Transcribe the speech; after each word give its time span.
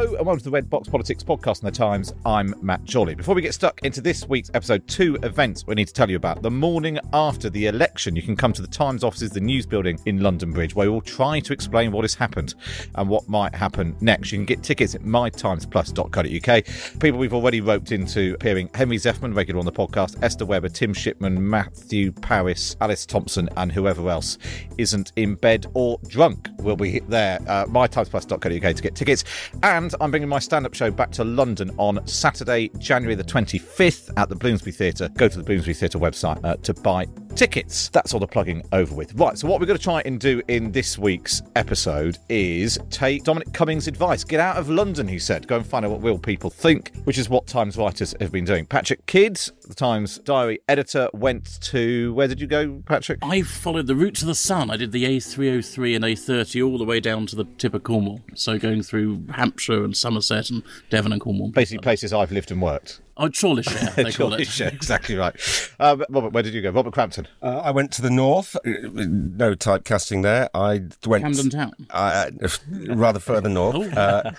Hello 0.00 0.14
and 0.14 0.24
welcome 0.24 0.38
to 0.38 0.44
the 0.44 0.50
Red 0.50 0.70
Box 0.70 0.88
Politics 0.88 1.22
podcast 1.22 1.62
on 1.62 1.66
the 1.66 1.76
Times. 1.76 2.14
I'm 2.24 2.54
Matt 2.62 2.90
Chorley. 2.90 3.14
Before 3.14 3.34
we 3.34 3.42
get 3.42 3.52
stuck 3.52 3.82
into 3.82 4.00
this 4.00 4.26
week's 4.26 4.50
episode, 4.54 4.88
two 4.88 5.18
events 5.22 5.66
we 5.66 5.74
need 5.74 5.88
to 5.88 5.92
tell 5.92 6.08
you 6.08 6.16
about. 6.16 6.40
The 6.40 6.50
morning 6.50 6.98
after 7.12 7.50
the 7.50 7.66
election, 7.66 8.16
you 8.16 8.22
can 8.22 8.34
come 8.34 8.54
to 8.54 8.62
the 8.62 8.68
Times 8.68 9.04
offices, 9.04 9.30
the 9.32 9.42
news 9.42 9.66
building 9.66 10.00
in 10.06 10.22
London 10.22 10.52
Bridge, 10.52 10.74
where 10.74 10.90
we'll 10.90 11.02
try 11.02 11.38
to 11.40 11.52
explain 11.52 11.92
what 11.92 12.04
has 12.04 12.14
happened 12.14 12.54
and 12.94 13.10
what 13.10 13.28
might 13.28 13.54
happen 13.54 13.94
next. 14.00 14.32
You 14.32 14.38
can 14.38 14.46
get 14.46 14.62
tickets 14.62 14.94
at 14.94 15.02
mytimesplus.co.uk. 15.02 16.98
People 16.98 17.20
we've 17.20 17.34
already 17.34 17.60
roped 17.60 17.92
into 17.92 18.32
appearing 18.32 18.70
Henry 18.72 18.96
Zeffman, 18.96 19.36
regular 19.36 19.58
on 19.58 19.66
the 19.66 19.72
podcast, 19.72 20.16
Esther 20.22 20.46
Webber, 20.46 20.70
Tim 20.70 20.94
Shipman, 20.94 21.46
Matthew 21.46 22.10
Parris, 22.10 22.74
Alice 22.80 23.04
Thomson, 23.04 23.50
and 23.58 23.70
whoever 23.70 24.08
else 24.08 24.38
isn't 24.78 25.12
in 25.16 25.34
bed 25.34 25.66
or 25.74 26.00
drunk 26.06 26.48
will 26.60 26.76
be 26.76 27.00
there. 27.00 27.38
Uh, 27.46 27.66
mytimesplus.co.uk 27.66 28.76
to 28.76 28.82
get 28.82 28.94
tickets. 28.94 29.24
And 29.62 29.89
I'm 30.00 30.10
bringing 30.10 30.28
my 30.28 30.38
stand 30.38 30.66
up 30.66 30.74
show 30.74 30.90
back 30.90 31.10
to 31.12 31.24
London 31.24 31.70
on 31.78 32.06
Saturday, 32.06 32.70
January 32.78 33.14
the 33.14 33.24
25th 33.24 34.12
at 34.16 34.28
the 34.28 34.36
Bloomsbury 34.36 34.72
Theatre. 34.72 35.08
Go 35.16 35.28
to 35.28 35.38
the 35.38 35.44
Bloomsbury 35.44 35.74
Theatre 35.74 35.98
website 35.98 36.44
uh, 36.44 36.56
to 36.56 36.74
buy 36.74 37.06
tickets. 37.36 37.88
That's 37.88 38.14
all 38.14 38.20
the 38.20 38.26
plugging 38.26 38.62
over 38.72 38.94
with. 38.94 39.14
Right, 39.14 39.36
so 39.36 39.48
what 39.48 39.60
we're 39.60 39.66
going 39.66 39.78
to 39.78 39.82
try 39.82 40.02
and 40.04 40.20
do 40.20 40.42
in 40.48 40.72
this 40.72 40.98
week's 40.98 41.42
episode 41.56 42.18
is 42.28 42.78
take 42.90 43.24
Dominic 43.24 43.52
Cummings' 43.52 43.88
advice. 43.88 44.24
Get 44.24 44.40
out 44.40 44.56
of 44.56 44.68
London, 44.68 45.08
he 45.08 45.18
said. 45.18 45.46
Go 45.46 45.56
and 45.56 45.66
find 45.66 45.84
out 45.84 45.92
what 45.92 46.02
real 46.02 46.18
people 46.18 46.50
think, 46.50 46.92
which 47.04 47.18
is 47.18 47.28
what 47.28 47.46
Times 47.46 47.76
writers 47.76 48.14
have 48.20 48.32
been 48.32 48.44
doing. 48.44 48.66
Patrick 48.66 49.04
Kidd, 49.06 49.36
the 49.66 49.74
Times 49.74 50.18
diary 50.18 50.60
editor, 50.68 51.08
went 51.12 51.60
to. 51.62 52.12
Where 52.14 52.28
did 52.28 52.40
you 52.40 52.46
go, 52.46 52.82
Patrick? 52.86 53.18
I 53.22 53.42
followed 53.42 53.86
the 53.86 53.96
route 53.96 54.14
to 54.16 54.26
the 54.26 54.34
sun. 54.34 54.70
I 54.70 54.76
did 54.76 54.92
the 54.92 55.04
A303 55.04 55.96
and 55.96 56.04
A30 56.04 56.66
all 56.66 56.78
the 56.78 56.84
way 56.84 57.00
down 57.00 57.26
to 57.26 57.36
the 57.36 57.44
tip 57.44 57.74
of 57.74 57.82
Cornwall. 57.82 58.20
So 58.34 58.58
going 58.58 58.82
through 58.82 59.24
Hampshire 59.30 59.84
and 59.84 59.96
Somerset 59.96 60.50
and 60.50 60.62
Devon 60.90 61.12
and 61.12 61.20
Cornwall. 61.20 61.50
Basically, 61.50 61.82
places 61.82 62.12
I've 62.12 62.32
lived 62.32 62.50
and 62.50 62.60
worked. 62.60 63.00
Oh, 63.22 63.28
Chorleyshire, 63.28 63.94
they 63.96 64.12
call 64.12 64.32
it. 64.32 64.40
Chorleyshire, 64.40 64.72
exactly 64.72 65.14
right. 65.14 65.34
Um, 65.78 66.02
Robert, 66.08 66.32
where 66.32 66.42
did 66.42 66.54
you 66.54 66.62
go? 66.62 66.70
Robert 66.70 66.92
Crampton. 66.94 67.28
Uh, 67.42 67.58
I 67.62 67.70
went 67.70 67.92
to 67.92 68.02
the 68.02 68.08
north. 68.10 68.56
uh, 68.56 68.60
No 68.64 69.54
typecasting 69.54 70.22
there. 70.22 70.48
I 70.54 70.82
went 71.06 71.22
Camden 71.24 71.50
Town. 71.50 71.72
uh, 71.90 72.30
rather 72.88 73.20
further 73.20 73.48
north. 73.50 73.94
Uh, 73.96 74.32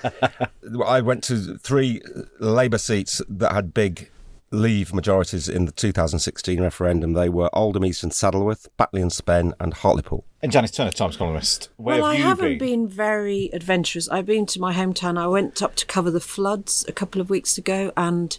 I 0.86 1.02
went 1.02 1.24
to 1.26 1.58
three 1.60 2.02
Labour 2.40 2.80
seats 2.80 3.22
that 3.30 3.52
had 3.54 3.74
big 3.74 4.10
Leave 4.54 4.94
majorities 4.94 5.48
in 5.48 5.66
the 5.66 5.72
2016 5.72 6.60
referendum. 6.60 7.14
They 7.14 7.30
were 7.30 7.50
Oldham 7.54 7.86
East 7.86 8.04
and 8.04 8.12
Saddleworth, 8.12 8.68
Batley 8.78 9.02
and 9.02 9.14
Spen, 9.14 9.54
and 9.60 9.74
Hartlepool. 9.74 10.26
And 10.44 10.52
Janice 10.52 10.72
Turner, 10.72 10.90
Times 10.90 11.18
columnist. 11.18 11.70
Where 11.78 12.02
well, 12.02 12.12
have 12.12 12.20
I 12.20 12.20
haven't 12.20 12.58
been? 12.58 12.88
very 12.88 13.52
adventurous. 13.54 14.10
I've 14.10 14.26
been 14.26 14.48
to 14.48 14.60
my 14.60 14.74
hometown. 14.74 15.20
I 15.20 15.28
went 15.28 15.62
up 15.62 15.76
to 15.76 15.86
cover 15.86 16.10
the 16.10 16.20
floods 16.20 16.84
a 16.88 16.92
couple 16.92 17.22
of 17.22 17.30
weeks 17.30 17.60
ago, 17.60 17.92
and 17.96 18.36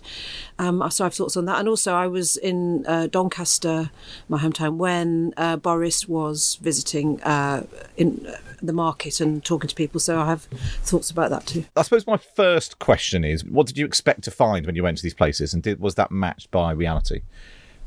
um, 0.59 0.83
so 0.91 1.05
I 1.05 1.07
have 1.07 1.15
thoughts 1.15 1.37
on 1.37 1.45
that. 1.45 1.61
And 1.61 1.69
also, 1.69 1.95
I 1.95 2.09
was 2.09 2.37
in 2.37 2.85
uh, 2.89 3.07
Doncaster, 3.07 3.93
my 4.29 4.41
hometown, 4.41 4.79
when 4.79 5.33
uh, 5.37 5.57
Boris 5.57 6.09
was 6.09 6.57
visiting 6.61 7.23
uh, 7.23 7.67
in 7.97 8.27
uh, 8.27 8.37
the 8.61 8.73
market 8.73 9.21
and 9.21 9.45
talking 9.45 9.69
to 9.69 9.75
people. 9.75 10.01
So 10.01 10.21
I 10.21 10.27
have 10.27 10.43
thoughts 10.83 11.09
about 11.09 11.31
that 11.31 11.47
too. 11.47 11.67
I 11.77 11.83
suppose 11.83 12.05
my 12.07 12.17
first 12.17 12.81
question 12.81 13.25
is 13.25 13.45
what 13.45 13.69
did 13.69 13.79
you 13.79 13.87
expect 13.87 14.23
to 14.25 14.33
find 14.33 14.67
when 14.67 14.75
you 14.75 14.83
went 14.83 14.97
to 14.97 15.03
these 15.05 15.15
places 15.15 15.55
and 15.55 15.63
did 15.63 15.79
was 15.79 15.95
that 15.95 16.11
matched 16.11 16.51
by 16.51 16.73
reality? 16.73 17.23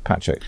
Patrick. 0.04 0.42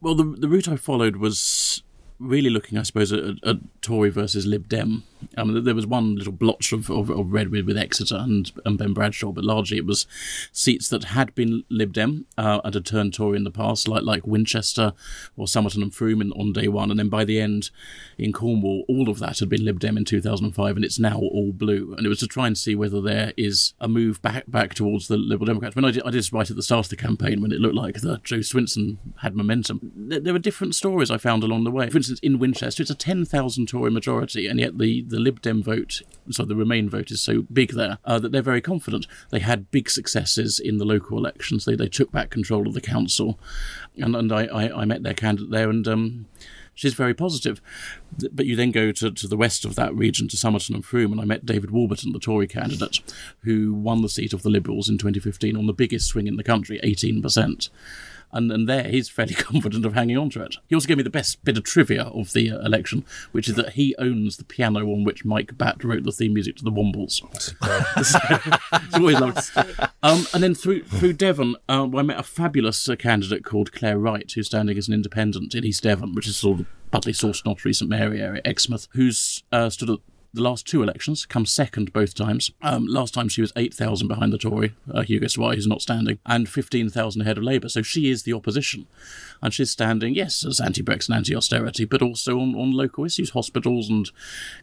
Well, 0.00 0.14
the 0.14 0.24
the 0.24 0.48
route 0.48 0.68
I 0.68 0.76
followed 0.76 1.16
was 1.16 1.82
really 2.18 2.50
looking, 2.50 2.78
I 2.78 2.82
suppose, 2.82 3.12
at, 3.12 3.36
at 3.44 3.56
Tory 3.82 4.10
versus 4.10 4.46
Lib 4.46 4.68
Dem. 4.68 5.04
Um, 5.36 5.64
there 5.64 5.74
was 5.74 5.86
one 5.86 6.16
little 6.16 6.32
blotch 6.32 6.72
of, 6.72 6.90
of, 6.90 7.10
of 7.10 7.32
red 7.32 7.50
with, 7.50 7.66
with 7.66 7.76
Exeter 7.76 8.16
and, 8.16 8.50
and 8.64 8.78
Ben 8.78 8.92
Bradshaw, 8.92 9.32
but 9.32 9.44
largely 9.44 9.76
it 9.76 9.86
was 9.86 10.06
seats 10.52 10.88
that 10.88 11.04
had 11.04 11.34
been 11.34 11.64
Lib 11.68 11.92
Dem 11.92 12.26
uh, 12.36 12.60
and 12.64 12.74
had 12.74 12.86
turned 12.86 13.14
Tory 13.14 13.36
in 13.36 13.44
the 13.44 13.50
past, 13.50 13.88
like 13.88 14.02
like 14.02 14.26
Winchester 14.26 14.92
or 15.36 15.46
Somerton 15.46 15.82
and 15.82 15.94
Frome 15.94 16.20
in, 16.20 16.32
on 16.32 16.52
day 16.52 16.68
one, 16.68 16.90
and 16.90 16.98
then 16.98 17.08
by 17.08 17.24
the 17.24 17.40
end 17.40 17.70
in 18.16 18.32
Cornwall, 18.32 18.84
all 18.88 19.08
of 19.08 19.18
that 19.18 19.38
had 19.38 19.48
been 19.48 19.64
Lib 19.64 19.80
Dem 19.80 19.96
in 19.96 20.04
2005, 20.04 20.76
and 20.76 20.84
it's 20.84 20.98
now 20.98 21.18
all 21.18 21.52
blue. 21.52 21.94
And 21.96 22.04
it 22.04 22.08
was 22.08 22.20
to 22.20 22.26
try 22.26 22.46
and 22.46 22.56
see 22.56 22.74
whether 22.74 23.00
there 23.00 23.32
is 23.36 23.74
a 23.80 23.88
move 23.88 24.20
back 24.22 24.44
back 24.48 24.74
towards 24.74 25.08
the 25.08 25.16
Liberal 25.16 25.46
Democrats. 25.46 25.76
When 25.76 25.84
I 25.84 25.90
did, 25.90 26.02
I 26.04 26.10
did 26.10 26.32
right 26.32 26.48
at 26.50 26.56
the 26.56 26.62
start 26.62 26.86
of 26.86 26.90
the 26.90 26.96
campaign, 26.96 27.40
when 27.40 27.52
it 27.52 27.60
looked 27.60 27.74
like 27.74 28.00
the 28.00 28.20
Jo 28.24 28.38
Swinson 28.38 28.98
had 29.18 29.34
momentum, 29.34 29.92
there, 29.94 30.20
there 30.20 30.32
were 30.32 30.38
different 30.38 30.74
stories 30.74 31.10
I 31.10 31.18
found 31.18 31.42
along 31.42 31.64
the 31.64 31.70
way. 31.70 31.88
For 31.88 31.98
instance, 31.98 32.20
in 32.20 32.38
Winchester, 32.38 32.82
it's 32.82 32.90
a 32.90 32.94
10,000 32.94 33.66
Tory 33.66 33.90
majority, 33.90 34.46
and 34.46 34.58
yet 34.60 34.78
the, 34.78 35.02
the 35.08 35.18
Lib 35.18 35.40
Dem 35.42 35.62
vote, 35.62 36.02
so 36.30 36.44
the 36.44 36.56
Remain 36.56 36.88
vote, 36.88 37.10
is 37.10 37.20
so 37.20 37.42
big 37.52 37.72
there 37.72 37.98
uh, 38.04 38.18
that 38.18 38.32
they're 38.32 38.42
very 38.42 38.60
confident. 38.60 39.06
They 39.30 39.40
had 39.40 39.70
big 39.70 39.90
successes 39.90 40.58
in 40.58 40.78
the 40.78 40.84
local 40.84 41.18
elections. 41.18 41.64
They, 41.64 41.76
they 41.76 41.88
took 41.88 42.12
back 42.12 42.30
control 42.30 42.66
of 42.66 42.74
the 42.74 42.80
council, 42.80 43.38
and, 43.96 44.14
and 44.14 44.32
I, 44.32 44.46
I, 44.46 44.82
I 44.82 44.84
met 44.84 45.02
their 45.02 45.14
candidate 45.14 45.50
there, 45.50 45.70
and 45.70 45.86
um, 45.88 46.26
she's 46.74 46.94
very 46.94 47.14
positive. 47.14 47.60
But 48.32 48.46
you 48.46 48.56
then 48.56 48.70
go 48.70 48.92
to, 48.92 49.10
to 49.10 49.28
the 49.28 49.36
west 49.36 49.64
of 49.64 49.74
that 49.74 49.94
region, 49.94 50.28
to 50.28 50.36
Somerton 50.36 50.74
and 50.74 50.84
Frome, 50.84 51.12
and 51.12 51.20
I 51.20 51.24
met 51.24 51.46
David 51.46 51.70
Warburton, 51.70 52.12
the 52.12 52.18
Tory 52.18 52.46
candidate, 52.46 53.00
who 53.40 53.74
won 53.74 54.02
the 54.02 54.08
seat 54.08 54.32
of 54.32 54.42
the 54.42 54.50
Liberals 54.50 54.88
in 54.88 54.98
2015 54.98 55.56
on 55.56 55.66
the 55.66 55.72
biggest 55.72 56.08
swing 56.08 56.26
in 56.26 56.36
the 56.36 56.44
country, 56.44 56.80
18%. 56.84 57.70
And, 58.32 58.52
and 58.52 58.68
there 58.68 58.84
he's 58.84 59.08
fairly 59.08 59.34
confident 59.34 59.86
of 59.86 59.94
hanging 59.94 60.18
on 60.18 60.30
to 60.30 60.42
it. 60.42 60.56
He 60.68 60.74
also 60.74 60.86
gave 60.86 60.96
me 60.96 61.02
the 61.02 61.10
best 61.10 61.42
bit 61.44 61.56
of 61.56 61.64
trivia 61.64 62.04
of 62.04 62.32
the 62.32 62.50
uh, 62.50 62.58
election, 62.60 63.04
which 63.32 63.48
is 63.48 63.54
that 63.56 63.74
he 63.74 63.94
owns 63.98 64.36
the 64.36 64.44
piano 64.44 64.80
on 64.80 65.04
which 65.04 65.24
Mike 65.24 65.56
Batt 65.56 65.82
wrote 65.82 66.04
the 66.04 66.12
theme 66.12 66.34
music 66.34 66.56
to 66.56 66.64
the 66.64 66.70
Wombles. 66.70 67.22
it's 68.84 68.94
always 68.94 69.20
lovely. 69.20 69.86
Um, 70.02 70.26
and 70.34 70.42
then 70.42 70.54
through 70.54 70.84
through 70.84 71.14
Devon, 71.14 71.56
uh, 71.68 71.88
I 71.96 72.02
met 72.02 72.18
a 72.18 72.22
fabulous 72.22 72.88
uh, 72.88 72.96
candidate 72.96 73.44
called 73.44 73.72
Claire 73.72 73.98
Wright, 73.98 74.30
who's 74.30 74.46
standing 74.46 74.78
as 74.78 74.88
an 74.88 74.94
independent 74.94 75.54
in 75.54 75.64
East 75.64 75.82
Devon, 75.82 76.14
which 76.14 76.28
is 76.28 76.36
sort 76.36 76.60
of 76.60 76.66
Budleigh 76.90 77.14
Salterton, 77.14 77.52
Ottery, 77.52 77.74
St 77.74 77.88
Mary 77.88 78.20
area, 78.20 78.40
Exmouth, 78.44 78.88
who's 78.92 79.42
uh, 79.52 79.70
stood 79.70 79.90
at 79.90 79.98
the 80.38 80.44
last 80.44 80.66
two 80.66 80.82
elections, 80.82 81.26
come 81.26 81.44
second 81.44 81.92
both 81.92 82.14
times. 82.14 82.50
Um, 82.62 82.86
last 82.86 83.12
time 83.12 83.28
she 83.28 83.40
was 83.40 83.52
8,000 83.56 84.08
behind 84.08 84.32
the 84.32 84.38
Tory, 84.38 84.74
uh, 84.92 85.02
Hugo 85.02 85.26
Swire, 85.26 85.54
who's 85.54 85.66
not 85.66 85.82
standing, 85.82 86.18
and 86.24 86.48
15,000 86.48 87.20
ahead 87.20 87.38
of 87.38 87.44
Labour. 87.44 87.68
So 87.68 87.82
she 87.82 88.10
is 88.10 88.22
the 88.22 88.32
opposition. 88.32 88.86
And 89.42 89.52
she's 89.52 89.70
standing, 89.70 90.14
yes, 90.14 90.44
as 90.44 90.60
anti 90.60 90.82
Brexit 90.82 91.08
and 91.08 91.18
anti 91.18 91.34
austerity, 91.34 91.84
but 91.84 92.02
also 92.02 92.40
on, 92.40 92.54
on 92.54 92.72
local 92.72 93.04
issues, 93.04 93.30
hospitals 93.30 93.88
and 93.88 94.10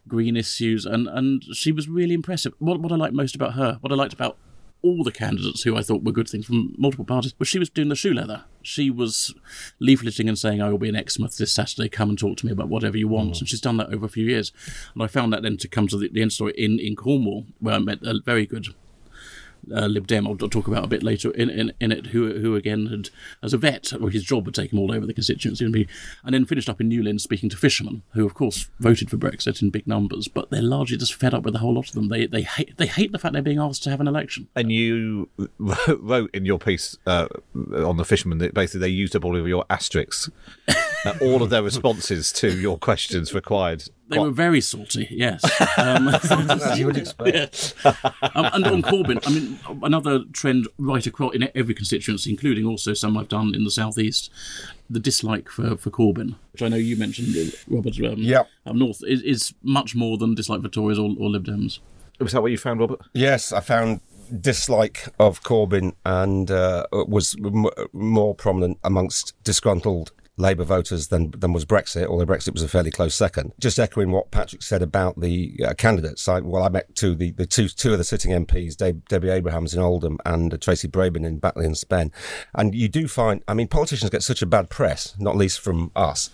green 0.07 0.35
issues. 0.35 0.85
And, 0.85 1.07
and 1.07 1.43
she 1.53 1.71
was 1.71 1.87
really 1.87 2.13
impressive. 2.13 2.53
What, 2.59 2.79
what 2.79 2.91
I 2.91 2.95
liked 2.95 3.13
most 3.13 3.35
about 3.35 3.53
her, 3.53 3.77
what 3.81 3.91
I 3.91 3.95
liked 3.95 4.13
about 4.13 4.37
all 4.85 5.03
the 5.03 5.11
candidates 5.11 5.63
who 5.63 5.75
I 5.75 5.81
thought 5.81 6.03
were 6.03 6.11
good 6.11 6.29
things 6.29 6.45
from 6.45 6.75
multiple 6.77 7.05
parties, 7.05 7.33
was 7.39 7.47
she 7.47 7.59
was 7.59 7.69
doing 7.69 7.89
the 7.89 7.95
shoe 7.95 8.13
leather. 8.13 8.43
She 8.61 8.89
was 8.89 9.33
leafleting 9.81 10.27
and 10.27 10.37
saying, 10.37 10.61
I 10.61 10.69
will 10.69 10.77
be 10.77 10.89
in 10.89 10.95
Exmouth 10.95 11.37
this 11.37 11.51
Saturday, 11.51 11.89
come 11.89 12.09
and 12.09 12.19
talk 12.19 12.37
to 12.37 12.45
me 12.45 12.51
about 12.51 12.69
whatever 12.69 12.97
you 12.97 13.07
want. 13.07 13.33
Mm. 13.33 13.39
And 13.39 13.49
she's 13.49 13.61
done 13.61 13.77
that 13.77 13.91
over 13.91 14.05
a 14.05 14.09
few 14.09 14.25
years. 14.25 14.51
And 14.93 15.01
I 15.01 15.07
found 15.07 15.33
that 15.33 15.41
then 15.41 15.57
to 15.57 15.67
come 15.67 15.87
to 15.87 15.97
the, 15.97 16.07
the 16.07 16.21
end 16.21 16.33
story 16.33 16.53
in, 16.55 16.79
in 16.79 16.95
Cornwall, 16.95 17.45
where 17.59 17.75
I 17.75 17.79
met 17.79 17.99
a 18.03 18.19
very 18.23 18.45
good 18.45 18.67
uh, 19.73 19.85
Lib 19.85 20.07
Dem, 20.07 20.27
I'll, 20.27 20.35
talk 20.35 20.67
about 20.67 20.83
a 20.83 20.87
bit 20.87 21.03
later 21.03 21.31
in, 21.31 21.49
in, 21.49 21.73
in 21.79 21.91
it, 21.91 22.07
who 22.07 22.39
who 22.39 22.55
again 22.55 22.87
had, 22.87 23.09
as 23.41 23.53
a 23.53 23.57
vet, 23.57 23.93
or 23.99 24.09
his 24.09 24.23
job 24.23 24.45
had 24.45 24.53
taken 24.53 24.77
him 24.77 24.83
all 24.83 24.91
over 24.91 25.05
the 25.05 25.13
constituency, 25.13 25.65
and, 25.65 25.75
and 26.23 26.33
then 26.33 26.45
finished 26.45 26.69
up 26.69 26.81
in 26.81 26.89
Newlyn 26.89 27.19
speaking 27.19 27.49
to 27.49 27.57
fishermen, 27.57 28.03
who 28.13 28.25
of 28.25 28.33
course 28.33 28.69
voted 28.79 29.09
for 29.09 29.17
Brexit 29.17 29.61
in 29.61 29.69
big 29.69 29.87
numbers, 29.87 30.27
but 30.27 30.49
they're 30.49 30.61
largely 30.61 30.97
just 30.97 31.13
fed 31.13 31.33
up 31.33 31.43
with 31.43 31.53
the 31.53 31.59
whole 31.59 31.73
lot 31.73 31.87
of 31.87 31.93
them. 31.93 32.09
They 32.09 32.25
they 32.25 32.43
hate 32.43 32.77
they 32.77 32.87
hate 32.87 33.11
the 33.11 33.19
fact 33.19 33.33
they're 33.33 33.41
being 33.41 33.59
asked 33.59 33.83
to 33.83 33.89
have 33.89 34.01
an 34.01 34.07
election. 34.07 34.47
And 34.55 34.71
you 34.71 35.29
wrote 35.57 36.29
in 36.33 36.45
your 36.45 36.59
piece 36.59 36.97
uh, 37.05 37.27
on 37.73 37.97
the 37.97 38.05
fishermen 38.05 38.37
that 38.39 38.53
basically 38.53 38.81
they 38.81 38.89
used 38.89 39.15
up 39.15 39.25
all 39.25 39.35
of 39.35 39.47
your 39.47 39.65
asterisks. 39.69 40.29
Uh, 41.05 41.13
all 41.21 41.43
of 41.43 41.49
their 41.49 41.61
responses 41.63 42.31
to 42.33 42.57
your 42.57 42.77
questions 42.77 43.33
required. 43.33 43.83
They 44.07 44.19
were 44.19 44.31
very 44.31 44.61
salty, 44.61 45.07
yes. 45.11 45.43
Um, 45.77 46.07
As 46.49 46.79
you 46.79 46.85
would 46.87 46.97
expect. 47.05 47.73
um, 47.85 48.49
and 48.53 48.65
on 48.67 48.81
Corbyn, 48.81 49.19
I 49.25 49.31
mean, 49.31 49.59
another 49.83 50.23
trend 50.33 50.67
right 50.77 51.05
across 51.05 51.33
in 51.35 51.49
every 51.55 51.73
constituency, 51.73 52.29
including 52.31 52.65
also 52.65 52.93
some 52.93 53.17
I've 53.17 53.27
done 53.29 53.53
in 53.55 53.63
the 53.63 53.71
southeast, 53.71 54.29
the 54.89 54.99
dislike 54.99 55.49
for, 55.49 55.75
for 55.77 55.89
Corbyn, 55.89 56.35
which 56.53 56.61
I 56.61 56.67
know 56.67 56.77
you 56.77 56.95
mentioned, 56.97 57.35
Robert, 57.67 57.97
um, 57.99 58.15
Yep. 58.19 58.47
up 58.65 58.75
north, 58.75 59.01
is, 59.07 59.21
is 59.21 59.53
much 59.63 59.95
more 59.95 60.17
than 60.17 60.35
dislike 60.35 60.61
for 60.61 60.69
Tories 60.69 60.99
or, 60.99 61.15
or 61.19 61.29
Lib 61.29 61.45
Dems. 61.45 61.79
Was 62.19 62.31
that 62.33 62.41
what 62.41 62.51
you 62.51 62.57
found, 62.57 62.79
Robert? 62.79 63.01
Yes, 63.13 63.51
I 63.51 63.59
found 63.59 64.01
dislike 64.41 65.07
of 65.19 65.43
Corbyn 65.43 65.93
and 66.05 66.49
uh, 66.49 66.85
was 66.91 67.35
m- 67.43 67.65
more 67.93 68.33
prominent 68.33 68.79
amongst 68.83 69.33
disgruntled 69.43 70.11
Labour 70.37 70.65
voters 70.65 71.07
than 71.07 71.31
than 71.31 71.53
was 71.53 71.65
Brexit, 71.65 72.07
although 72.07 72.25
Brexit 72.25 72.53
was 72.53 72.63
a 72.63 72.67
fairly 72.67 72.91
close 72.91 73.15
second. 73.15 73.53
Just 73.59 73.79
echoing 73.79 74.11
what 74.11 74.31
Patrick 74.31 74.61
said 74.61 74.81
about 74.81 75.19
the 75.19 75.57
uh, 75.65 75.73
candidates. 75.73 76.27
I, 76.27 76.39
well, 76.41 76.63
I 76.63 76.69
met 76.69 76.93
two 76.95 77.15
the, 77.15 77.31
the 77.31 77.45
two 77.45 77.69
two 77.69 77.93
of 77.93 77.97
the 77.97 78.03
sitting 78.03 78.31
MPs, 78.31 78.75
Deb, 78.75 79.07
Debbie 79.07 79.29
Abrahams 79.29 79.73
in 79.73 79.81
Oldham 79.81 80.17
and 80.25 80.53
uh, 80.53 80.57
Tracy 80.57 80.89
Brabin 80.89 81.25
in 81.25 81.39
Batley 81.39 81.65
and 81.65 81.77
Spen, 81.77 82.11
and 82.53 82.75
you 82.75 82.89
do 82.89 83.07
find. 83.07 83.43
I 83.47 83.53
mean, 83.53 83.67
politicians 83.67 84.09
get 84.09 84.23
such 84.23 84.41
a 84.41 84.45
bad 84.45 84.69
press, 84.69 85.15
not 85.17 85.37
least 85.37 85.61
from 85.61 85.91
us, 85.95 86.29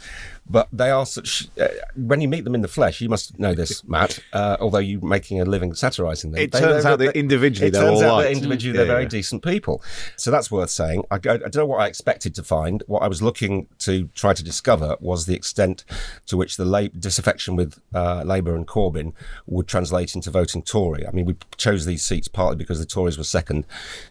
but 0.50 0.68
they 0.72 0.90
are 0.90 1.06
such. 1.06 1.48
Uh, 1.60 1.68
when 1.96 2.22
you 2.22 2.28
meet 2.28 2.44
them 2.44 2.56
in 2.56 2.62
the 2.62 2.68
flesh, 2.68 3.02
you 3.02 3.10
must 3.10 3.40
know 3.40 3.54
this, 3.54 3.84
Matt. 3.88 4.20
Uh, 4.34 4.58
although 4.60 4.80
you're 4.80 5.02
making 5.02 5.40
a 5.40 5.46
living 5.46 5.74
satirising 5.74 6.32
them, 6.32 6.42
it 6.42 6.52
they, 6.52 6.60
turns 6.60 6.86
out 6.86 7.00
that 7.00 7.16
individually 7.16 7.68
it 7.68 7.72
they're 7.72 7.84
turns 7.84 8.02
out 8.02 8.18
right. 8.18 8.24
that 8.24 8.32
individually 8.32 8.76
they're 8.76 8.86
very 8.86 9.04
yeah. 9.04 9.10
decent 9.10 9.44
people. 9.44 9.82
So 10.18 10.32
that's 10.32 10.52
worth 10.52 10.70
saying. 10.70 11.06
I, 11.10 11.16
I, 11.16 11.18
I 11.18 11.38
don't 11.38 11.56
know 11.56 11.66
what 11.66 11.82
I 11.82 11.88
expected 11.88 12.36
to 12.36 12.44
find. 12.44 12.84
What 12.88 13.02
I 13.02 13.08
was 13.08 13.22
looking 13.22 13.68
to 13.80 14.08
try 14.16 14.34
to 14.34 14.44
discover 14.44 14.98
was 15.00 15.26
the 15.26 15.36
extent 15.36 15.86
to 16.28 16.38
which 16.38 16.58
the 16.58 16.66
la- 16.66 16.88
disaffection 17.00 17.56
with 17.56 17.80
uh, 17.94 18.24
Labour 18.24 18.56
and 18.56 18.68
Corbyn 18.68 19.14
would 19.46 19.68
translate 19.68 20.16
into 20.16 20.32
voting 20.32 20.64
Tory. 20.64 21.08
I 21.08 21.12
mean, 21.12 21.26
we 21.26 21.36
chose 21.58 21.86
these 21.86 22.04
seats 22.04 22.28
partly 22.28 22.58
because 22.58 22.80
the 22.80 22.86
Tories 22.86 23.18
were 23.18 23.24
second 23.24 23.66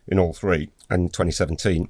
in 0.06 0.18
all 0.18 0.32
three 0.32 0.70
in 0.90 1.08
2017 1.08 1.88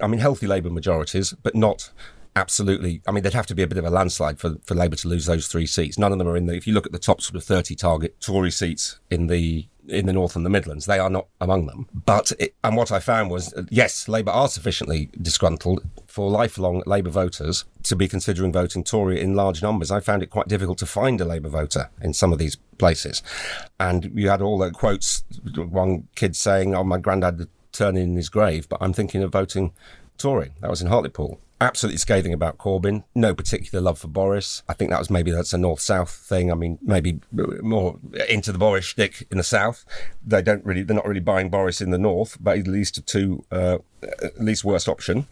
I 0.00 0.06
mean, 0.06 0.20
healthy 0.20 0.46
Labour 0.46 0.70
majorities, 0.70 1.32
but 1.42 1.54
not 1.54 1.90
absolutely. 2.36 3.02
I 3.06 3.12
mean, 3.12 3.22
there'd 3.22 3.34
have 3.34 3.46
to 3.46 3.54
be 3.54 3.62
a 3.62 3.66
bit 3.66 3.78
of 3.78 3.84
a 3.84 3.90
landslide 3.90 4.38
for, 4.38 4.56
for 4.64 4.74
Labour 4.74 4.96
to 4.96 5.08
lose 5.08 5.26
those 5.26 5.46
three 5.48 5.66
seats. 5.66 5.98
None 5.98 6.12
of 6.12 6.18
them 6.18 6.28
are 6.28 6.36
in 6.36 6.46
the. 6.46 6.54
If 6.54 6.66
you 6.66 6.74
look 6.74 6.86
at 6.86 6.92
the 6.92 6.98
top 6.98 7.20
sort 7.20 7.36
of 7.36 7.44
thirty 7.44 7.74
target 7.74 8.20
Tory 8.20 8.50
seats 8.50 8.98
in 9.10 9.26
the 9.26 9.66
in 9.86 10.06
the 10.06 10.14
North 10.14 10.34
and 10.34 10.46
the 10.46 10.50
Midlands, 10.50 10.86
they 10.86 10.98
are 10.98 11.10
not 11.10 11.26
among 11.40 11.66
them. 11.66 11.86
But 11.92 12.32
it, 12.38 12.54
and 12.64 12.74
what 12.74 12.90
I 12.90 13.00
found 13.00 13.30
was, 13.30 13.52
uh, 13.52 13.64
yes, 13.70 14.08
Labour 14.08 14.30
are 14.30 14.48
sufficiently 14.48 15.10
disgruntled 15.20 15.82
for 16.06 16.30
lifelong 16.30 16.82
Labour 16.86 17.10
voters 17.10 17.66
to 17.82 17.94
be 17.94 18.08
considering 18.08 18.50
voting 18.50 18.82
Tory 18.82 19.20
in 19.20 19.34
large 19.34 19.62
numbers. 19.62 19.90
I 19.90 20.00
found 20.00 20.22
it 20.22 20.30
quite 20.30 20.48
difficult 20.48 20.78
to 20.78 20.86
find 20.86 21.20
a 21.20 21.26
Labour 21.26 21.50
voter 21.50 21.90
in 22.00 22.14
some 22.14 22.32
of 22.32 22.38
these 22.38 22.56
places, 22.78 23.22
and 23.78 24.10
you 24.14 24.30
had 24.30 24.40
all 24.40 24.58
the 24.58 24.70
quotes. 24.70 25.24
One 25.54 26.08
kid 26.14 26.34
saying, 26.36 26.74
"Oh, 26.74 26.84
my 26.84 26.98
granddad." 26.98 27.48
turning 27.74 28.04
in 28.04 28.16
his 28.16 28.28
grave, 28.28 28.68
but 28.68 28.78
I'm 28.80 28.92
thinking 28.92 29.22
of 29.22 29.32
voting 29.32 29.72
Tory. 30.16 30.52
That 30.60 30.70
was 30.70 30.80
in 30.80 30.88
Hartlepool. 30.88 31.40
Absolutely 31.60 31.98
scathing 31.98 32.32
about 32.32 32.58
Corbyn. 32.58 33.04
No 33.14 33.34
particular 33.34 33.80
love 33.80 33.98
for 33.98 34.08
Boris. 34.08 34.62
I 34.68 34.74
think 34.74 34.90
that 34.90 34.98
was 34.98 35.08
maybe 35.08 35.30
that's 35.30 35.52
a 35.52 35.58
north-south 35.58 36.10
thing. 36.10 36.50
I 36.50 36.54
mean, 36.54 36.78
maybe 36.82 37.20
more 37.32 37.98
into 38.28 38.50
the 38.50 38.58
Boris 38.58 38.84
shtick 38.84 39.26
in 39.30 39.38
the 39.38 39.44
south. 39.44 39.84
They 40.26 40.42
don't 40.42 40.64
really, 40.64 40.82
they're 40.82 40.96
not 40.96 41.06
really 41.06 41.20
buying 41.20 41.50
Boris 41.50 41.80
in 41.80 41.90
the 41.90 41.98
north, 41.98 42.36
but 42.40 42.58
at 42.58 42.66
least 42.66 42.98
a 42.98 43.02
two, 43.02 43.44
uh, 43.52 43.78
at 44.02 44.40
least 44.40 44.64
worst 44.64 44.88
option. 44.88 45.26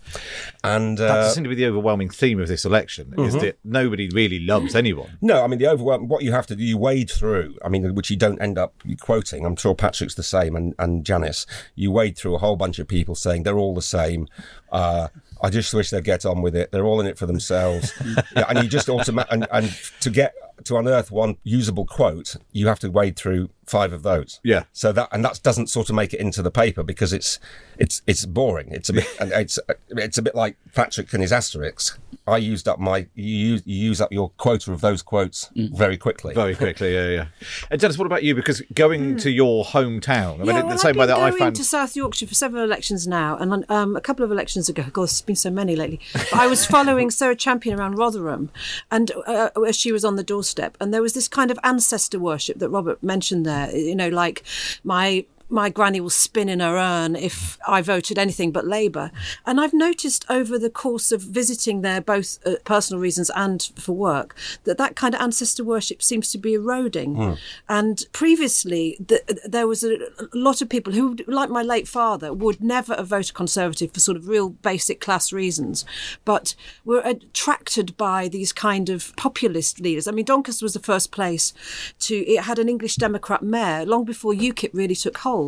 And 0.63 0.97
That 0.99 1.11
uh, 1.11 1.29
seems 1.29 1.45
to 1.45 1.49
be 1.49 1.57
the 1.57 1.67
overwhelming 1.67 2.09
theme 2.09 2.41
of 2.41 2.49
this 2.49 2.65
election: 2.65 3.13
is 3.19 3.35
that 3.35 3.59
nobody 3.65 4.09
really 4.09 4.39
loves 4.39 4.75
anyone. 4.77 5.19
No, 5.21 5.43
I 5.43 5.49
mean 5.49 5.59
the 5.59 5.67
overwhelming. 5.67 6.09
What 6.09 6.23
you 6.23 6.33
have 6.33 6.47
to 6.47 6.57
do, 6.57 6.63
you 6.63 6.79
wade 6.79 7.11
through. 7.11 7.59
I 7.65 7.69
mean, 7.69 7.95
which 7.95 8.11
you 8.11 8.17
don't 8.17 8.41
end 8.41 8.59
up 8.59 8.75
quoting. 9.01 9.45
I'm 9.45 9.57
sure 9.57 9.75
Patrick's 9.75 10.15
the 10.15 10.23
same, 10.23 10.55
and 10.55 10.75
and 10.79 11.05
Janice. 11.05 11.47
You 11.75 11.91
wade 11.91 12.17
through 12.17 12.37
a 12.37 12.39
whole 12.39 12.57
bunch 12.57 12.79
of 12.79 12.87
people 12.87 13.15
saying 13.17 13.43
they're 13.43 13.59
all 13.59 13.75
the 13.75 13.83
same. 13.83 14.29
Uh, 14.71 15.09
I 15.43 15.51
just 15.51 15.75
wish 15.75 15.91
they'd 15.91 16.05
get 16.05 16.25
on 16.25 16.41
with 16.41 16.55
it. 16.55 16.71
They're 16.71 16.85
all 16.85 17.01
in 17.01 17.07
it 17.07 17.19
for 17.19 17.27
themselves, 17.27 17.93
yeah, 18.37 18.45
and 18.49 18.63
you 18.63 18.69
just 18.69 18.89
automatic 18.89 19.33
and, 19.33 19.47
and 19.51 19.77
to 20.01 20.11
get 20.11 20.35
to 20.65 20.77
unearth 20.77 21.11
one 21.11 21.37
usable 21.43 21.85
quote, 21.85 22.37
you 22.53 22.69
have 22.69 22.79
to 22.81 22.91
wade 22.91 23.17
through 23.17 23.51
five 23.67 23.93
of 23.93 24.03
those. 24.03 24.41
Yeah. 24.43 24.65
So 24.73 24.93
that 24.93 25.09
and 25.13 25.25
that 25.25 25.41
doesn't 25.43 25.69
sort 25.69 25.89
of 25.89 25.95
make 25.95 26.13
it 26.13 26.21
into 26.21 26.43
the 26.43 26.51
paper 26.51 26.83
because 26.83 27.13
it's 27.13 27.39
it's 27.79 28.03
it's 28.07 28.27
boring. 28.27 28.69
It's 28.71 28.89
a 28.89 28.95
bit 28.95 29.07
and 29.21 29.33
it's 29.33 29.59
it's 29.91 30.19
a 30.19 30.23
bit 30.23 30.35
like 30.35 30.57
Patrick 30.75 31.13
and 31.13 31.23
his 31.23 31.33
asterisks. 31.33 31.99
I 32.27 32.37
used 32.37 32.69
up 32.69 32.79
my 32.79 33.09
you 33.15 33.37
use, 33.37 33.63
you 33.65 33.77
use 33.77 34.01
up 34.01 34.13
your 34.13 34.31
quota 34.31 34.73
of 34.73 34.81
those 34.81 35.03
quotes 35.03 35.51
very 35.57 35.97
quickly. 35.97 36.35
Very 36.35 36.55
quickly, 36.55 36.95
yeah, 36.95 37.09
yeah. 37.09 37.27
And 37.71 37.81
Janice, 37.81 37.99
what 37.99 38.07
about 38.07 38.23
you? 38.23 38.35
Because 38.35 38.61
going 38.75 39.17
to 39.19 39.31
your 39.31 39.65
hometown, 39.65 40.35
I 40.35 40.37
mean, 40.39 40.47
yeah, 40.47 40.61
in 40.61 40.67
well, 40.67 40.75
the 40.75 40.79
same 40.79 40.97
way 40.97 41.07
that 41.07 41.17
I 41.17 41.31
going 41.31 41.41
found. 41.41 41.57
to 41.57 41.65
South 41.65 41.97
Yorkshire 41.97 42.29
for 42.29 42.35
several 42.35 42.63
elections 42.63 43.09
now, 43.09 43.37
and 43.39 43.69
um, 43.69 43.97
a 43.97 44.01
couple 44.01 44.25
of 44.25 44.31
elections 44.31 44.69
ago, 44.69 44.85
God, 44.93 45.03
there's 45.03 45.23
been 45.23 45.35
so 45.35 45.51
many 45.51 45.75
lately. 45.75 46.01
But 46.13 46.35
I 46.35 46.47
was 46.47 46.65
following 46.77 47.11
Sarah 47.11 47.35
Champion 47.35 47.79
around 47.79 47.97
Rotherham, 47.97 48.51
and 48.91 49.11
uh, 49.27 49.51
as 49.67 49.77
she 49.77 49.91
was 49.91 50.05
on 50.05 50.15
the 50.15 50.23
doorstep, 50.23 50.77
and 50.81 50.95
there 50.95 51.03
was 51.03 51.15
this 51.15 51.27
kind 51.27 51.51
of 51.51 51.59
ancestor 51.65 52.21
worship 52.21 52.59
that 52.59 52.69
Robert 52.69 53.03
mentioned 53.03 53.45
there. 53.45 53.52
You 53.73 53.95
know, 53.97 54.09
like 54.09 54.43
my 54.85 55.25
my 55.53 55.69
granny 55.69 56.01
will 56.01 56.11
spin 56.11 56.49
in 56.49 56.61
her 56.61 56.77
urn 56.77 57.15
if 57.15 57.59
I 57.69 57.83
voted 57.83 58.19
anything 58.19 58.51
but 58.51 58.67
Labour. 58.67 59.11
And 59.45 59.61
I've 59.61 59.75
noticed 59.75 60.25
over 60.31 60.59
the 60.59 60.71
course 60.71 61.13
of 61.13 61.21
visiting 61.21 61.83
there, 61.83 62.01
both 62.01 62.39
uh, 62.47 62.55
personal 62.65 63.01
reasons 63.01 63.31
and 63.37 63.71
for 63.77 63.93
work, 63.93 64.35
that 64.65 64.79
that 64.79 64.97
kind 64.97 65.15
of 65.15 65.21
ancestor 65.21 65.63
worship 65.63 66.03
seems 66.03 66.33
to 66.33 66.39
be 66.39 66.55
eroding. 66.55 67.37
And 67.69 68.05
previously, 68.13 68.97
the, 68.99 69.23
there 69.45 69.67
was 69.67 69.85
a, 69.85 69.95
a 70.19 70.29
lot 70.33 70.63
of 70.63 70.69
people 70.71 70.95
who, 70.95 71.17
like 71.27 71.51
my 71.51 71.63
late 71.63 71.87
father, 71.87 72.33
would 72.33 72.63
never 72.63 72.95
have 72.95 73.09
voted 73.09 73.35
Conservative 73.35 73.93
for 73.93 74.01
sort 74.01 74.17
of 74.17 74.29
real 74.29 74.49
basic 74.49 75.01
class 75.01 75.33
reasons, 75.33 75.85
but 76.25 76.55
were 76.85 77.03
attracted 77.05 77.97
by 77.97 78.29
these 78.29 78.53
kind 78.53 78.89
of 78.89 79.15
populist 79.17 79.81
leaders. 79.81 80.09
I 80.09 80.13
mean, 80.13 80.25
Doncaster 80.25 80.65
was 80.65 80.73
the 80.73 80.81
first 80.81 81.13
place 81.13 81.53
to, 82.01 82.17
it 82.27 82.45
had 82.45 82.59
an 82.59 82.69
English 82.69 82.97
Democrat 82.97 83.43
mayor 83.43 83.85
long 83.85 84.05
before 84.05 84.33
UKIP 84.33 84.71
really 84.73 84.95
took 84.95 85.19
hold. 85.19 85.42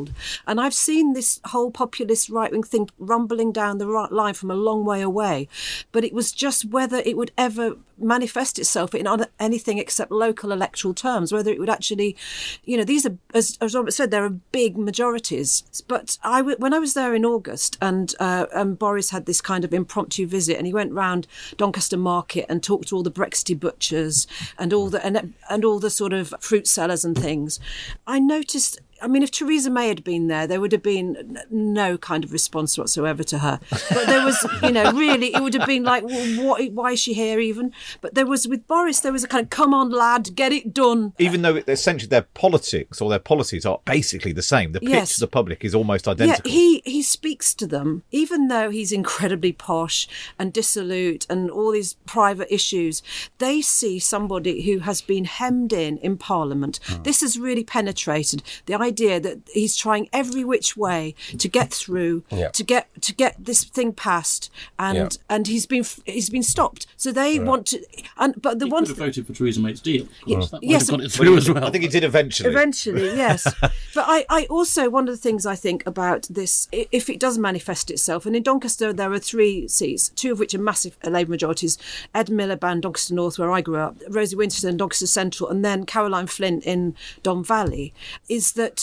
And 0.46 0.60
I've 0.60 0.74
seen 0.74 1.12
this 1.12 1.40
whole 1.46 1.70
populist 1.70 2.28
right 2.28 2.52
wing 2.52 2.62
thing 2.62 2.88
rumbling 2.98 3.52
down 3.52 3.78
the 3.78 3.86
right 3.86 4.12
line 4.12 4.34
from 4.34 4.50
a 4.50 4.54
long 4.54 4.84
way 4.84 5.00
away. 5.00 5.48
But 5.92 6.04
it 6.04 6.12
was 6.12 6.32
just 6.32 6.64
whether 6.64 6.98
it 6.98 7.16
would 7.16 7.32
ever 7.36 7.76
manifest 7.98 8.58
itself 8.58 8.94
in 8.94 9.06
anything 9.38 9.78
except 9.78 10.10
local 10.10 10.52
electoral 10.52 10.94
terms, 10.94 11.32
whether 11.32 11.50
it 11.50 11.58
would 11.58 11.70
actually, 11.70 12.16
you 12.64 12.76
know, 12.76 12.84
these 12.84 13.06
are, 13.06 13.16
as, 13.32 13.56
as 13.60 13.74
Robert 13.74 13.92
said, 13.92 14.10
there 14.10 14.24
are 14.24 14.30
big 14.30 14.76
majorities. 14.76 15.62
But 15.86 16.18
when 16.58 16.74
I 16.74 16.78
was 16.78 16.94
there 16.94 17.14
in 17.14 17.24
August 17.24 17.78
and 17.80 18.14
uh, 18.18 18.46
um, 18.52 18.74
Boris 18.74 19.10
had 19.10 19.26
this 19.26 19.40
kind 19.40 19.64
of 19.64 19.72
impromptu 19.72 20.26
visit 20.26 20.56
and 20.56 20.66
he 20.66 20.72
went 20.72 20.92
round 20.92 21.26
Doncaster 21.56 21.96
Market 21.96 22.46
and 22.48 22.62
talked 22.62 22.88
to 22.88 22.96
all 22.96 23.02
the 23.02 23.10
Brexity 23.10 23.54
butchers 23.54 24.26
and 24.58 24.72
all 24.72 24.88
the, 24.88 25.04
and, 25.04 25.34
and 25.48 25.64
all 25.64 25.78
the 25.78 25.90
sort 25.90 26.12
of 26.12 26.34
fruit 26.40 26.66
sellers 26.66 27.04
and 27.04 27.16
things, 27.16 27.60
I 28.06 28.18
noticed 28.18 28.80
I 29.04 29.08
mean, 29.08 29.22
if 29.22 29.30
Theresa 29.30 29.70
May 29.70 29.88
had 29.88 30.02
been 30.02 30.28
there, 30.28 30.46
there 30.46 30.60
would 30.60 30.72
have 30.72 30.82
been 30.82 31.38
no 31.50 31.98
kind 31.98 32.24
of 32.24 32.32
response 32.32 32.76
whatsoever 32.78 33.22
to 33.24 33.38
her. 33.38 33.60
But 33.70 34.06
there 34.06 34.24
was, 34.24 34.38
you 34.62 34.72
know, 34.72 34.92
really, 34.92 35.34
it 35.34 35.42
would 35.42 35.54
have 35.54 35.66
been 35.66 35.84
like, 35.84 36.04
well, 36.04 36.44
what, 36.44 36.72
why 36.72 36.92
is 36.92 37.00
she 37.00 37.12
here 37.14 37.38
even? 37.38 37.72
But 38.00 38.14
there 38.14 38.26
was, 38.26 38.48
with 38.48 38.66
Boris, 38.66 39.00
there 39.00 39.12
was 39.12 39.24
a 39.24 39.28
kind 39.28 39.44
of, 39.44 39.50
come 39.50 39.74
on, 39.74 39.90
lad, 39.90 40.34
get 40.34 40.52
it 40.52 40.72
done. 40.72 41.12
even 41.18 41.42
though 41.42 41.56
essentially 41.68 42.08
their 42.08 42.22
politics 42.34 43.00
or 43.00 43.10
their 43.10 43.18
policies 43.18 43.66
are 43.66 43.78
basically 43.84 44.32
the 44.32 44.42
same, 44.42 44.72
the 44.72 44.80
pitch 44.80 44.88
Yes. 44.90 45.14
to 45.14 45.20
the 45.20 45.26
public 45.28 45.64
is 45.64 45.74
almost 45.74 46.08
identical. 46.08 46.50
Yeah, 46.50 46.56
he 46.56 46.82
he 46.84 47.02
speaks 47.02 47.54
to 47.54 47.66
them, 47.66 48.02
even 48.10 48.48
though 48.48 48.70
he's 48.70 48.92
incredibly 48.92 49.52
posh 49.52 50.08
and 50.38 50.52
dissolute 50.52 51.26
and 51.28 51.50
all 51.50 51.72
these 51.72 51.94
private 52.06 52.52
issues. 52.54 53.02
They 53.38 53.60
see 53.60 53.98
somebody 53.98 54.62
who 54.62 54.78
has 54.80 55.02
been 55.02 55.24
hemmed 55.24 55.72
in 55.72 55.98
in 55.98 56.16
Parliament. 56.16 56.80
Hmm. 56.86 57.02
This 57.02 57.20
has 57.20 57.38
really 57.38 57.64
penetrated 57.64 58.42
the 58.66 58.74
idea 58.74 58.93
that 58.94 59.38
he's 59.52 59.76
trying 59.76 60.08
every 60.12 60.44
which 60.44 60.76
way 60.76 61.14
to 61.38 61.48
get 61.48 61.72
through, 61.72 62.22
Yeah. 62.30 62.48
to 62.48 62.62
get 62.62 62.88
to 63.02 63.14
get 63.14 63.36
this 63.38 63.64
thing 63.64 63.92
passed, 63.92 64.50
and 64.78 64.96
Yeah. 64.96 65.08
and 65.28 65.46
he's 65.46 65.66
been 65.66 65.84
he's 66.06 66.30
been 66.30 66.42
stopped. 66.42 66.86
So 66.96 67.12
they 67.12 67.38
want 67.38 67.66
to, 67.68 67.84
and 68.16 68.40
but 68.40 68.58
the 68.58 68.66
He 68.66 68.72
one 68.72 68.84
could 68.84 68.96
have 68.96 69.06
voted 69.06 69.26
for 69.26 69.32
Theresa 69.32 69.60
May's 69.60 69.80
deal. 69.80 70.02
Of 70.02 70.08
course, 70.08 70.46
mm. 70.46 70.50
that 70.50 70.62
might 70.62 70.70
yes, 70.70 70.88
have 70.88 70.98
got 70.98 71.04
it 71.04 71.12
through 71.12 71.36
as 71.36 71.50
well. 71.50 71.64
I 71.64 71.70
think 71.70 71.84
he 71.84 71.88
did 71.90 72.04
eventually. 72.04 72.50
Eventually, 72.50 73.06
yes. 73.16 73.44
but 73.60 74.04
I, 74.06 74.24
I 74.30 74.46
also, 74.46 74.88
one 74.88 75.08
of 75.08 75.14
the 75.14 75.20
things 75.20 75.46
I 75.46 75.54
think 75.54 75.86
about 75.86 76.26
this, 76.30 76.68
if 76.72 77.10
it 77.10 77.20
does 77.20 77.38
manifest 77.38 77.90
itself, 77.90 78.26
and 78.26 78.34
in 78.36 78.42
Doncaster 78.42 78.92
there 78.92 79.12
are 79.12 79.18
three 79.18 79.68
seats, 79.68 80.08
two 80.10 80.32
of 80.32 80.38
which 80.38 80.54
are 80.54 80.58
massive 80.58 80.96
Labour 81.04 81.30
majorities 81.30 81.78
Ed 82.14 82.28
Miliband, 82.28 82.82
Doncaster 82.82 83.14
North, 83.14 83.38
where 83.38 83.50
I 83.50 83.60
grew 83.60 83.76
up, 83.76 83.96
Rosie 84.08 84.36
Winterton, 84.36 84.76
Doncaster 84.76 85.06
Central, 85.06 85.48
and 85.50 85.64
then 85.64 85.84
Caroline 85.84 86.26
Flint 86.26 86.64
in 86.64 86.94
Don 87.22 87.42
Valley, 87.44 87.92
is 88.28 88.52
that. 88.52 88.73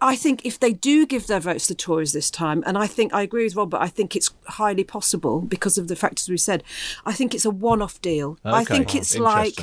I 0.00 0.14
think 0.14 0.46
if 0.46 0.60
they 0.60 0.72
do 0.72 1.06
give 1.06 1.26
their 1.26 1.40
votes 1.40 1.66
to 1.66 1.74
Tories 1.74 2.12
this 2.12 2.30
time, 2.30 2.62
and 2.66 2.78
I 2.78 2.86
think 2.86 3.12
I 3.12 3.22
agree 3.22 3.44
with 3.44 3.56
Robert, 3.56 3.78
I 3.80 3.88
think 3.88 4.14
it's 4.14 4.30
highly 4.46 4.84
possible 4.84 5.40
because 5.40 5.76
of 5.76 5.88
the 5.88 5.96
factors 5.96 6.28
we 6.28 6.36
said. 6.36 6.62
I 7.04 7.12
think 7.12 7.34
it's 7.34 7.44
a 7.44 7.50
one-off 7.50 8.00
deal. 8.00 8.38
I 8.44 8.62
think 8.62 8.94
it's 8.94 9.18
like 9.18 9.56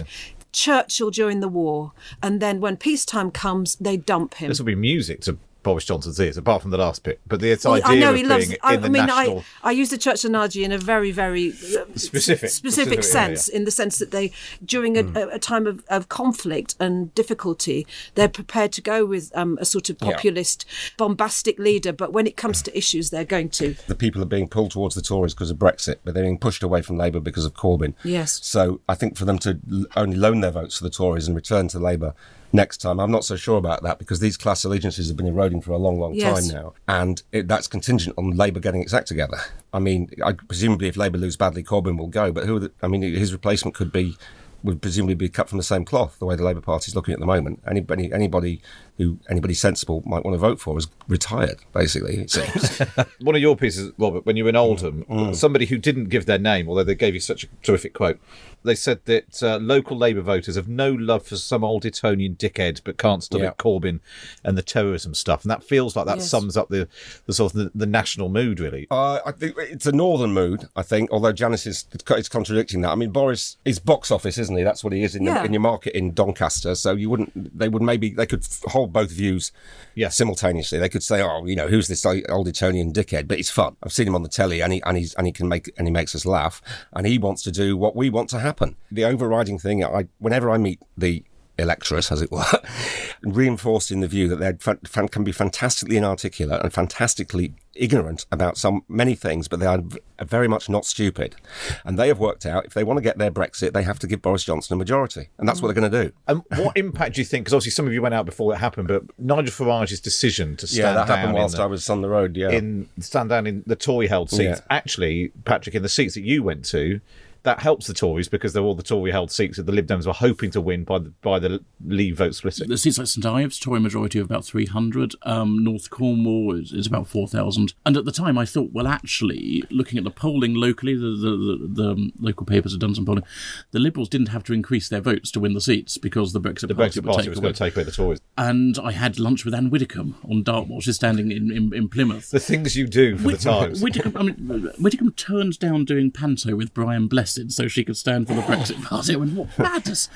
Churchill 0.52 1.10
during 1.10 1.40
the 1.40 1.48
war, 1.48 1.94
and 2.22 2.42
then 2.42 2.60
when 2.60 2.76
peacetime 2.76 3.32
comes, 3.32 3.76
they 3.76 3.96
dump 3.96 4.36
him. 4.36 4.50
This 4.50 4.60
will 4.60 4.66
be 4.66 4.76
music 4.76 5.22
to 5.22 5.38
Boris 5.66 5.84
Johnson's 5.84 6.18
ears, 6.20 6.38
apart 6.38 6.62
from 6.62 6.72
the 6.72 6.78
last 6.78 7.04
bit. 7.04 7.20
But 7.28 7.42
the 7.42 7.60
Well, 7.66 7.74
idea 7.74 7.86
I 7.88 7.96
know 8.00 8.12
of 8.12 8.16
he 8.16 8.24
loves. 8.24 8.50
in 8.50 8.58
I, 8.64 8.76
the 8.78 8.86
I 8.86 8.90
mean, 8.90 9.06
national. 9.08 9.44
I, 9.64 9.70
I 9.70 9.72
use 9.72 9.90
the 9.90 9.98
Churchill 9.98 10.30
analogy 10.30 10.64
in 10.64 10.72
a 10.72 10.78
very, 10.78 11.12
very 11.12 11.50
uh, 11.50 11.86
Specific- 11.96 11.98
specific, 11.98 12.50
specific, 12.52 12.96
yeah, 13.00 13.02
sense, 13.02 13.48
in 13.50 13.66
the 13.66 13.72
sense 13.72 13.98
that 14.00 14.12
they, 14.12 14.32
during 14.64 14.98
a, 14.98 15.02
a, 15.20 15.28
a 15.36 15.40
time 15.40 15.68
of, 15.68 15.84
of 15.90 16.08
conflict 16.08 16.76
and 16.80 17.14
difficulty, 17.16 17.86
they're 18.14 18.30
prepared 18.30 18.72
to 18.74 18.82
go 18.82 19.06
with 19.06 19.36
um, 19.36 19.58
a 19.60 19.66
sort 19.66 19.90
of 19.90 19.98
populist, 19.98 20.66
bombastic 20.98 21.58
leader. 21.60 21.92
But 21.92 22.14
when 22.14 22.28
it 22.28 22.38
comes 22.38 22.62
to 22.62 22.78
issues, 22.78 23.10
they're 23.10 23.26
going 23.26 23.50
to. 23.50 23.76
the 23.88 23.96
people 23.96 24.22
are 24.22 24.26
being 24.26 24.48
pulled 24.48 24.72
towards 24.72 24.96
the 24.96 25.02
Tories 25.02 25.34
because 25.34 25.50
of 25.52 25.58
Brexit, 25.58 25.98
but 26.06 26.14
they're 26.14 26.24
being 26.24 26.38
pushed 26.38 26.62
away 26.64 26.82
from 26.84 26.98
Labour 26.98 27.20
because 27.20 27.46
of 27.46 27.54
Corbyn. 27.56 27.96
Yes. 28.04 28.40
So 28.46 28.82
I 28.88 28.94
think 28.96 29.18
for 29.18 29.26
them 29.26 29.40
to 29.40 29.60
l- 29.72 29.86
only 29.96 30.16
loan 30.16 30.42
their 30.42 30.52
votes 30.52 30.78
to 30.78 30.84
the 30.84 30.90
Tories 30.92 31.28
and 31.28 31.36
return 31.36 31.68
to 31.70 31.80
Labour 31.80 32.14
next 32.56 32.78
time, 32.78 33.00
I'm 33.00 33.12
not 33.12 33.24
so 33.26 33.36
sure 33.36 33.58
about 33.58 33.84
that 33.84 34.00
because 34.00 34.20
these 34.20 34.38
class 34.38 34.64
allegiances 34.64 35.08
have 35.10 35.18
been 35.18 35.28
eroding 35.28 35.62
for 35.62 35.72
a 35.72 35.78
long, 35.78 36.00
long 36.00 36.14
Yes. 36.16 36.48
time 36.48 36.56
now, 36.56 36.74
and 36.88 37.22
it, 37.32 37.48
that's 37.48 37.68
contingent 37.68 38.16
on 38.18 38.32
Labour 38.32 38.60
getting 38.60 38.82
its 38.82 38.94
act 38.94 39.08
together. 39.08 39.38
I 39.74 39.80
mean, 39.80 40.10
I, 40.24 40.34
presumably 40.34 40.88
if 40.88 40.98
Labour 40.98 41.18
lose 41.18 41.36
badly, 41.36 41.64
Corbyn 41.64 41.98
will 41.98 42.08
go, 42.08 42.32
but 42.32 42.46
who? 42.46 42.56
Are 42.58 42.60
the, 42.62 42.72
I 42.82 42.88
mean, 42.88 43.02
his 43.02 43.34
replacement 43.34 43.76
could 43.76 43.92
be. 43.92 44.18
Would 44.66 44.82
presumably 44.82 45.16
be 45.16 45.30
cut 45.30 45.48
from 45.48 45.58
the 45.58 45.64
same 45.64 45.86
cloth, 45.86 46.18
the 46.20 46.26
way 46.26 46.36
the 46.36 46.44
Labour 46.44 46.62
Party 46.62 46.90
is 46.90 46.96
looking 46.96 47.14
at 47.14 47.20
the 47.20 47.26
moment. 47.26 47.62
Anybody, 47.68 48.12
anybody 48.12 48.62
who 48.98 49.20
anybody 49.30 49.54
sensible 49.54 50.02
might 50.06 50.24
want 50.24 50.34
to 50.34 50.40
vote 50.40 50.60
for 50.60 50.78
is 50.78 50.88
retired, 51.08 51.60
basically. 51.74 52.18
It 52.22 52.32
seems. 52.32 52.80
One 53.22 53.36
of 53.36 53.42
your 53.42 53.56
pieces, 53.58 53.92
Robert, 53.98 54.26
when 54.26 54.38
you 54.38 54.44
were 54.46 54.50
in 54.50 54.56
Oldham, 54.56 55.04
Mm. 55.10 55.36
somebody 55.36 55.66
who 55.66 55.78
didn't 55.78 56.06
give 56.06 56.26
their 56.26 56.40
name, 56.40 56.68
although 56.70 56.84
they 56.84 56.96
gave 56.96 57.14
you 57.14 57.20
such 57.20 57.44
a 57.44 57.48
terrific 57.62 57.94
quote, 57.94 58.20
they 58.64 58.74
said 58.74 59.02
that 59.06 59.44
uh, 59.44 59.58
local 59.58 59.96
Labour 59.98 60.22
voters 60.22 60.56
have 60.56 60.68
no 60.68 60.92
love 60.92 61.24
for 61.28 61.36
some 61.36 61.64
old 61.64 61.86
Etonian 61.86 62.36
dickhead, 62.36 62.82
but 62.84 62.98
can't 62.98 63.24
stomach 63.24 63.44
Yeah. 63.58 63.64
Corbyn 63.64 64.00
and 64.44 64.58
the 64.58 64.64
terrorism 64.64 65.14
stuff. 65.14 65.44
And 65.44 65.52
that 65.52 65.64
feels 65.64 65.96
like 65.96 66.06
that 66.08 66.18
Yes. 66.18 66.30
sums 66.30 66.58
up 66.58 66.70
the, 66.70 66.88
the 67.28 67.34
sort 67.34 67.54
of 67.54 67.60
the, 67.60 67.72
the 67.76 67.86
national 67.86 68.30
mood, 68.30 68.60
really. 68.60 68.88
Uh, 68.90 69.20
I 69.26 69.32
think 69.34 69.56
it's 69.60 69.86
a 69.86 69.92
northern 69.92 70.34
mood. 70.34 70.68
I 70.76 70.82
think, 70.82 71.12
although 71.12 71.34
Janice 71.34 71.68
is 71.68 71.86
it's 71.94 72.30
contradicting 72.30 72.82
that. 72.82 72.90
I 72.92 72.96
mean, 72.96 73.12
Boris 73.12 73.58
is 73.66 73.78
box 73.78 74.10
office, 74.10 74.38
isn't 74.40 74.55
he? 74.58 74.64
That's 74.64 74.84
what 74.84 74.94
he 74.94 75.04
is 75.04 75.16
in, 75.16 75.24
Yeah. 75.24 75.40
the, 75.40 75.46
in 75.46 75.54
your 75.54 75.62
market 75.62 75.96
in 75.98 76.14
Doncaster. 76.14 76.76
So 76.76 76.94
you 76.94 77.10
wouldn't. 77.10 77.58
They 77.58 77.70
would 77.70 77.82
maybe 77.82 78.10
they 78.10 78.26
could 78.26 78.46
hold 78.66 78.94
both 78.94 79.12
views 79.12 79.52
Yeah. 79.96 80.10
simultaneously. 80.10 80.80
They 80.80 80.90
could 80.90 81.04
say, 81.04 81.22
oh, 81.22 81.46
you 81.46 81.56
know, 81.56 81.68
who's 81.68 81.88
this 81.88 82.06
old 82.06 82.48
Etonian 82.48 82.92
dickhead? 82.94 83.28
But 83.28 83.40
it's 83.40 83.50
fun. 83.50 83.76
I've 83.84 83.94
seen 83.94 84.08
him 84.08 84.16
on 84.16 84.24
the 84.24 84.30
telly, 84.30 84.62
and 84.62 84.74
he 84.74 84.82
and 84.84 84.98
he's 84.98 85.14
and 85.16 85.26
he 85.28 85.34
can 85.34 85.48
make 85.48 85.72
and 85.78 85.88
he 85.88 85.92
makes 85.92 86.16
us 86.16 86.26
laugh, 86.26 86.62
and 86.94 87.06
he 87.08 87.18
wants 87.18 87.42
to 87.44 87.52
do 87.52 87.76
what 87.78 87.96
we 87.96 88.10
want 88.10 88.30
to 88.32 88.40
happen. 88.40 88.76
The 88.92 89.06
overriding 89.06 89.60
thing, 89.60 89.84
I 89.84 90.08
whenever 90.20 90.50
I 90.50 90.58
meet 90.58 90.80
the 90.98 91.24
electorate, 91.58 92.12
as 92.12 92.22
it 92.22 92.32
were, 92.32 92.46
reinforcing 93.24 94.02
the 94.02 94.08
view 94.08 94.28
that 94.28 94.38
they 94.38 94.54
fan, 94.88 95.08
can 95.08 95.24
be 95.24 95.32
fantastically 95.32 95.98
inarticulate 95.98 96.62
and 96.62 96.74
fantastically 96.74 97.54
ignorant 97.74 98.26
about 98.32 98.58
some 98.58 98.84
many 98.88 99.16
things, 99.16 99.48
but 99.50 99.60
they 99.60 99.66
are 99.66 99.80
v- 99.80 100.00
very 100.24 100.48
much 100.48 100.70
not 100.70 100.86
stupid. 100.86 101.36
And 101.84 102.00
they 102.00 102.08
have 102.08 102.20
worked 102.20 102.46
out 102.46 102.66
if 102.66 102.74
they 102.74 102.84
want 102.86 102.98
to 102.98 103.02
get 103.02 103.18
their 103.18 103.32
Brexit, 103.32 103.74
they 103.74 103.84
have 103.84 104.00
to 104.00 104.08
give 104.08 104.22
Boris 104.22 104.44
Johnson 104.46 104.74
a 104.76 104.78
majority, 104.78 105.30
and 105.38 105.48
that's 105.48 105.62
what 105.62 105.68
they're 105.68 105.82
going 105.82 105.92
to 105.92 106.04
do. 106.06 106.12
And 106.28 106.42
what 106.58 106.78
impact 106.78 107.16
do 107.16 107.22
you 107.22 107.26
think? 107.26 107.44
Because 107.46 107.54
obviously 107.54 107.72
some 107.72 107.86
of 107.88 107.94
you 107.94 108.02
went 108.02 108.16
out 108.16 108.26
before 108.26 108.54
it 108.54 108.58
happened, 108.58 108.88
but 108.88 109.04
Nigel 109.20 109.52
Farage's 109.52 110.00
decision 110.00 110.56
to 110.58 110.68
stand 110.68 110.80
Yeah, 110.80 110.94
that 110.94 111.08
down 111.08 111.18
happened 111.18 111.34
whilst 111.36 111.58
the- 111.58 111.64
I 111.64 111.66
was 111.66 111.90
on 111.90 112.02
the 112.02 112.10
road. 112.10 112.38
Yeah, 112.38 112.52
in 112.52 112.88
stand 113.00 113.30
down 113.30 113.46
in 113.48 113.64
the 113.68 113.76
Tory 113.76 114.08
held 114.08 114.30
seats. 114.30 114.42
Yeah. 114.60 114.60
Actually, 114.70 115.30
Patrick, 115.44 115.76
in 115.76 115.84
the 115.84 115.90
seats 115.90 116.14
that 116.16 116.22
you 116.24 116.44
went 116.44 116.64
to, 116.66 117.02
that 117.46 117.60
helps 117.60 117.88
the 117.88 117.94
Tories 117.94 118.28
because 118.28 118.54
they're 118.54 118.64
all 118.64 118.76
the 118.76 118.84
Tory 118.84 119.12
held 119.12 119.32
seats 119.32 119.58
that 119.58 119.66
the 119.66 119.72
Lib 119.72 119.88
Dems 119.88 120.06
were 120.06 120.14
hoping 120.14 120.52
to 120.52 120.60
win 120.60 120.84
by 120.84 121.00
the 121.00 121.10
by 121.22 121.40
the 121.40 121.64
Leave 121.86 122.18
vote 122.18 122.36
splitting. 122.36 122.68
The 122.68 122.78
seats 122.78 122.98
like 122.98 123.08
St 123.08 123.26
Ives, 123.26 123.60
Tory 123.60 123.80
majority 123.80 124.20
of 124.20 124.26
about 124.26 124.44
300. 124.46 125.16
Um, 125.22 125.64
North 125.64 125.90
Cornwall 125.90 126.56
is, 126.60 126.74
is 126.74 126.88
about 126.88 127.08
4,000. 127.08 127.74
And 127.86 127.96
at 127.96 128.06
the 128.06 128.12
time, 128.12 128.38
I 128.38 128.46
thought, 128.46 128.72
well, 128.74 128.88
actually, 128.88 129.64
looking 129.70 129.98
at 130.00 130.04
the 130.04 130.10
polling 130.10 130.56
locally, 130.56 130.96
the, 130.96 131.02
the, 131.02 131.38
the, 131.38 131.68
the 131.84 131.92
um, 131.92 132.12
local 132.20 132.46
papers 132.46 132.74
had 132.74 132.82
done 132.82 132.96
some 132.96 133.06
polling, 133.06 133.24
the 133.72 133.80
Liberals 133.80 134.10
didn't 134.10 134.30
have 134.30 134.44
to 134.46 134.54
increase 134.54 134.90
their 134.90 135.02
votes 135.02 135.30
to 135.32 135.40
win 135.40 135.54
the 135.54 135.62
seats 135.62 135.98
because 136.00 136.34
the 136.34 136.42
Brexit 136.42 136.68
The 136.68 136.76
Party 136.76 137.00
Brexit 137.00 137.04
would 137.04 137.14
Party 137.14 137.30
was 137.30 137.38
away. 137.38 137.44
going 137.44 137.54
to 137.54 137.60
take 137.60 137.76
away 137.76 137.84
the 137.84 137.92
Tories. 137.92 138.20
And 138.38 138.78
I 138.80 138.92
had 138.92 139.20
lunch 139.20 139.46
with 139.46 139.54
Ann 139.54 139.70
Widdecombe 139.70 140.18
on 140.28 140.42
Dartmoor. 140.44 140.82
She's 140.82 140.96
standing 140.96 141.32
in, 141.32 141.52
in, 141.52 141.74
in 141.74 141.90
Plymouth. 141.90 142.32
The 142.32 142.40
things 142.40 142.76
you 142.76 142.88
do 142.88 143.18
for 143.18 143.32
the 143.32 143.38
Times. 143.38 143.84
Widdecombe, 143.84 144.18
I 144.18 144.24
mean, 144.24 144.72
Widdecombe 144.80 145.12
turned 145.12 145.60
down 145.60 145.86
doing 145.86 146.10
panto 146.10 146.56
with 146.56 146.74
Brian 146.74 147.08
Blessed 147.08 147.35
so 147.50 147.68
she 147.68 147.84
could 147.84 147.98
stand 147.98 148.28
for 148.28 148.34
the 148.34 148.42
Brexit 148.42 148.82
Party. 148.90 149.14
I 149.14 149.18
went, 149.18 149.34
what 149.34 149.58
madness! 149.58 150.10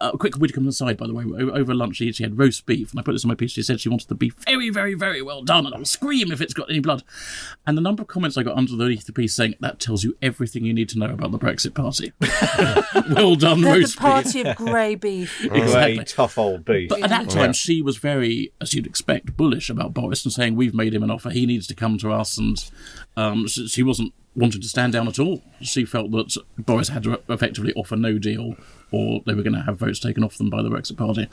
Uh, 0.00 0.12
quick 0.12 0.36
Widdecombe 0.36 0.68
aside, 0.68 0.96
by 0.96 1.06
the 1.06 1.14
way, 1.14 1.24
over 1.24 1.74
lunch 1.74 1.96
she, 1.96 2.12
she 2.12 2.22
had 2.22 2.38
roast 2.38 2.66
beef, 2.66 2.90
and 2.90 3.00
I 3.00 3.02
put 3.02 3.12
this 3.12 3.24
in 3.24 3.28
my 3.28 3.34
piece. 3.34 3.52
She 3.52 3.62
said 3.62 3.80
she 3.80 3.88
wanted 3.88 4.08
the 4.08 4.14
beef 4.14 4.34
very, 4.44 4.70
very, 4.70 4.94
very 4.94 5.22
well 5.22 5.42
done, 5.42 5.66
and 5.66 5.74
I'll 5.74 5.84
scream 5.84 6.30
if 6.32 6.40
it's 6.40 6.54
got 6.54 6.70
any 6.70 6.80
blood. 6.80 7.02
And 7.66 7.76
the 7.76 7.82
number 7.82 8.02
of 8.02 8.08
comments 8.08 8.36
I 8.36 8.42
got 8.42 8.56
underneath 8.56 9.06
the 9.06 9.12
piece 9.12 9.34
saying 9.34 9.54
that 9.60 9.80
tells 9.80 10.04
you 10.04 10.16
everything 10.22 10.64
you 10.64 10.74
need 10.74 10.88
to 10.90 10.98
know 10.98 11.10
about 11.10 11.30
the 11.32 11.38
Brexit 11.38 11.74
Party. 11.74 12.12
well 13.14 13.34
done, 13.36 13.60
They're 13.60 13.74
the 13.74 13.80
roast 13.80 13.96
beef. 13.96 14.00
party 14.00 14.40
of 14.42 14.56
grey 14.56 14.94
beef. 14.94 15.46
Grey, 15.48 15.98
tough 16.04 16.38
old 16.38 16.64
beef. 16.64 16.88
But 16.88 17.02
at 17.02 17.10
that 17.10 17.30
time, 17.30 17.52
she 17.52 17.82
was 17.82 17.96
very, 17.96 18.52
as 18.60 18.74
you'd 18.74 18.86
expect, 18.86 19.36
bullish 19.36 19.70
about 19.70 19.94
Boris 19.94 20.24
and 20.24 20.32
saying, 20.32 20.56
We've 20.56 20.74
made 20.74 20.94
him 20.94 21.02
an 21.02 21.10
offer, 21.10 21.30
he 21.30 21.46
needs 21.46 21.66
to 21.68 21.74
come 21.74 21.98
to 21.98 22.12
us. 22.12 22.38
And 22.38 22.70
um, 23.16 23.46
she, 23.48 23.68
she 23.68 23.82
wasn't 23.82 24.12
wanting 24.36 24.60
to 24.60 24.68
stand 24.68 24.92
down 24.92 25.08
at 25.08 25.18
all. 25.18 25.42
She 25.60 25.84
felt 25.84 26.10
that 26.12 26.36
Boris 26.58 26.90
had 26.90 27.02
to 27.04 27.20
effectively 27.28 27.72
offer 27.74 27.96
no 27.96 28.18
deal 28.18 28.54
or 28.92 29.20
they 29.26 29.34
were 29.34 29.42
going 29.42 29.54
to 29.54 29.62
have 29.62 29.78
votes 29.78 29.98
taken 29.98 30.22
off 30.22 30.38
them 30.38 30.50
by 30.50 30.62
the 30.62 30.68
Brexit 30.68 30.96
Party. 30.96 31.28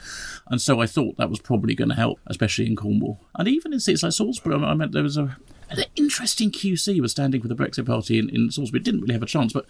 And 0.48 0.60
so 0.60 0.80
I 0.80 0.86
thought 0.86 1.16
that 1.18 1.30
was 1.30 1.40
probably 1.40 1.74
going 1.74 1.90
to 1.90 1.94
help, 1.94 2.18
especially 2.26 2.66
in 2.66 2.76
Cornwall. 2.76 3.20
And 3.36 3.46
even 3.46 3.72
in 3.72 3.80
seats 3.80 4.02
like 4.02 4.12
Salisbury, 4.12 4.56
I 4.56 4.74
meant 4.74 4.92
there 4.92 5.02
was 5.02 5.16
a. 5.16 5.36
An 5.70 5.84
interesting 5.96 6.50
QC 6.50 7.00
was 7.00 7.12
standing 7.12 7.40
for 7.40 7.48
the 7.48 7.54
Brexit 7.54 7.86
Party 7.86 8.18
in, 8.18 8.28
in 8.28 8.50
Salisbury. 8.50 8.82
Didn't 8.82 9.00
really 9.00 9.14
have 9.14 9.22
a 9.22 9.26
chance, 9.26 9.52
but 9.52 9.66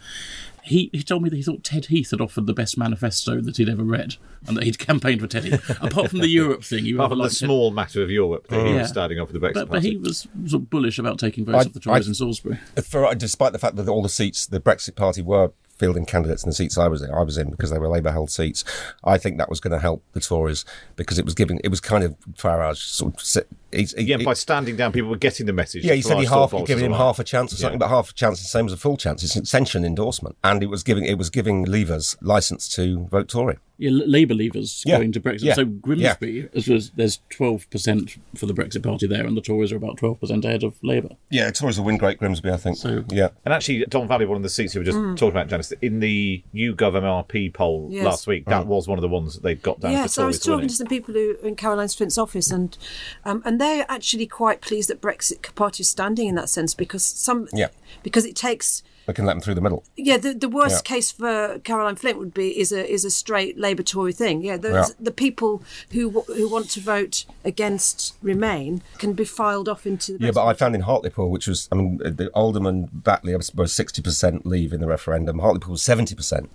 he, 0.65 0.91
he 0.93 1.03
told 1.03 1.23
me 1.23 1.29
that 1.29 1.37
he 1.37 1.43
thought 1.43 1.63
Ted 1.63 1.87
Heath 1.87 2.11
had 2.11 2.21
offered 2.21 2.47
the 2.47 2.53
best 2.55 2.77
manifesto 2.79 3.41
that 3.41 3.57
he'd 3.59 3.69
ever 3.69 3.85
read, 3.85 4.17
and 4.47 4.57
that 4.57 4.65
he'd 4.65 4.79
campaigned 4.91 5.21
for 5.21 5.27
Ted 5.27 5.45
Heath. 5.45 5.71
Apart 5.83 6.11
from 6.11 6.21
the 6.21 6.29
Europe 6.43 6.65
thing, 6.65 6.85
you 6.85 6.97
Apart 6.97 7.07
ever 7.13 7.15
from 7.17 7.19
the 7.23 7.29
Ted- 7.29 7.37
small 7.47 7.71
matter 7.71 8.03
of 8.03 8.11
Europe, 8.11 8.47
that 8.49 8.67
he 8.67 8.73
Yeah. 8.73 8.81
was 8.81 8.89
standing 8.89 9.21
up 9.21 9.29
for 9.29 9.33
the 9.35 9.41
Brexit 9.41 9.55
But, 9.55 9.69
but 9.69 9.71
Party. 9.73 9.91
he 9.91 9.97
was 9.97 10.27
sort 10.47 10.63
of 10.63 10.71
bullish 10.71 10.99
about 10.99 11.19
taking 11.19 11.45
votes 11.45 11.57
I- 11.67 11.69
off 11.69 11.73
the 11.75 11.81
Tories 11.81 12.07
I- 12.07 12.11
in 12.11 12.15
Salisbury. 12.15 12.59
for, 12.83 13.05
uh, 13.07 13.15
despite 13.15 13.53
the 13.53 13.59
fact 13.59 13.77
that 13.77 13.89
all 13.89 14.03
the 14.03 14.09
seats, 14.09 14.47
the 14.47 14.61
Brexit 14.61 14.97
Party 14.97 15.23
were 15.23 15.53
fielding 15.77 16.07
candidates 16.07 16.45
in 16.45 16.49
the 16.51 16.55
seats 16.55 16.79
I 16.79 16.87
was 16.87 17.03
in, 17.03 17.11
I 17.11 17.23
was 17.23 17.37
in 17.37 17.51
because 17.51 17.71
they 17.71 17.79
were 17.79 17.89
Labour-held 17.89 18.31
seats. 18.31 18.63
I 19.03 19.19
think 19.19 19.39
that 19.39 19.51
was 19.51 19.59
going 19.59 19.73
to 19.73 19.81
help 19.81 20.05
the 20.13 20.21
Tories 20.21 20.65
because 20.95 21.19
it 21.19 21.25
was 21.25 21.35
giving, 21.35 21.61
it 21.65 21.69
was 21.69 21.81
kind 21.81 22.05
of 22.05 22.15
Farage 22.39 22.77
sort 22.77 23.15
of. 23.15 23.21
sit- 23.21 23.49
He's, 23.75 23.93
he, 23.95 24.05
yeah, 24.05 24.19
he- 24.19 24.25
by 24.25 24.35
standing 24.35 24.77
down, 24.77 24.93
people 24.93 25.11
were 25.11 25.17
getting 25.17 25.47
the 25.47 25.53
message. 25.53 25.85
yeah, 25.85 25.95
he 25.95 26.03
said 26.03 26.19
he 26.19 26.27
Farage 26.27 26.51
half, 26.59 26.67
giving 26.67 26.85
him 26.87 26.93
all 26.93 26.99
right. 26.99 27.05
half 27.07 27.19
a 27.19 27.25
chance 27.25 27.53
or 27.53 27.57
something, 27.57 27.79
but 27.79 27.89
half 27.89 28.11
a 28.11 28.15
chance 28.15 28.39
is 28.39 28.45
the 28.45 28.49
same 28.51 28.67
as 28.67 28.73
a 28.73 28.77
full 28.77 28.97
chance. 28.97 29.23
It's 29.23 29.37
an 29.37 29.43
ascension 29.43 29.85
endorsement, 29.85 30.37
and 30.45 30.63
it 30.63 30.67
was 30.67 30.83
giving 30.83 31.05
it 31.05 31.19
was 31.19 31.31
giving 31.31 31.67
Leavers 31.67 32.17
license 32.21 32.69
to 32.77 33.07
vote 33.11 33.29
Tory. 33.29 33.59
Yeah, 33.77 33.91
Labour 33.93 34.35
leavers 34.35 34.83
Yeah. 34.87 34.99
going 34.99 35.11
to 35.11 35.21
Brexit. 35.21 35.43
Yeah. 35.43 35.55
So 35.55 35.65
Grimsby, 35.65 36.49
as 36.55 36.69
was, 36.69 36.91
there's 36.91 37.19
12% 37.59 38.19
for 38.37 38.47
the 38.47 38.55
Brexit 38.55 38.85
Party 38.85 39.09
there, 39.09 39.27
and 39.27 39.37
the 39.37 39.41
Tories 39.41 39.73
are 39.73 39.77
about 39.77 39.97
12% 39.97 40.45
ahead 40.45 40.63
of 40.63 40.75
Labour. 40.83 41.11
Yeah, 41.31 41.51
Tories 41.51 41.79
will 41.79 41.85
win 41.87 41.97
Great 41.99 42.19
Grimsby, 42.19 42.51
I 42.51 42.57
think. 42.57 42.77
So- 42.77 43.05
yeah. 43.11 43.29
And 43.45 43.53
actually, 43.53 43.85
Don 43.89 44.07
Valley, 44.07 44.27
one 44.27 44.37
of 44.37 44.43
the 44.45 44.49
seats 44.49 44.75
you 44.77 44.81
were 44.81 44.85
just 44.85 44.97
talking 44.97 45.31
about, 45.31 45.49
Janice, 45.49 45.73
in 45.83 45.99
the 45.99 46.43
YouGov 46.55 46.95
MRP 46.95 47.53
poll 47.53 47.89
Yes. 47.91 48.05
last 48.05 48.27
week, 48.29 48.45
that 48.47 48.67
was 48.69 48.87
one 48.87 48.97
of 48.99 49.03
the 49.03 49.09
ones 49.09 49.35
that 49.35 49.43
they 49.43 49.57
got 49.57 49.81
down 49.81 49.91
Yeah, 49.93 50.03
for 50.05 50.09
so 50.09 50.23
I 50.23 50.27
was 50.27 50.39
talking 50.39 50.55
winning. 50.55 50.69
to 50.69 50.75
some 50.77 50.87
people 50.87 51.15
who 51.15 51.37
are 51.43 51.49
in 51.49 51.57
Caroline 51.57 51.89
Flint's 51.89 52.17
office, 52.17 52.51
and 52.53 52.77
um, 53.25 53.43
and 53.45 53.61
they're 53.65 53.87
actually 53.89 54.27
quite 54.27 54.61
pleased 54.69 54.89
that 54.91 55.01
Brexit 55.01 55.39
Party 55.55 55.81
is 55.83 55.89
standing 55.89 56.27
in 56.29 56.35
that 56.41 56.49
sense 56.57 56.73
because 56.75 57.05
some 57.05 57.49
Yeah. 57.53 57.69
because 58.03 58.25
it 58.31 58.37
takes 58.37 58.83
We 59.07 59.13
can 59.15 59.27
let 59.27 59.35
them 59.35 59.43
through 59.45 59.57
the 59.61 59.61
middle. 59.67 59.83
yeah 59.97 60.19
the, 60.25 60.33
the 60.45 60.49
worst 60.61 60.79
Yeah. 60.81 60.95
case 60.95 61.09
for 61.21 61.59
Caroline 61.69 61.97
Flint 61.97 62.17
would 62.23 62.35
be 62.43 62.49
is 62.63 62.71
a 62.73 62.83
is 62.97 63.05
a 63.05 63.11
straight 63.23 63.55
Labour 63.67 63.83
Tory 63.93 64.13
thing. 64.23 64.37
Yeah, 64.49 64.57
the, 64.65 64.71
Yeah. 64.79 64.87
the 65.09 65.11
people 65.25 65.53
who 65.95 66.05
who 66.39 66.47
want 66.55 66.67
to 66.77 66.81
vote 66.95 67.17
against 67.53 68.15
Remain 68.23 68.83
can 69.03 69.13
be 69.13 69.25
filed 69.41 69.69
off 69.73 69.83
into 69.87 70.09
the 70.19 70.25
Yeah, 70.27 70.33
but 70.39 70.45
I 70.47 70.53
found 70.63 70.75
in 70.75 70.83
Hartlepool, 70.91 71.29
which 71.31 71.47
was, 71.47 71.69
I 71.71 71.75
mean, 71.79 71.99
the 72.21 72.29
Alderman 72.43 72.79
Batley 73.07 73.35
was 73.37 73.73
60% 73.73 74.47
leave 74.47 74.73
in 74.75 74.81
the 74.81 74.87
referendum. 74.97 75.39
Hartlepool 75.39 75.73
was 75.73 75.83
70%. 75.83 76.49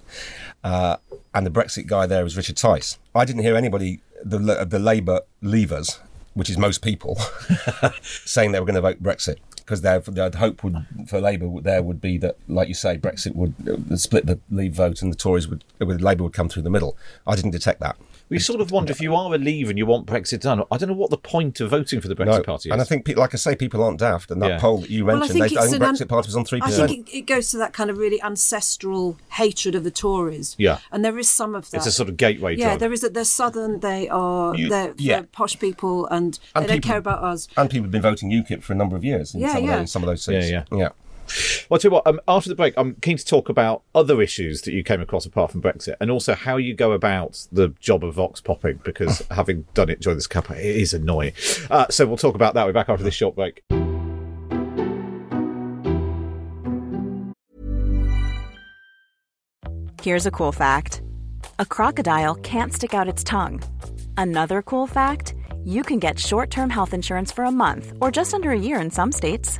Uh, 0.63 0.96
and 1.36 1.46
the 1.46 1.51
Brexit 1.58 1.86
guy 1.88 2.06
there 2.08 2.24
was 2.24 2.36
Richard 2.36 2.58
Tice. 2.58 2.98
I 3.13 3.24
didn't 3.25 3.44
hear 3.44 3.56
anybody, 3.56 4.01
the, 4.24 4.39
the 4.68 4.80
Labour 4.92 5.22
leavers, 5.44 6.00
which 6.33 6.50
is 6.50 6.57
most 6.57 6.81
people, 6.81 7.15
saying 8.01 8.51
they 8.51 8.59
were 8.59 8.65
going 8.65 8.75
to 8.75 8.81
vote 8.81 9.01
Brexit. 9.01 9.38
Because 9.57 9.81
their, 9.81 10.00
their 10.00 10.31
hope 10.31 10.63
would, 10.63 10.83
for 11.07 11.21
Labour 11.21 11.62
there 11.62 11.83
would 11.83 12.01
be 12.01 12.17
that, 12.17 12.38
like 12.48 12.67
you 12.67 12.74
say, 12.74 12.98
Brexit 12.98 13.36
would 13.36 13.53
uh, 13.69 13.95
split 13.95 14.25
the 14.25 14.39
Leave 14.50 14.74
vote 14.74 15.03
and 15.03 15.13
the 15.13 15.17
Tories 15.17 15.48
would, 15.48 15.63
with 15.77 16.01
Labour 16.01 16.24
would 16.24 16.33
come 16.33 16.50
through 16.50 16.63
the 16.63 16.71
middle. 16.71 16.98
I 17.27 17.36
didn't 17.36 17.51
detect 17.51 17.79
that. 17.81 17.95
We 18.29 18.38
sort 18.38 18.62
of 18.62 18.69
wonder 18.71 18.91
if 18.91 19.01
you 19.01 19.15
are 19.15 19.33
a 19.33 19.38
leave 19.39 19.69
and 19.69 19.77
you 19.79 19.88
want 19.88 20.05
Brexit 20.05 20.41
done. 20.41 20.62
I 20.71 20.77
don't 20.77 20.89
know 20.89 20.95
what 20.95 21.09
the 21.09 21.17
point 21.17 21.59
of 21.62 21.71
voting 21.71 22.00
for 22.00 22.07
the 22.07 22.15
Brexit 22.15 22.25
No, 22.38 22.43
Party 22.43 22.69
is. 22.69 22.74
and 22.74 22.79
I 22.79 22.86
think, 22.86 23.07
like 23.17 23.33
I 23.33 23.38
say, 23.38 23.55
people 23.55 23.83
aren't 23.83 24.00
daft. 24.00 24.29
And 24.29 24.39
that 24.43 24.48
Yeah. 24.50 24.59
poll 24.59 24.77
that 24.81 24.89
you 24.91 25.05
Well, 25.05 25.15
I 25.15 25.19
mentioned, 25.21 25.39
think 25.39 25.53
they, 25.53 25.57
I 25.59 25.67
think 25.67 25.81
Brexit 25.83 26.01
un- 26.01 26.07
Party 26.09 26.27
was 26.27 26.36
on 26.36 26.45
3%. 26.45 26.62
I 26.83 26.88
think 26.88 27.09
it, 27.09 27.17
it 27.17 27.21
goes 27.21 27.50
to 27.51 27.57
that 27.57 27.74
kind 27.74 27.89
of 27.89 27.98
really 27.98 28.21
ancestral 28.21 29.17
hatred 29.31 29.74
of 29.74 29.83
the 29.83 29.89
Tories. 29.91 30.55
Yeah. 30.59 30.77
and 30.91 31.03
there 31.03 31.17
is 31.17 31.27
some 31.29 31.55
of 31.55 31.71
that. 31.71 31.77
it's 31.77 31.88
a 31.88 31.91
sort 31.91 32.07
of 32.09 32.17
gateway 32.17 32.55
yeah, 32.55 32.67
drug. 32.69 32.79
there 32.81 32.93
is. 32.93 33.03
A, 33.03 33.09
they're 33.09 33.24
southern. 33.24 33.79
They 33.79 34.07
are. 34.09 34.55
You- 34.55 34.69
they're, 34.69 34.93
yeah. 34.98 35.15
they're 35.17 35.24
posh 35.24 35.57
people, 35.59 36.05
and, 36.07 36.38
And 36.53 36.65
they 36.65 36.74
don't 36.74 36.81
care 36.81 36.98
about 36.98 37.24
us. 37.24 37.48
And 37.57 37.69
people 37.69 37.86
have 37.86 37.91
been 37.91 38.01
voting 38.03 38.29
UKIP 38.31 38.62
for 38.62 38.74
a 38.74 38.75
number 38.75 38.95
of 38.95 39.03
years 39.03 39.33
in, 39.33 39.41
Yeah, 39.41 39.53
some, 39.53 39.57
Of 39.57 39.63
yeah. 39.69 39.77
those, 39.77 39.91
some 39.91 40.03
of 40.03 40.07
those 40.07 40.21
seats. 40.24 40.50
Yeah, 40.51 40.63
yeah. 40.71 40.89
Well, 41.70 41.76
I'll 41.76 41.80
tell 41.82 41.92
you 41.92 41.94
what, 41.94 42.08
um, 42.08 42.20
after 42.28 42.50
the 42.50 42.56
break, 42.56 42.74
I'm 42.78 42.96
keen 42.96 43.18
to 43.18 43.24
talk 43.26 43.48
about 43.48 43.84
other 43.94 44.24
issues 44.24 44.64
that 44.64 44.74
you 44.74 44.84
came 44.84 45.02
across 45.02 45.28
apart 45.28 45.52
from 45.52 45.62
Brexit 45.62 45.98
and 46.02 46.10
also 46.10 46.34
how 46.34 46.58
you 46.58 46.74
go 46.74 46.94
about 46.94 47.46
the 47.52 47.70
job 47.80 48.04
of 48.04 48.16
Vox 48.16 48.42
popping 48.42 48.80
because 48.84 49.24
having 49.32 49.68
done 49.76 49.88
it 49.88 50.00
during 50.00 50.18
this 50.18 50.26
campaign, 50.26 50.58
it 50.58 50.66
is 50.66 50.96
annoying. 50.96 51.34
Uh, 51.70 51.86
so 51.92 52.08
we'll 52.08 52.18
talk 52.18 52.34
about 52.34 52.56
that. 52.56 52.66
We're 52.66 52.74
back 52.74 52.90
after 52.90 53.04
this 53.04 53.14
short 53.14 53.36
break. 53.36 53.62
Here's 60.02 60.26
a 60.26 60.32
cool 60.32 60.52
fact 60.52 61.04
a 61.60 61.66
crocodile 61.66 62.34
can't 62.36 62.74
stick 62.74 62.96
out 62.96 63.08
its 63.08 63.24
tongue. 63.24 63.62
Another 64.18 64.64
cool 64.64 64.88
fact 64.88 65.36
you 65.64 65.84
can 65.84 66.00
get 66.00 66.18
short 66.18 66.50
term 66.50 66.72
health 66.72 66.96
insurance 66.96 67.32
for 67.32 67.44
a 67.44 67.52
month 67.52 67.94
or 68.02 68.10
just 68.10 68.34
under 68.34 68.50
a 68.50 68.60
year 68.60 68.82
in 68.82 68.90
some 68.90 69.12
states. 69.12 69.60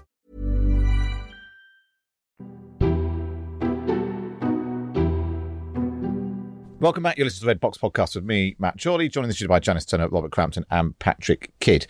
Welcome 6.81 7.03
back. 7.03 7.15
You're 7.15 7.25
listening 7.25 7.41
to 7.41 7.45
the 7.45 7.49
Red 7.49 7.59
Box 7.59 7.77
Podcast 7.77 8.15
with 8.15 8.23
me, 8.23 8.55
Matt 8.57 8.81
Chorley, 8.81 9.07
joined 9.07 9.25
in 9.25 9.27
the 9.27 9.35
studio 9.35 9.49
by 9.49 9.59
Janice 9.59 9.85
Turner, 9.85 10.07
Robert 10.07 10.31
Crampton, 10.31 10.65
and 10.71 10.97
Patrick 10.97 11.51
Kidd. 11.59 11.85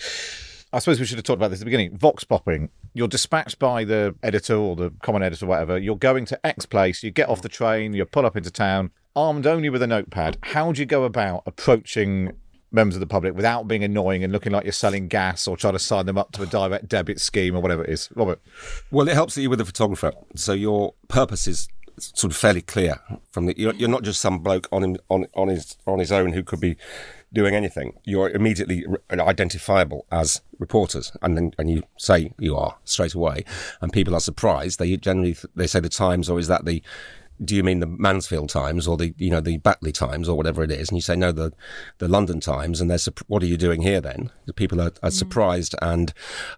I 0.74 0.80
suppose 0.80 1.00
we 1.00 1.06
should 1.06 1.18
have 1.18 1.24
talked 1.24 1.38
about 1.38 1.50
this 1.50 1.60
at 1.60 1.62
the 1.62 1.66
beginning. 1.68 1.98
Vox 1.98 2.26
popping. 2.26 2.68
You're 2.94 3.08
dispatched 3.08 3.58
by 3.58 3.86
the 3.86 4.14
editor 4.22 4.58
or 4.58 4.76
the 4.76 4.92
common 5.02 5.24
editor, 5.24 5.46
whatever. 5.46 5.78
You're 5.78 5.96
going 5.96 6.26
to 6.26 6.46
X 6.46 6.66
place. 6.66 7.04
You 7.04 7.12
get 7.12 7.30
off 7.30 7.42
the 7.42 7.48
train. 7.48 7.94
You 7.94 8.04
pull 8.04 8.26
up 8.26 8.36
into 8.36 8.52
town, 8.52 8.92
armed 9.16 9.48
only 9.48 9.70
with 9.70 9.82
a 9.82 9.88
notepad. 9.88 10.38
How 10.44 10.74
do 10.74 10.82
you 10.82 10.86
go 10.86 11.06
about 11.06 11.44
approaching 11.46 12.34
members 12.74 12.98
of 12.98 13.00
the 13.00 13.08
public 13.08 13.34
without 13.34 13.70
being 13.70 13.86
annoying 13.86 14.26
and 14.26 14.34
looking 14.34 14.52
like 14.52 14.66
you're 14.66 14.74
selling 14.74 15.08
gas 15.08 15.48
or 15.48 15.56
trying 15.56 15.72
to 15.72 15.80
sign 15.80 16.06
them 16.06 16.18
up 16.18 16.34
to 16.34 16.42
a 16.42 16.46
direct 16.46 16.90
debit 16.90 17.22
scheme 17.22 17.56
or 17.56 17.62
whatever 17.62 17.86
it 17.86 17.92
is? 17.92 18.10
Robert. 18.14 18.42
Well, 18.92 19.08
it 19.08 19.14
helps 19.14 19.36
that 19.36 19.42
you're 19.42 19.52
with 19.52 19.62
a 19.62 19.66
photographer, 19.66 20.12
so 20.36 20.52
your 20.52 20.96
purpose 21.08 21.48
is 21.48 21.70
sort 22.04 22.32
of 22.32 22.38
fairly 22.38 22.62
clear. 22.62 22.96
From 23.32 23.46
the, 23.46 23.56
you're, 23.58 23.74
you're 23.74 23.90
not 23.90 24.04
just 24.04 24.22
some 24.22 24.40
bloke 24.40 24.68
on 24.72 24.84
him 24.84 24.98
on 25.10 25.28
on 25.36 25.48
his 25.48 25.78
on 25.86 26.00
his 26.00 26.12
own 26.12 26.34
who 26.34 26.44
could 26.44 26.60
be 26.60 26.78
doing 27.34 27.56
anything. 27.56 27.94
You're 28.04 28.30
immediately 28.30 28.86
identifiable 29.12 30.06
as 30.12 30.42
reporters, 30.60 31.12
and 31.22 31.38
then 31.38 31.54
and 31.58 31.70
you 31.70 31.84
say 31.98 32.34
you 32.40 32.56
are 32.56 32.78
straight 32.84 33.14
away, 33.14 33.46
and 33.82 33.94
people 33.94 34.16
are 34.16 34.20
surprised. 34.20 34.80
They 34.80 34.96
generally 34.98 35.36
they 35.56 35.68
say 35.68 35.80
the 35.80 35.90
Times, 35.90 36.30
or 36.30 36.40
is 36.40 36.48
that 36.48 36.66
the 36.66 36.82
do 37.44 37.56
you 37.56 37.64
mean 37.64 37.80
the 37.80 37.88
Mansfield 37.88 38.50
Times 38.50 38.88
or 38.88 38.98
the 38.98 39.14
you 39.18 39.30
know 39.30 39.42
the 39.42 39.58
Batley 39.58 39.92
Times 39.92 40.30
or 40.30 40.38
whatever 40.38 40.64
it 40.64 40.72
is? 40.72 40.90
And 40.90 40.98
you 40.98 41.02
say 41.02 41.16
no, 41.16 41.32
the 41.32 41.52
the 41.98 42.08
London 42.08 42.40
Times, 42.40 42.80
and 42.80 42.90
they're 42.90 43.00
what 43.28 43.42
are 43.44 43.48
you 43.48 43.58
doing 43.58 43.82
here 43.82 44.02
then? 44.02 44.32
The 44.46 44.54
people 44.54 44.80
are, 44.80 44.92
are 45.02 45.12
surprised, 45.12 45.76
and 45.82 46.14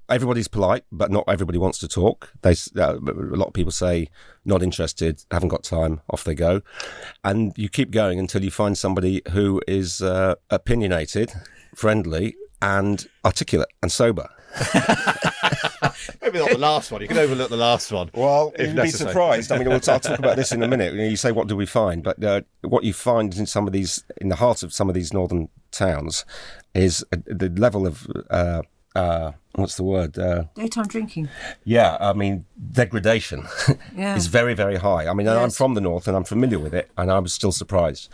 everybody's 0.10 0.48
polite, 0.48 0.84
but 0.92 1.12
not 1.12 1.26
everybody 1.28 1.58
wants 1.58 1.80
to 1.80 1.88
talk. 1.88 2.32
They 2.42 2.56
uh, 2.78 2.98
a 3.00 3.38
lot 3.38 3.48
of 3.48 3.54
people 3.54 3.72
say 3.72 4.10
not 4.46 4.62
interested, 4.62 5.24
haven't 5.32 5.50
got 5.50 5.64
time, 5.64 6.02
off 6.10 6.24
they 6.24 6.36
go, 6.36 6.62
and 7.24 7.54
you 7.58 7.70
keep 7.70 7.92
going 7.92 8.20
until 8.20 8.44
you 8.44 8.52
find 8.52 8.78
somebody 8.78 9.22
who 9.32 9.62
is 9.68 10.02
uh, 10.02 10.36
opinionated, 10.50 11.32
friendly, 11.76 12.36
and 12.62 13.08
articulate 13.24 13.70
and 13.82 13.92
sober. 13.92 14.30
Maybe 16.24 16.40
not 16.40 16.50
the 16.52 16.58
last 16.58 16.92
one. 16.92 17.02
You 17.02 17.08
can 17.08 17.18
overlook 17.18 17.50
the 17.50 17.58
last 17.58 17.92
one. 17.92 18.10
Well, 18.14 18.54
if 18.58 18.74
you'd 18.74 18.82
be 18.82 18.90
surprised. 18.90 19.52
I 19.52 19.58
mean, 19.58 19.68
we'll, 19.68 19.76
I'll 19.88 20.00
talk 20.00 20.20
about 20.20 20.36
this 20.38 20.52
in 20.52 20.64
a 20.64 20.68
minute. 20.68 20.94
You, 20.94 21.16
say, 21.18 21.32
"What 21.32 21.48
do 21.48 21.56
we 21.56 21.66
find?" 21.66 22.04
But 22.04 22.24
uh, 22.24 22.42
what 22.62 22.84
you 22.84 22.94
find 22.94 23.36
in 23.36 23.46
some 23.46 23.68
of 23.68 23.74
these, 23.74 24.04
in 24.18 24.30
the 24.30 24.36
heart 24.38 24.64
of 24.64 24.74
some 24.74 24.90
of 24.90 24.96
these 24.96 25.14
northern 25.14 25.50
towns, 25.72 26.26
is 26.74 27.04
uh, 27.12 27.18
the 27.26 27.50
level 27.50 27.86
of 27.86 28.08
uh, 28.30 28.62
uh, 28.96 29.32
what's 29.56 29.76
the 29.76 29.84
word? 29.84 30.18
Uh, 30.18 30.46
Daytime 30.56 30.88
drinking. 30.88 31.30
yeah, 31.64 31.98
I 32.00 32.14
mean, 32.14 32.46
degradation 32.72 33.46
Yeah. 33.96 34.16
is 34.18 34.28
very, 34.28 34.54
very 34.54 34.78
high. 34.78 35.08
I 35.08 35.14
mean, 35.14 35.28
I'm 35.28 35.50
from 35.50 35.74
the 35.74 35.82
north 35.82 36.08
and 36.08 36.16
I'm 36.16 36.24
familiar 36.24 36.60
with 36.60 36.74
it, 36.74 36.90
and 36.98 37.12
I 37.12 37.20
was 37.20 37.34
still 37.34 37.52
surprised 37.52 38.10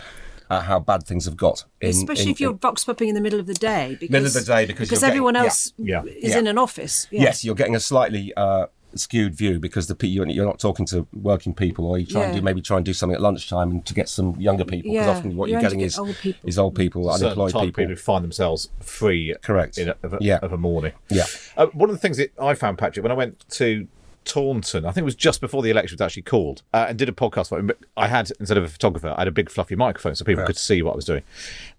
at 0.50 0.64
how 0.64 0.80
bad 0.80 1.04
things 1.04 1.26
have 1.26 1.38
got. 1.38 1.64
In, 1.82 1.90
Especially 1.90 2.24
in- 2.26 2.30
if 2.32 2.40
you're 2.42 2.52
in- 2.52 2.58
vox 2.58 2.84
popping 2.84 3.10
in 3.10 3.16
the 3.16 3.22
middle 3.22 3.40
of 3.40 3.46
the 3.46 3.54
day. 3.54 3.98
Because, 4.00 4.10
Middle 4.12 4.28
of 4.28 4.34
the 4.34 4.42
day 4.42 4.66
because 4.66 4.90
you're 4.90 5.00
getting- 5.00 5.10
everyone 5.10 5.36
yeah. 5.36 5.44
else 5.44 5.74
Yeah. 5.78 6.04
is 6.04 6.32
Yeah. 6.32 6.40
in 6.40 6.48
an 6.48 6.58
office. 6.58 7.08
Yeah. 7.12 7.22
Yes, 7.24 7.44
you're 7.46 7.56
getting 7.56 7.76
a 7.76 7.80
slightly 7.80 8.34
uh, 8.36 8.66
skewed 8.96 9.36
view 9.36 9.60
because 9.60 9.86
the 9.86 10.08
you're, 10.08 10.28
you're 10.28 10.48
not 10.48 10.58
talking 10.58 10.84
to 10.88 11.06
working 11.14 11.54
people, 11.54 11.86
or 11.86 12.00
you 12.00 12.08
try 12.08 12.24
and 12.24 12.34
Yeah. 12.34 12.40
do 12.40 12.44
maybe 12.44 12.60
try 12.62 12.78
and 12.78 12.86
do 12.86 12.94
something 12.94 13.14
at 13.16 13.22
lunchtime 13.22 13.70
and 13.70 13.86
to 13.86 13.94
get 13.94 14.10
some 14.10 14.36
younger 14.42 14.66
people. 14.66 14.92
Because 14.92 15.06
Yeah, 15.06 15.12
often 15.16 15.36
what 15.38 15.48
you 15.50 15.54
you're 15.54 15.62
getting 15.62 15.78
get 15.80 15.86
is 15.86 16.00
old 16.00 16.16
people. 16.16 16.50
is 16.50 16.58
old 16.58 16.74
people, 16.74 17.04
certain 17.12 17.26
unemployed 17.28 17.52
type 17.52 17.62
people. 17.66 17.82
people 17.84 17.90
who 17.92 17.96
find 17.96 18.24
themselves 18.24 18.70
free 18.80 19.36
Correct. 19.44 19.78
in 19.78 19.90
a, 19.90 19.96
of, 20.02 20.14
a, 20.16 20.18
Yeah. 20.22 20.40
of 20.42 20.52
a 20.54 20.58
morning. 20.58 20.94
Yeah. 21.12 21.26
Uh, 21.56 21.68
one 21.68 21.92
of 21.92 21.96
the 21.96 22.00
things 22.02 22.18
that 22.18 22.32
I 22.42 22.56
found, 22.56 22.80
Patrick, 22.80 23.04
when 23.04 23.12
I 23.12 23.16
went 23.16 23.48
to 23.52 23.88
Taunton, 24.26 24.86
I 24.86 24.92
think 24.92 25.04
it 25.04 25.06
was 25.06 25.16
just 25.16 25.42
before 25.42 25.64
the 25.64 25.70
election 25.70 25.96
was 25.96 26.02
actually 26.02 26.24
called, 26.24 26.62
uh, 26.74 26.88
and 26.90 26.98
did 26.98 27.10
a 27.10 27.12
podcast 27.14 27.50
for 27.50 27.60
it. 27.60 27.68
But 27.68 27.78
I 27.98 28.08
had, 28.08 28.32
instead 28.40 28.58
of 28.58 28.64
a 28.64 28.68
photographer, 28.68 29.14
I 29.16 29.22
had 29.22 29.28
a 29.28 29.32
big 29.32 29.50
fluffy 29.50 29.76
microphone 29.76 30.16
so 30.16 30.26
people 30.26 30.46
could 30.46 30.58
see 30.58 30.82
what 30.82 30.94
I 30.94 30.96
was 30.96 31.06
doing. 31.06 31.24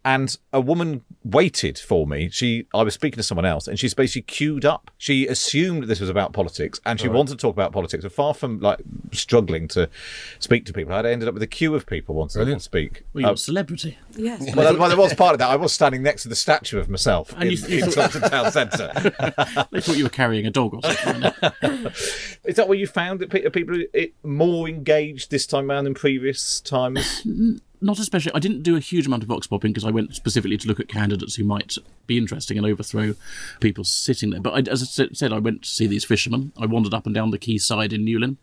And 0.02 0.34
a 0.50 0.62
woman 0.62 1.04
waited 1.24 1.78
for 1.78 2.06
me. 2.06 2.30
She, 2.30 2.66
I 2.72 2.82
was 2.82 2.94
speaking 2.94 3.18
to 3.18 3.22
someone 3.22 3.44
else, 3.44 3.68
and 3.68 3.78
she's 3.78 3.92
basically 3.92 4.22
queued 4.22 4.64
up. 4.64 4.90
She 4.96 5.26
assumed 5.26 5.84
this 5.84 6.00
was 6.00 6.08
about 6.08 6.32
politics, 6.32 6.80
and 6.86 6.98
she 6.98 7.06
wanted 7.06 7.32
to 7.32 7.36
talk 7.36 7.54
about 7.54 7.72
politics. 7.72 8.02
But 8.02 8.12
far 8.12 8.32
from 8.32 8.60
like 8.60 8.78
struggling 9.12 9.68
to 9.68 9.90
speak 10.38 10.64
to 10.66 10.72
people, 10.72 10.94
I'd 10.94 11.04
ended 11.04 11.28
up 11.28 11.34
with 11.34 11.42
a 11.42 11.46
queue 11.46 11.74
of 11.74 11.84
people 11.84 12.14
wanting 12.14 12.38
Brilliant. 12.38 12.60
to 12.62 12.64
speak. 12.64 13.02
Well, 13.12 13.20
you're 13.20 13.30
Uh, 13.30 13.34
a 13.34 13.36
celebrity. 13.36 13.98
Yes. 14.16 14.40
well, 14.56 14.74
well, 14.78 14.88
there 14.88 14.96
was 14.96 15.12
part 15.12 15.34
of 15.34 15.38
that. 15.40 15.50
I 15.50 15.56
was 15.56 15.72
standing 15.72 16.02
next 16.02 16.22
to 16.22 16.28
the 16.30 16.36
statue 16.36 16.78
of 16.78 16.88
myself 16.88 17.32
And 17.34 17.44
in, 17.44 17.50
you- 17.50 17.66
you 17.68 17.84
in 17.84 17.90
thought- 17.90 18.12
Town 18.12 18.50
Centre. 18.52 18.90
They 19.70 19.80
thought 19.82 19.96
you 19.98 20.04
were 20.04 20.08
carrying 20.10 20.46
a 20.46 20.50
dog 20.50 20.74
or 20.74 20.80
something. 20.82 21.32
Is 22.44 22.56
that 22.56 22.68
what 22.68 22.78
you 22.78 22.86
found? 22.86 23.20
That 23.20 23.28
pe- 23.30 23.44
are 23.44 23.50
people 23.50 23.82
it, 23.92 24.14
more 24.24 24.66
engaged 24.68 25.30
this 25.30 25.46
time 25.46 25.70
around 25.70 25.84
than 25.84 25.92
previous 25.94 26.60
times? 26.62 27.22
Not 27.82 27.98
especially. 27.98 28.32
I 28.34 28.40
didn't 28.40 28.62
do 28.62 28.76
a 28.76 28.80
huge 28.80 29.06
amount 29.06 29.22
of 29.22 29.28
vox 29.28 29.46
popping 29.46 29.72
because 29.72 29.84
I 29.86 29.90
went 29.90 30.14
specifically 30.14 30.58
to 30.58 30.68
look 30.68 30.80
at 30.80 30.88
candidates 30.88 31.36
who 31.36 31.44
might 31.44 31.76
be 32.06 32.18
interesting 32.18 32.58
and 32.58 32.66
overthrow 32.66 33.14
people 33.60 33.84
sitting 33.84 34.30
there. 34.30 34.40
But 34.40 34.50
I, 34.68 34.70
as 34.70 34.82
I 35.00 35.06
said- 35.12 35.32
I 35.32 35.38
went 35.38 35.62
to 35.62 35.68
see 35.68 35.86
these 35.86 36.04
fishermen. 36.04 36.52
I 36.58 36.66
wandered 36.66 36.92
up 36.92 37.06
and 37.06 37.14
down 37.14 37.30
the 37.30 37.38
quay 37.38 37.56
side 37.58 37.92
in 37.94 38.04
Newlyn, 38.04 38.36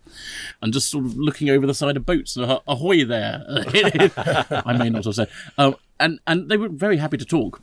and 0.61 0.73
just 0.73 0.89
sort 0.89 1.05
of 1.05 1.17
looking 1.17 1.49
over 1.51 1.67
the 1.67 1.73
side 1.75 1.97
of 1.97 2.05
boats. 2.05 2.35
And, 2.35 2.45
"Ah- 2.51 2.61
ahoy 2.67 3.05
there! 3.05 3.43
I 4.65 4.75
may 4.77 4.89
not 4.89 5.05
have 5.05 5.15
said. 5.15 5.29
Um, 5.57 5.75
and 5.99 6.19
and 6.25 6.49
they 6.49 6.57
were 6.57 6.69
very 6.69 6.97
happy 6.97 7.17
to 7.17 7.25
talk, 7.25 7.61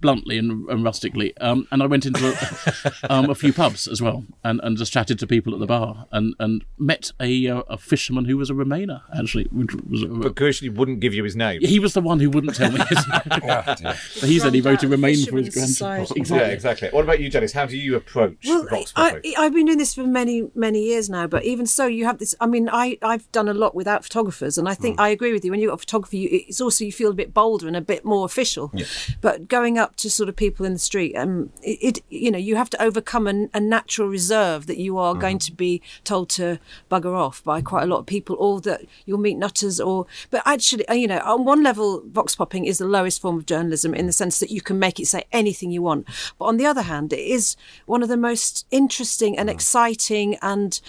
bluntly 0.00 0.38
and, 0.38 0.68
and 0.68 0.84
rustically. 0.84 1.36
Um, 1.38 1.66
and 1.70 1.82
I 1.82 1.86
went 1.86 2.06
into 2.06 2.26
a, 2.28 2.92
um, 3.10 3.30
a 3.30 3.34
few 3.34 3.52
pubs 3.52 3.86
as 3.88 4.00
well, 4.02 4.24
and, 4.44 4.60
and 4.62 4.76
just 4.76 4.92
chatted 4.92 5.18
to 5.20 5.26
people 5.26 5.54
at 5.54 5.60
the 5.60 5.66
bar, 5.66 6.06
and, 6.12 6.34
and 6.38 6.64
met 6.78 7.12
a 7.20 7.48
uh, 7.48 7.62
a 7.68 7.78
fisherman 7.78 8.24
who 8.26 8.36
was 8.36 8.50
a 8.50 8.54
Remainer 8.54 9.02
actually, 9.16 9.44
which 9.50 9.74
was 9.74 10.02
a, 10.02 10.06
But 10.08 10.34
crucially, 10.34 10.74
wouldn't 10.74 11.00
give 11.00 11.14
you 11.14 11.24
his 11.24 11.36
name. 11.36 11.60
he 11.60 11.78
was 11.78 11.94
the 11.94 12.00
one 12.00 12.20
who 12.20 12.30
wouldn't 12.30 12.54
tell 12.54 12.70
me 12.70 12.80
his 12.88 13.06
name. 13.08 13.20
Oh, 13.30 13.74
dear. 13.74 13.92
he 14.28 14.38
said 14.38 14.54
he 14.54 14.60
voted 14.60 14.90
Remain 14.90 15.24
for 15.26 15.36
his 15.38 15.48
Fishermen's 15.48 15.78
grandson. 15.78 16.06
Society. 16.06 16.34
Yeah, 16.34 16.52
exactly. 16.52 16.88
What 16.90 17.04
about 17.04 17.20
you, 17.20 17.28
Janice? 17.28 17.52
How 17.52 17.66
do 17.66 17.76
you 17.76 17.96
approach 17.96 18.38
Well, 18.44 18.66
Vox 18.68 18.92
I, 18.96 19.20
I've 19.38 19.54
been 19.54 19.66
doing 19.66 19.78
this 19.78 19.94
for 19.94 20.04
many, 20.04 20.48
many 20.54 20.84
years 20.84 21.08
now, 21.08 21.26
but 21.26 21.44
even 21.44 21.66
so, 21.66 21.86
you 21.86 22.04
have 22.04 22.18
this. 22.18 22.34
I 22.40 22.46
mean, 22.46 22.68
I, 22.70 22.98
I've 23.02 23.30
done 23.32 23.48
a 23.48 23.54
lot 23.54 23.74
without 23.74 24.04
photographers, 24.04 24.58
and 24.58 24.68
I 24.68 24.74
think 24.74 25.00
I 25.00 25.08
agree 25.08 25.32
with 25.32 25.44
you. 25.44 25.50
When 25.50 25.60
you've 25.60 25.70
got 25.70 25.80
photography, 25.80 26.18
you, 26.18 26.28
it's 26.32 26.60
also 26.60 26.84
you 26.84 26.92
feel 26.92 27.10
a 27.10 27.14
bit 27.14 27.32
bolder 27.34 27.66
and 27.66 27.76
a 27.76 27.80
bit 27.80 28.04
more 28.04 28.24
official. 28.24 28.72
But 29.20 29.48
going 29.48 29.78
up 29.78 29.85
to 29.96 30.10
sort 30.10 30.28
of 30.28 30.36
people 30.36 30.66
in 30.66 30.72
the 30.72 30.78
street, 30.78 31.14
um, 31.14 31.50
it, 31.62 31.98
it 31.98 32.04
you 32.08 32.30
know, 32.30 32.38
you 32.38 32.56
have 32.56 32.70
to 32.70 32.82
overcome 32.82 33.26
a, 33.26 33.48
a 33.54 33.60
natural 33.60 34.08
reserve 34.08 34.66
that 34.66 34.78
you 34.78 34.98
are 34.98 35.14
going 35.14 35.38
to 35.38 35.52
be 35.52 35.82
told 36.04 36.28
to 36.30 36.58
bugger 36.90 37.14
off 37.16 37.44
by 37.44 37.60
quite 37.60 37.84
a 37.84 37.86
lot 37.86 37.98
of 37.98 38.06
people, 38.06 38.36
or 38.38 38.60
that 38.62 38.82
you'll 39.04 39.18
meet 39.18 39.36
nutters, 39.36 39.80
or. 39.80 40.06
But 40.30 40.42
actually, 40.44 40.88
uh, 40.88 40.94
you 40.94 41.06
know, 41.06 41.20
on 41.20 41.44
one 41.44 41.62
level, 41.62 42.02
vox 42.06 42.34
popping 42.34 42.64
is 42.64 42.78
the 42.78 42.86
lowest 42.86 43.20
form 43.20 43.38
of 43.38 43.46
journalism 43.46 43.94
in 43.94 44.06
the 44.06 44.12
sense 44.12 44.38
that 44.40 44.50
you 44.50 44.60
can 44.60 44.78
make 44.78 44.98
it 44.98 45.06
say 45.06 45.24
anything 45.32 45.70
you 45.70 45.82
want. 45.82 46.06
But 46.38 46.46
on 46.46 46.56
the 46.56 46.66
other 46.66 46.82
hand, 46.82 47.12
it 47.12 47.20
is 47.20 47.56
one 47.86 48.02
of 48.02 48.08
the 48.08 48.16
most 48.16 48.66
interesting 48.70 49.38
and 49.38 49.48
exciting 49.48 50.36
and 50.42 50.80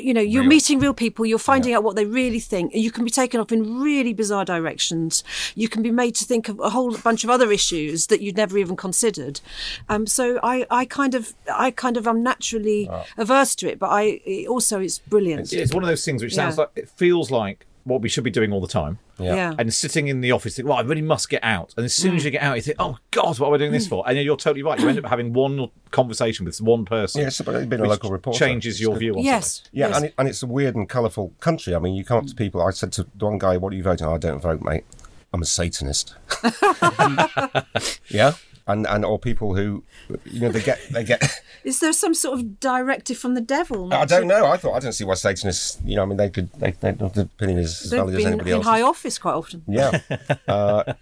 you 0.00 0.12
know, 0.14 0.20
you're 0.20 0.44
meeting 0.44 0.78
real 0.78 0.94
people, 0.94 1.24
you're 1.26 1.38
finding 1.38 1.74
out 1.74 1.82
what 1.84 1.96
they 1.96 2.04
really 2.04 2.40
think, 2.40 2.72
and 2.74 2.82
you 2.82 2.90
can 2.90 3.04
be 3.04 3.10
taken 3.10 3.40
off 3.40 3.52
in 3.52 3.80
really 3.80 4.12
bizarre 4.12 4.44
directions. 4.44 5.24
You 5.54 5.68
can 5.68 5.82
be 5.82 5.90
made 5.90 6.14
to 6.16 6.24
think 6.24 6.48
of 6.48 6.58
a 6.60 6.70
whole 6.70 6.96
bunch 6.98 7.24
of 7.24 7.30
other 7.30 7.50
issues 7.52 8.06
that 8.08 8.20
you'd 8.20 8.36
never 8.36 8.58
even 8.58 8.76
considered. 8.76 9.40
Um, 9.88 10.06
so 10.06 10.38
I, 10.42 10.66
I 10.70 10.84
kind 10.84 11.14
of, 11.14 11.34
I 11.52 11.70
kind 11.70 11.96
of, 11.96 12.06
am 12.06 12.22
naturally 12.22 12.88
averse 13.16 13.54
to 13.56 13.70
it, 13.70 13.78
but 13.78 13.90
I 13.90 14.20
it 14.24 14.48
also 14.48 14.80
it's 14.80 14.98
brilliant. 14.98 15.52
It's 15.52 15.74
one 15.74 15.82
of 15.82 15.88
those 15.88 16.04
things 16.04 16.22
which 16.22 16.34
sounds 16.34 16.56
Yeah. 16.56 16.62
like 16.62 16.70
it 16.76 16.88
feels 16.88 17.30
like 17.30 17.66
what 17.88 18.02
we 18.02 18.08
should 18.08 18.24
be 18.24 18.30
doing 18.30 18.52
all 18.52 18.60
the 18.60 18.68
time. 18.68 18.98
Yeah. 19.18 19.34
yeah. 19.34 19.54
And 19.58 19.72
sitting 19.72 20.08
in 20.08 20.20
the 20.20 20.32
office, 20.32 20.56
think, 20.56 20.68
well, 20.68 20.78
I 20.78 20.82
really 20.82 21.02
must 21.02 21.28
get 21.28 21.42
out. 21.42 21.74
And 21.76 21.84
as 21.84 21.94
soon 21.94 22.14
as 22.14 22.22
mm. 22.22 22.26
you 22.26 22.30
get 22.32 22.42
out, 22.42 22.56
you 22.56 22.62
think, 22.62 22.76
oh 22.78 22.98
God, 23.10 23.38
what 23.38 23.48
am 23.48 23.54
I 23.54 23.56
doing 23.56 23.72
this 23.72 23.86
mm. 23.86 23.90
for? 23.90 24.04
And 24.06 24.16
then 24.16 24.24
you're 24.24 24.36
totally 24.36 24.62
right. 24.62 24.78
You 24.78 24.88
end 24.88 24.98
up 24.98 25.06
having 25.06 25.32
one 25.32 25.70
conversation 25.90 26.44
with 26.44 26.60
one 26.60 26.84
person. 26.84 27.22
Yeah, 27.22 27.28
it's 27.28 27.40
about 27.40 27.68
being 27.68 27.82
a 27.82 27.88
local 27.88 28.10
reporter. 28.10 28.38
changes 28.38 28.74
It's 28.74 28.80
your 28.80 28.92
good. 28.92 29.00
view 29.00 29.14
on 29.16 29.24
Yes. 29.24 29.54
something. 29.56 29.70
Yeah, 29.72 29.88
yes. 29.88 29.96
and, 29.96 30.04
it, 30.06 30.14
and 30.18 30.28
it's 30.28 30.42
a 30.42 30.46
weird 30.46 30.76
and 30.76 30.88
colourful 30.88 31.32
country. 31.40 31.74
I 31.74 31.78
mean, 31.78 31.94
you 31.94 32.04
come 32.04 32.18
up 32.18 32.26
to 32.26 32.34
mm. 32.34 32.38
people. 32.38 32.62
I 32.62 32.70
said 32.70 32.92
to 32.92 33.06
one 33.18 33.38
guy, 33.38 33.56
"What 33.56 33.72
are 33.72 33.76
you 33.76 33.82
voting?" 33.82 34.06
I 34.06 34.18
don't 34.18 34.40
vote, 34.40 34.62
mate. 34.62 34.84
I'm 35.32 35.42
a 35.42 35.46
Satanist. 35.46 36.14
yeah, 38.08 38.32
and 38.68 38.86
and 38.86 39.04
or 39.04 39.18
people 39.18 39.54
who, 39.56 39.82
you 40.24 40.40
know, 40.40 40.50
they 40.52 40.62
get 40.62 40.78
they 40.90 41.04
get. 41.04 41.22
Is 41.64 41.80
there 41.80 41.92
some 41.92 42.14
sort 42.14 42.38
of 42.38 42.60
directive 42.60 43.18
from 43.18 43.34
the 43.34 43.40
devil? 43.40 43.92
I 43.92 44.04
don't 44.04 44.22
to- 44.22 44.26
know. 44.28 44.46
I 44.46 44.56
thought 44.56 44.74
I 44.74 44.78
don't 44.78 44.92
see 44.92 45.04
why 45.04 45.14
Satanists. 45.14 45.78
You 45.84 45.96
know, 45.96 46.02
I 46.02 46.06
mean, 46.06 46.16
they 46.16 46.30
could. 46.30 46.52
They, 46.52 46.70
they 46.72 46.92
the 46.92 47.22
opinion 47.22 47.58
is 47.58 47.82
as 47.82 47.90
They've 47.90 47.98
valid 47.98 48.14
as 48.14 48.18
been 48.22 48.26
anybody 48.34 48.50
in 48.50 48.56
else's. 48.58 48.68
high 48.70 48.82
office 48.82 49.18
quite 49.18 49.34
often. 49.34 49.64
Yeah, 49.66 49.98
There- 50.08 50.38
uh, 50.48 50.92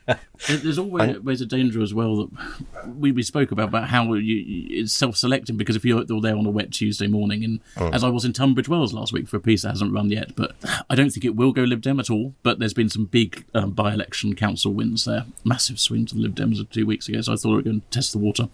There's 0.49 0.79
always, 0.79 1.16
always 1.16 1.40
a 1.40 1.46
danger 1.46 1.83
as 1.83 1.94
well 1.94 2.16
that 2.16 2.94
we, 2.96 3.11
we 3.11 3.22
spoke 3.22 3.51
about 3.53 3.68
about 3.68 3.88
how 3.88 4.12
you, 4.14 4.66
it's 4.70 4.92
self-selecting 4.92 5.57
because 5.57 5.77
if 5.77 5.85
you're 5.85 6.05
there 6.05 6.37
on 6.37 6.46
a 6.46 6.51
wet 6.51 6.72
Tuesday 6.72 7.07
morning, 7.07 7.42
and 7.44 7.61
as 7.94 8.05
I 8.05 8.09
was 8.09 8.25
in 8.25 8.33
Tunbridge 8.33 8.68
Wells 8.68 8.92
last 8.92 9.12
week 9.12 9.29
for 9.29 9.37
a 9.38 9.40
piece 9.40 9.62
that 9.62 9.70
hasn't 9.70 9.92
run 9.92 10.11
yet, 10.11 10.37
but 10.37 10.55
I 10.90 10.94
don't 10.94 11.11
think 11.11 11.25
it 11.25 11.37
will 11.37 11.53
go 11.53 11.62
Lib 11.62 11.81
Dem 11.83 11.99
at 11.99 12.11
all. 12.11 12.35
But 12.42 12.59
there's 12.59 12.75
been 12.75 12.88
some 12.88 13.07
big 13.07 13.44
um, 13.55 13.70
by-election 13.70 14.35
council 14.35 14.72
wins 14.72 15.05
there, 15.05 15.25
massive 15.44 15.81
swing 15.81 16.07
to 16.07 16.14
the 16.14 16.20
Lib 16.20 16.37
Dems 16.37 16.68
two 16.70 16.87
weeks 16.87 17.09
ago. 17.09 17.20
So 17.22 17.33
I 17.33 17.37
thought 17.37 17.51
we 17.51 17.57
were 17.57 17.62
going 17.62 17.81
to 17.81 17.90
test 17.90 18.12
the 18.12 18.18
water. 18.18 18.49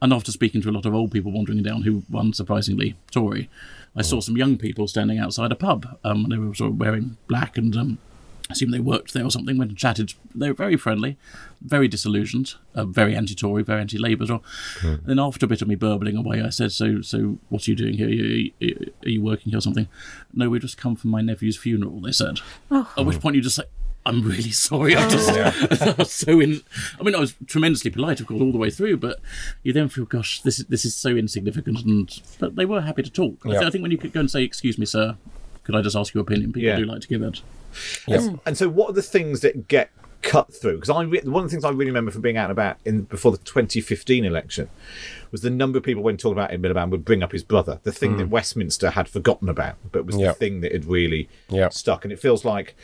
And 0.00 0.12
after 0.12 0.32
speaking 0.32 0.62
to 0.62 0.70
a 0.70 0.72
lot 0.72 0.86
of 0.86 0.94
old 0.94 1.10
people 1.12 1.32
wandering 1.32 1.62
down 1.62 1.82
who 1.82 2.04
won 2.08 2.32
surprisingly 2.32 2.94
Tory, 3.10 3.50
I 3.96 4.02
saw 4.02 4.20
some 4.20 4.36
young 4.36 4.56
people 4.56 4.86
standing 4.86 5.18
outside 5.18 5.50
a 5.50 5.56
pub. 5.56 5.98
Um, 6.04 6.28
they 6.28 6.36
were 6.38 6.54
sort 6.54 6.70
of 6.70 6.78
wearing 6.78 7.16
black 7.26 7.58
and 7.58 7.76
um, 7.76 7.98
assume 8.50 8.70
they 8.70 8.80
worked 8.80 9.12
there 9.12 9.24
or 9.24 9.30
something, 9.30 9.58
went 9.58 9.70
and 9.70 9.78
chatted. 9.78 10.14
They 10.34 10.48
were 10.48 10.54
very 10.54 10.76
friendly, 10.76 11.18
very 11.60 11.86
disillusioned, 11.88 12.54
uh, 12.74 12.84
very 12.86 13.14
anti-Tory, 13.14 13.62
very 13.62 13.80
anti-Labour 13.80 14.22
as 14.24 14.30
well. 14.30 14.42
Then 15.04 15.18
after 15.18 15.44
a 15.44 15.48
bit 15.48 15.60
of 15.62 15.68
me 15.68 15.74
burbling 15.74 16.16
away, 16.16 16.40
I 16.42 16.48
said, 16.50 16.72
so 16.72 17.02
so 17.02 17.38
what 17.50 17.66
are 17.66 17.70
you 17.70 17.76
doing 17.76 17.94
here? 17.94 18.08
Are 18.08 18.10
you, 18.10 18.52
are 19.04 19.08
you 19.08 19.20
working 19.22 19.50
here 19.50 19.58
or 19.58 19.62
something? 19.62 19.88
No, 20.32 20.48
we 20.48 20.58
just 20.58 20.78
come 20.78 20.96
from 20.96 21.10
my 21.10 21.20
nephew's 21.20 21.56
funeral, 21.56 22.00
they 22.00 22.12
said. 22.12 22.40
Oh. 22.70 22.90
At 22.96 23.04
which 23.06 23.20
point 23.20 23.36
you 23.36 23.42
just 23.42 23.56
say, 23.56 23.64
I'm 24.06 24.22
really 24.22 24.52
sorry. 24.52 24.96
I 24.96 25.06
just 25.10 25.28
I 25.82 25.94
was 25.98 26.10
so 26.10 26.40
in. 26.40 26.62
I 26.98 27.02
mean, 27.02 27.14
I 27.14 27.20
was 27.20 27.34
tremendously 27.46 27.90
polite, 27.90 28.20
of 28.20 28.26
course, 28.26 28.40
all 28.40 28.52
the 28.52 28.56
way 28.58 28.70
through. 28.70 28.96
But 28.96 29.20
you 29.62 29.74
then 29.74 29.90
feel, 29.90 30.06
gosh, 30.06 30.40
this 30.40 30.58
is 30.58 30.64
this 30.66 30.86
is 30.86 30.96
so 30.96 31.10
insignificant. 31.10 31.84
And 31.84 32.22
but 32.38 32.56
they 32.56 32.64
were 32.64 32.80
happy 32.80 33.02
to 33.02 33.10
talk. 33.10 33.44
I, 33.44 33.50
Yeah. 33.50 33.58
th- 33.58 33.68
I 33.68 33.70
think 33.70 33.82
when 33.82 33.90
you 33.90 33.98
could 33.98 34.14
go 34.14 34.20
and 34.20 34.30
say, 34.30 34.42
"Excuse 34.44 34.78
me, 34.78 34.86
sir, 34.86 35.16
could 35.64 35.74
I 35.74 35.82
just 35.82 35.94
ask 35.96 36.14
your 36.14 36.22
opinion?" 36.22 36.54
People 36.54 36.68
Yeah. 36.70 36.76
do 36.76 36.86
like 36.86 37.02
to 37.02 37.08
give 37.08 37.20
it. 37.20 37.42
And 38.08 38.56
so, 38.56 38.68
what 38.68 38.90
are 38.90 38.94
the 38.94 39.02
things 39.02 39.40
that 39.40 39.68
get 39.68 39.90
cut 40.22 40.52
through? 40.52 40.74
Because 40.74 40.90
I 40.90 41.02
re- 41.02 41.20
one 41.24 41.44
of 41.44 41.50
the 41.50 41.54
things 41.54 41.64
I 41.64 41.70
really 41.70 41.86
remember 41.86 42.10
from 42.10 42.22
being 42.22 42.36
out 42.36 42.44
and 42.44 42.52
about 42.52 42.78
in 42.84 43.02
before 43.02 43.30
the 43.30 43.38
2015 43.38 44.24
election 44.24 44.68
was 45.30 45.42
the 45.42 45.50
number 45.50 45.78
of 45.78 45.84
people 45.84 46.02
when 46.02 46.16
talking 46.16 46.32
about 46.32 46.50
Ed 46.52 46.62
Miliband 46.62 46.90
would 46.90 47.04
bring 47.04 47.22
up 47.22 47.32
his 47.32 47.44
brother, 47.44 47.80
the 47.82 47.92
thing 47.92 48.16
that 48.16 48.26
mm. 48.26 48.30
Westminster 48.30 48.90
had 48.90 49.08
forgotten 49.08 49.48
about, 49.48 49.76
but 49.92 50.06
was 50.06 50.16
Yeah. 50.16 50.28
the 50.28 50.34
thing 50.34 50.60
that 50.62 50.72
had 50.72 50.86
really 50.86 51.28
Yeah. 51.50 51.68
stuck. 51.68 52.04
And 52.04 52.12
it 52.12 52.18
feels 52.18 52.44
like 52.44 52.74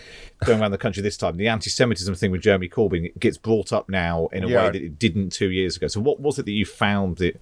going 0.44 0.60
around 0.60 0.72
the 0.72 0.78
country 0.78 1.02
this 1.02 1.16
time, 1.16 1.36
the 1.38 1.48
anti-Semitism 1.48 2.14
thing 2.14 2.30
with 2.30 2.42
Jeremy 2.42 2.68
Corbyn 2.68 3.18
gets 3.18 3.38
brought 3.38 3.72
up 3.72 3.88
now 3.88 4.28
in 4.32 4.44
a 4.44 4.48
Yeah. 4.48 4.66
way 4.66 4.72
that 4.72 4.82
it 4.82 4.98
didn't 4.98 5.30
two 5.30 5.50
years 5.50 5.76
ago. 5.76 5.86
So, 5.88 6.00
what 6.00 6.20
was 6.20 6.38
it 6.38 6.44
that 6.44 6.52
you 6.52 6.66
found 6.66 7.16
that? 7.16 7.40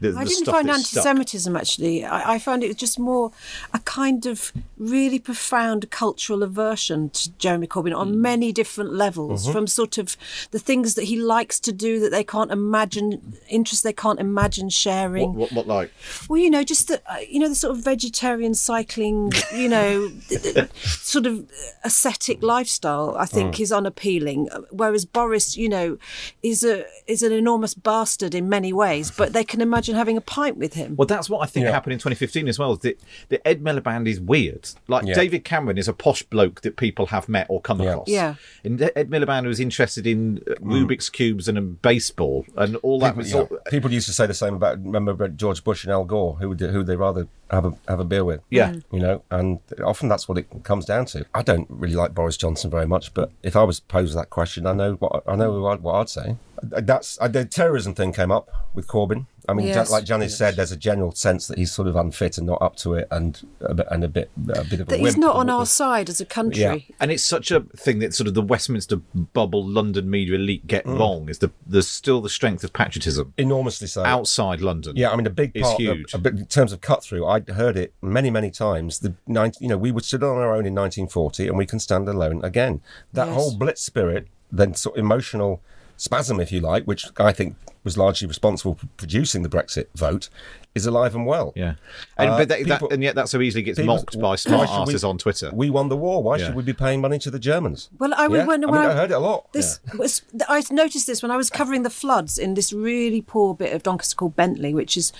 The, 0.00 0.08
I 0.16 0.24
the 0.24 0.30
didn't 0.30 0.46
find 0.46 0.68
that 0.68 0.76
anti 0.76 0.84
stuck? 1.00 1.56
Actually. 1.56 2.04
I, 2.04 2.34
I 2.34 2.38
found 2.38 2.62
it 2.64 2.68
was 2.68 2.76
just 2.76 2.98
more 2.98 3.30
a 3.74 3.78
kind 3.80 4.26
of 4.26 4.52
really 4.78 5.18
profound 5.18 5.90
cultural 5.90 6.42
aversion 6.42 7.10
to 7.10 7.30
Jeremy 7.32 7.66
Corbyn 7.66 7.94
on 7.96 8.08
Hmm. 8.14 8.22
many 8.22 8.52
different 8.52 8.92
levels, 8.92 9.44
Mm-hmm. 9.44 9.52
from 9.52 9.66
sort 9.66 9.98
of 9.98 10.16
the 10.50 10.58
things 10.58 10.94
that 10.94 11.04
he 11.04 11.16
likes 11.16 11.60
to 11.60 11.72
do 11.72 12.00
that 12.00 12.10
they 12.10 12.24
can't 12.24 12.50
imagine, 12.50 13.36
interests 13.48 13.82
they 13.82 13.92
can't 13.92 14.18
imagine 14.20 14.68
sharing. 14.70 15.34
What, 15.34 15.52
what, 15.52 15.52
what 15.52 15.66
like? 15.66 15.92
Well, 16.28 16.38
you 16.40 16.50
know, 16.50 16.62
just 16.64 16.88
the 16.88 17.00
uh, 17.12 17.18
you 17.28 17.38
know 17.38 17.48
the 17.48 17.54
sort 17.54 17.76
of 17.76 17.84
vegetarian 17.84 18.54
cycling, 18.54 19.32
you 19.54 19.68
know, 19.68 20.10
sort 20.82 21.26
of 21.26 21.46
ascetic 21.84 22.42
lifestyle. 22.42 23.14
I 23.18 23.26
think 23.26 23.56
Hmm. 23.56 23.62
is 23.62 23.72
unappealing. 23.72 24.48
Whereas 24.70 25.04
Boris, 25.04 25.56
you 25.56 25.68
know, 25.68 25.98
is 26.42 26.64
a 26.64 26.84
is 27.06 27.22
an 27.22 27.32
enormous 27.32 27.74
bastard 27.74 28.34
in 28.34 28.48
many 28.48 28.72
ways. 28.72 29.10
But 29.10 29.32
they 29.32 29.44
can 29.44 29.60
imagine 29.60 29.89
having 29.94 30.16
a 30.16 30.20
pint 30.20 30.56
with 30.56 30.74
him. 30.74 30.96
Well, 30.96 31.06
that's 31.06 31.28
what 31.30 31.40
I 31.40 31.46
think 31.46 31.64
Yeah. 31.64 31.72
happened 31.72 31.92
in 31.94 31.98
2015 31.98 32.48
as 32.48 32.58
well. 32.58 32.72
Is 32.72 32.78
that, 32.80 33.00
that 33.30 33.46
Ed 33.46 33.62
Miliband 33.62 34.06
is 34.08 34.20
weird. 34.20 34.68
Like 34.88 35.06
Yeah. 35.06 35.14
David 35.14 35.44
Cameron 35.44 35.78
is 35.78 35.88
a 35.88 35.92
posh 35.92 36.22
bloke 36.22 36.60
that 36.62 36.76
people 36.76 37.06
have 37.06 37.28
met 37.28 37.46
or 37.48 37.60
come 37.60 37.80
Yeah. 37.80 37.90
across. 37.90 38.08
Yeah. 38.08 38.34
And 38.64 38.80
Ed 38.82 39.10
Miliband 39.10 39.46
was 39.46 39.60
interested 39.60 40.06
in 40.06 40.42
uh, 40.48 40.54
Mm. 40.60 40.86
Rubik's 40.86 41.08
cubes 41.10 41.48
and 41.48 41.56
um, 41.58 41.78
baseball 41.82 42.44
and 42.56 42.76
all 42.76 42.98
that. 43.00 43.10
people, 43.10 43.18
was 43.18 43.32
yeah. 43.32 43.40
all, 43.40 43.48
People 43.70 43.92
used 43.92 44.06
to 44.06 44.12
say 44.12 44.26
the 44.26 44.34
same 44.34 44.54
about 44.54 44.82
remember 44.84 45.28
George 45.28 45.64
Bush 45.64 45.84
and 45.84 45.92
Al 45.92 46.04
Gore, 46.04 46.36
who 46.40 46.48
would 46.50 46.60
who 46.60 46.82
they 46.82 46.96
rather 46.96 47.26
have 47.50 47.64
a 47.64 47.72
have 47.88 47.98
a 48.00 48.04
beer 48.04 48.24
with. 48.24 48.40
Yeah. 48.50 48.74
you 48.92 49.00
know, 49.00 49.22
and 49.30 49.58
often 49.84 50.08
that's 50.08 50.28
what 50.28 50.38
it 50.38 50.46
comes 50.62 50.84
down 50.84 51.06
to. 51.06 51.24
I 51.34 51.42
don't 51.42 51.66
really 51.68 51.94
like 51.96 52.14
Boris 52.14 52.36
Johnson 52.36 52.70
very 52.70 52.86
much, 52.86 53.12
but 53.14 53.32
if 53.42 53.56
I 53.56 53.64
was 53.64 53.80
posed 53.80 54.16
that 54.16 54.30
question, 54.30 54.66
I 54.66 54.72
know 54.72 54.94
what 54.94 55.22
I 55.26 55.34
know 55.36 55.60
what 55.60 55.72
I'd, 55.74 55.82
what 55.82 55.94
I'd 55.96 56.08
say. 56.08 56.36
That's 56.62 57.18
uh, 57.20 57.28
the 57.28 57.44
terrorism 57.44 57.94
thing 57.94 58.12
came 58.12 58.30
up 58.30 58.48
with 58.74 58.86
Corbyn. 58.86 59.26
I 59.48 59.52
mean, 59.54 59.66
Yes. 59.66 59.90
Like 59.90 60.04
Janice 60.04 60.36
said, 60.36 60.56
there's 60.56 60.72
a 60.72 60.76
general 60.76 61.12
sense 61.12 61.46
that 61.48 61.58
he's 61.58 61.72
sort 61.72 61.88
of 61.88 61.96
unfit 61.96 62.38
and 62.38 62.46
not 62.46 62.60
up 62.60 62.76
to 62.76 62.94
it, 62.94 63.08
and 63.10 63.40
a 63.60 63.74
bit, 63.74 63.86
and 63.90 64.04
a 64.04 64.08
bit 64.08 64.30
a 64.54 64.64
bit 64.64 64.80
of 64.80 64.88
a 64.88 64.90
that 64.90 65.00
he's 65.00 65.16
not 65.16 65.36
on 65.36 65.48
our 65.50 65.66
side 65.66 66.08
as 66.08 66.20
a 66.20 66.24
country. 66.26 66.60
Yeah. 66.62 66.76
and 67.00 67.10
it's 67.10 67.24
such 67.24 67.50
a 67.50 67.60
thing 67.76 67.98
that 68.00 68.14
sort 68.14 68.26
of 68.28 68.34
the 68.34 68.42
Westminster 68.42 68.96
bubble 68.96 69.64
London 69.66 70.10
media 70.10 70.34
elite 70.34 70.66
get 70.66 70.84
Mm. 70.84 70.98
wrong 70.98 71.28
is 71.28 71.38
the 71.38 71.50
there's 71.66 71.88
still 71.88 72.20
the 72.20 72.28
strength 72.28 72.64
of 72.64 72.72
patriotism 72.72 73.32
enormously 73.36 73.86
so. 73.86 74.02
outside 74.04 74.60
London. 74.60 74.96
Yeah, 74.96 75.10
I 75.10 75.16
mean, 75.16 75.26
a 75.26 75.30
big 75.30 75.52
is 75.54 75.62
part. 75.62 75.80
huge. 75.80 76.14
A, 76.14 76.18
bit 76.18 76.34
in 76.34 76.46
terms 76.46 76.72
of 76.72 76.80
cut 76.80 77.02
through, 77.04 77.26
I 77.26 77.40
heard 77.40 77.76
it 77.76 77.94
many, 78.02 78.30
many 78.30 78.50
times. 78.50 78.98
The 79.00 79.14
19, 79.26 79.62
you 79.62 79.68
know, 79.68 79.78
we 79.78 79.90
were 79.92 80.00
stood 80.00 80.22
on 80.22 80.36
our 80.38 80.54
own 80.54 80.66
in 80.66 80.74
1940, 80.74 81.48
and 81.48 81.56
we 81.56 81.66
can 81.66 81.78
stand 81.78 82.08
alone 82.08 82.44
again. 82.44 82.80
That 83.12 83.26
Yes. 83.26 83.34
whole 83.36 83.56
Blitz 83.56 83.82
spirit, 83.82 84.28
then 84.52 84.74
sort 84.74 84.96
of 84.96 85.00
emotional 85.04 85.60
spasm, 86.00 86.40
if 86.40 86.50
you 86.50 86.60
like, 86.60 86.84
which 86.84 87.06
I 87.18 87.30
think 87.30 87.56
was 87.84 87.98
largely 87.98 88.26
responsible 88.26 88.74
for 88.74 88.86
producing 88.96 89.42
the 89.42 89.48
Brexit 89.50 89.86
vote, 89.94 90.30
is 90.74 90.86
alive 90.86 91.14
and 91.14 91.26
well. 91.26 91.52
Yeah, 91.56 91.74
and 92.16 92.30
Uh, 92.30 92.38
but 92.38 92.48
that, 92.48 92.58
people- 92.64 92.88
that, 92.88 92.94
and 92.94 93.02
yet 93.02 93.14
that 93.16 93.28
so 93.28 93.40
easily 93.40 93.62
gets 93.62 93.78
mocked 93.80 94.14
by 94.20 94.28
why 94.30 94.36
smart 94.36 94.68
should 94.68 94.76
we- 94.76 94.82
asses 94.94 95.04
on 95.04 95.18
Twitter. 95.18 95.50
We 95.52 95.68
won 95.70 95.88
the 95.88 95.96
war. 95.96 96.22
Why 96.22 96.36
Yeah. 96.36 96.46
should 96.46 96.54
we 96.54 96.62
be 96.62 96.72
paying 96.72 97.00
money 97.00 97.18
to 97.18 97.30
the 97.30 97.38
Germans? 97.40 97.88
Well, 97.98 98.14
I 98.16 98.28
would 98.28 98.38
Yeah? 98.38 98.46
when, 98.46 98.64
I, 98.64 98.66
mean, 98.68 98.76
I 98.76 98.92
heard 98.94 99.10
it 99.10 99.14
a 99.14 99.18
lot. 99.18 99.52
This 99.52 99.80
was, 99.98 100.22
I 100.48 100.62
noticed 100.70 101.06
this 101.08 101.22
when 101.22 101.30
I 101.32 101.36
was 101.36 101.50
covering 101.50 101.82
the 101.82 101.90
floods 101.90 102.38
in 102.38 102.54
this 102.54 102.72
really 102.72 103.20
poor 103.20 103.54
bit 103.54 103.72
of 103.72 103.82
Doncaster 103.82 104.14
called 104.14 104.36
Bentley, 104.36 104.72
which 104.72 104.96
is, 104.96 105.12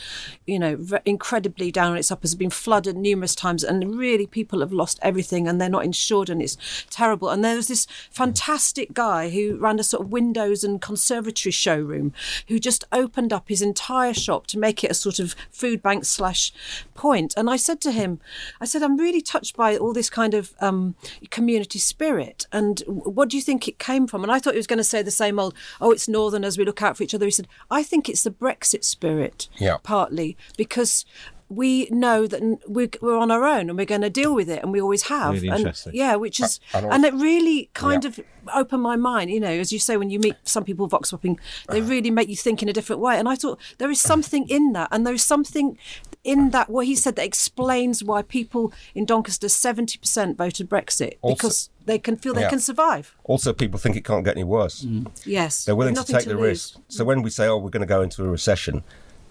you 0.47 0.59
know, 0.59 0.77
ve- 0.79 0.99
incredibly 1.05 1.73
down 1.73 1.93
on 1.93 1.99
its 1.99 2.13
uppers, 2.13 2.31
has 2.31 2.37
been 2.37 2.51
flooded 2.51 2.97
numerous 2.97 3.35
times, 3.35 3.65
and 3.65 3.97
really 3.99 4.27
people 4.27 4.61
have 4.61 4.73
lost 4.73 4.99
everything, 5.03 5.49
and 5.49 5.61
they're 5.61 5.69
not 5.69 5.85
insured, 5.85 6.31
and 6.31 6.41
it's 6.41 6.57
terrible. 6.91 7.29
And 7.29 7.45
there 7.45 7.57
was 7.57 7.67
this 7.67 7.87
fantastic 8.11 8.93
guy 8.95 9.31
who 9.31 9.57
ran 9.57 9.79
a 9.81 9.83
sort 9.83 10.05
of 10.05 10.13
windows 10.13 10.63
and 10.63 10.81
conservatory 10.81 11.51
showroom, 11.51 12.13
who 12.49 12.59
just 12.61 12.85
opened 12.93 13.33
up 13.33 13.49
his 13.49 13.63
entire 13.63 14.15
shop 14.15 14.47
to 14.49 14.59
make 14.59 14.85
it 14.85 14.91
a 14.91 14.95
sort 14.95 15.19
of 15.19 15.35
food 15.51 15.83
bank 15.83 16.05
slash 16.05 16.53
point. 16.95 17.35
And 17.37 17.49
I 17.51 17.57
said 17.57 17.81
to 17.83 17.93
him, 17.93 18.21
I 18.61 18.65
said, 18.65 18.83
I'm 18.83 18.97
really 18.97 19.21
touched 19.21 19.57
by 19.57 19.77
all 19.77 19.93
this 19.93 20.11
kind 20.11 20.35
of 20.35 20.55
um, 20.61 20.95
community 21.31 21.79
spirit. 21.79 22.47
And 22.53 22.83
what 22.87 23.29
do 23.29 23.37
you 23.37 23.43
think 23.43 23.69
it 23.69 23.79
came 23.79 24.07
from? 24.07 24.23
And 24.23 24.33
I 24.33 24.39
thought 24.39 24.55
he 24.55 24.59
was 24.59 24.67
going 24.67 24.79
to 24.79 24.85
say 24.85 25.03
the 25.03 25.11
same 25.11 25.39
old, 25.39 25.55
oh, 25.81 25.91
it's 25.91 26.09
Northerners, 26.09 26.59
we 26.59 26.65
look 26.65 26.83
out 26.83 26.97
for 26.97 27.03
each 27.03 27.15
other. 27.15 27.25
He 27.25 27.31
said, 27.31 27.49
I 27.71 27.83
think 27.83 28.09
it's 28.09 28.23
the 28.23 28.31
Brexit 28.31 28.85
spirit, 28.85 29.49
Yeah. 29.59 29.77
partly, 29.83 30.37
because 30.57 31.05
we 31.51 31.87
know 31.91 32.27
that 32.29 32.41
we're, 32.69 32.89
we're 33.03 33.19
on 33.19 33.31
our 33.31 33.45
own 33.45 33.69
and 33.69 33.77
we're 33.77 33.85
going 33.85 34.01
to 34.03 34.09
deal 34.11 34.35
with 34.35 34.49
it, 34.49 34.63
and 34.63 34.73
we 34.73 34.81
always 34.81 35.03
have. 35.09 35.35
Really 35.35 35.49
and, 35.49 35.59
interesting. 35.59 35.93
Yeah, 35.95 36.15
which 36.15 36.39
is, 36.41 36.61
and 36.73 36.87
and 36.87 37.05
it 37.05 37.13
really 37.15 37.69
kind 37.75 38.05
Yeah. 38.05 38.11
of 38.11 38.21
opened 38.55 38.83
my 38.83 38.97
mind. 38.97 39.31
You 39.31 39.41
know, 39.41 39.49
as 39.49 39.73
you 39.73 39.79
say, 39.81 39.97
when 39.97 40.11
you 40.11 40.21
meet 40.21 40.37
some 40.45 40.65
people 40.65 40.87
vox 40.87 41.11
popping, 41.11 41.39
they 41.69 41.81
really 41.83 42.11
make 42.11 42.29
you 42.29 42.37
think 42.37 42.63
in 42.63 42.69
a 42.69 42.73
different 42.73 43.03
way. 43.03 43.19
And 43.19 43.29
I 43.29 43.35
thought 43.35 43.59
there 43.79 43.91
is 43.91 44.01
something 44.01 44.49
in 44.49 44.73
that, 44.75 44.89
and 44.93 45.05
there's 45.07 45.25
something 45.25 45.77
in 46.23 46.51
that 46.51 46.71
what 46.71 46.87
he 46.87 46.95
said 46.95 47.17
that 47.17 47.25
explains 47.25 48.05
why 48.05 48.23
people 48.23 48.73
in 48.95 49.05
Doncaster 49.05 49.49
seventy 49.49 49.99
percent 49.99 50.39
voted 50.39 50.69
Brexit 50.71 51.15
Also- 51.23 51.35
because 51.35 51.71
they 51.87 51.99
can 51.99 52.17
feel 52.17 52.33
they 52.35 52.43
Yeah. 52.43 52.51
can 52.51 52.61
survive. 52.61 53.17
Also, 53.25 53.53
people 53.53 53.79
think 53.81 53.97
it 53.97 54.05
can't 54.05 54.25
get 54.25 54.37
any 54.37 54.45
worse. 54.45 54.85
Mm. 54.85 55.07
Yes, 55.25 55.65
They're 55.65 55.75
willing 55.75 55.95
to 55.95 56.01
Nothing 56.01 56.17
take 56.17 56.27
the 56.27 56.35
lose. 56.35 56.43
risk. 56.77 56.79
So 56.89 57.05
when 57.05 57.23
we 57.23 57.31
say, 57.31 57.49
"Oh, 57.49 57.57
we're 57.57 57.71
going 57.71 57.81
to 57.89 57.95
go 57.97 58.03
into 58.03 58.23
a 58.25 58.29
recession," 58.29 58.85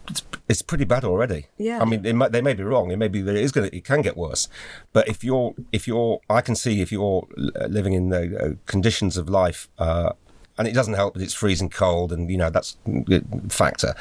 it's, 0.09 0.23
it's 0.47 0.61
pretty 0.61 0.85
bad 0.85 1.03
already. 1.03 1.47
Yeah. 1.57 1.81
I 1.81 1.85
mean, 1.85 2.05
it 2.05 2.13
might, 2.13 2.31
they 2.31 2.41
may 2.41 2.53
be 2.53 2.63
wrong. 2.63 2.91
It 2.91 2.97
may 2.97 3.07
be 3.07 3.21
that 3.21 3.35
it 3.35 3.43
is 3.43 3.51
going. 3.51 3.69
It 3.71 3.83
can 3.83 4.01
get 4.01 4.17
worse. 4.17 4.47
But 4.93 5.07
if 5.07 5.23
you're, 5.23 5.53
if 5.71 5.87
you're, 5.87 6.19
I 6.29 6.41
can 6.41 6.55
see 6.55 6.81
if 6.81 6.91
you're 6.91 7.27
uh, 7.37 7.67
living 7.67 7.93
in 7.93 8.09
the 8.09 8.37
uh, 8.37 8.53
conditions 8.65 9.17
of 9.17 9.29
life, 9.29 9.69
uh, 9.77 10.13
and 10.57 10.67
it 10.67 10.73
doesn't 10.73 10.95
help 10.95 11.13
that 11.13 11.23
it's 11.23 11.33
freezing 11.33 11.69
cold, 11.69 12.11
and 12.11 12.29
you 12.29 12.35
know 12.35 12.49
that's 12.49 12.75
a 12.85 13.21
factor 13.49 13.95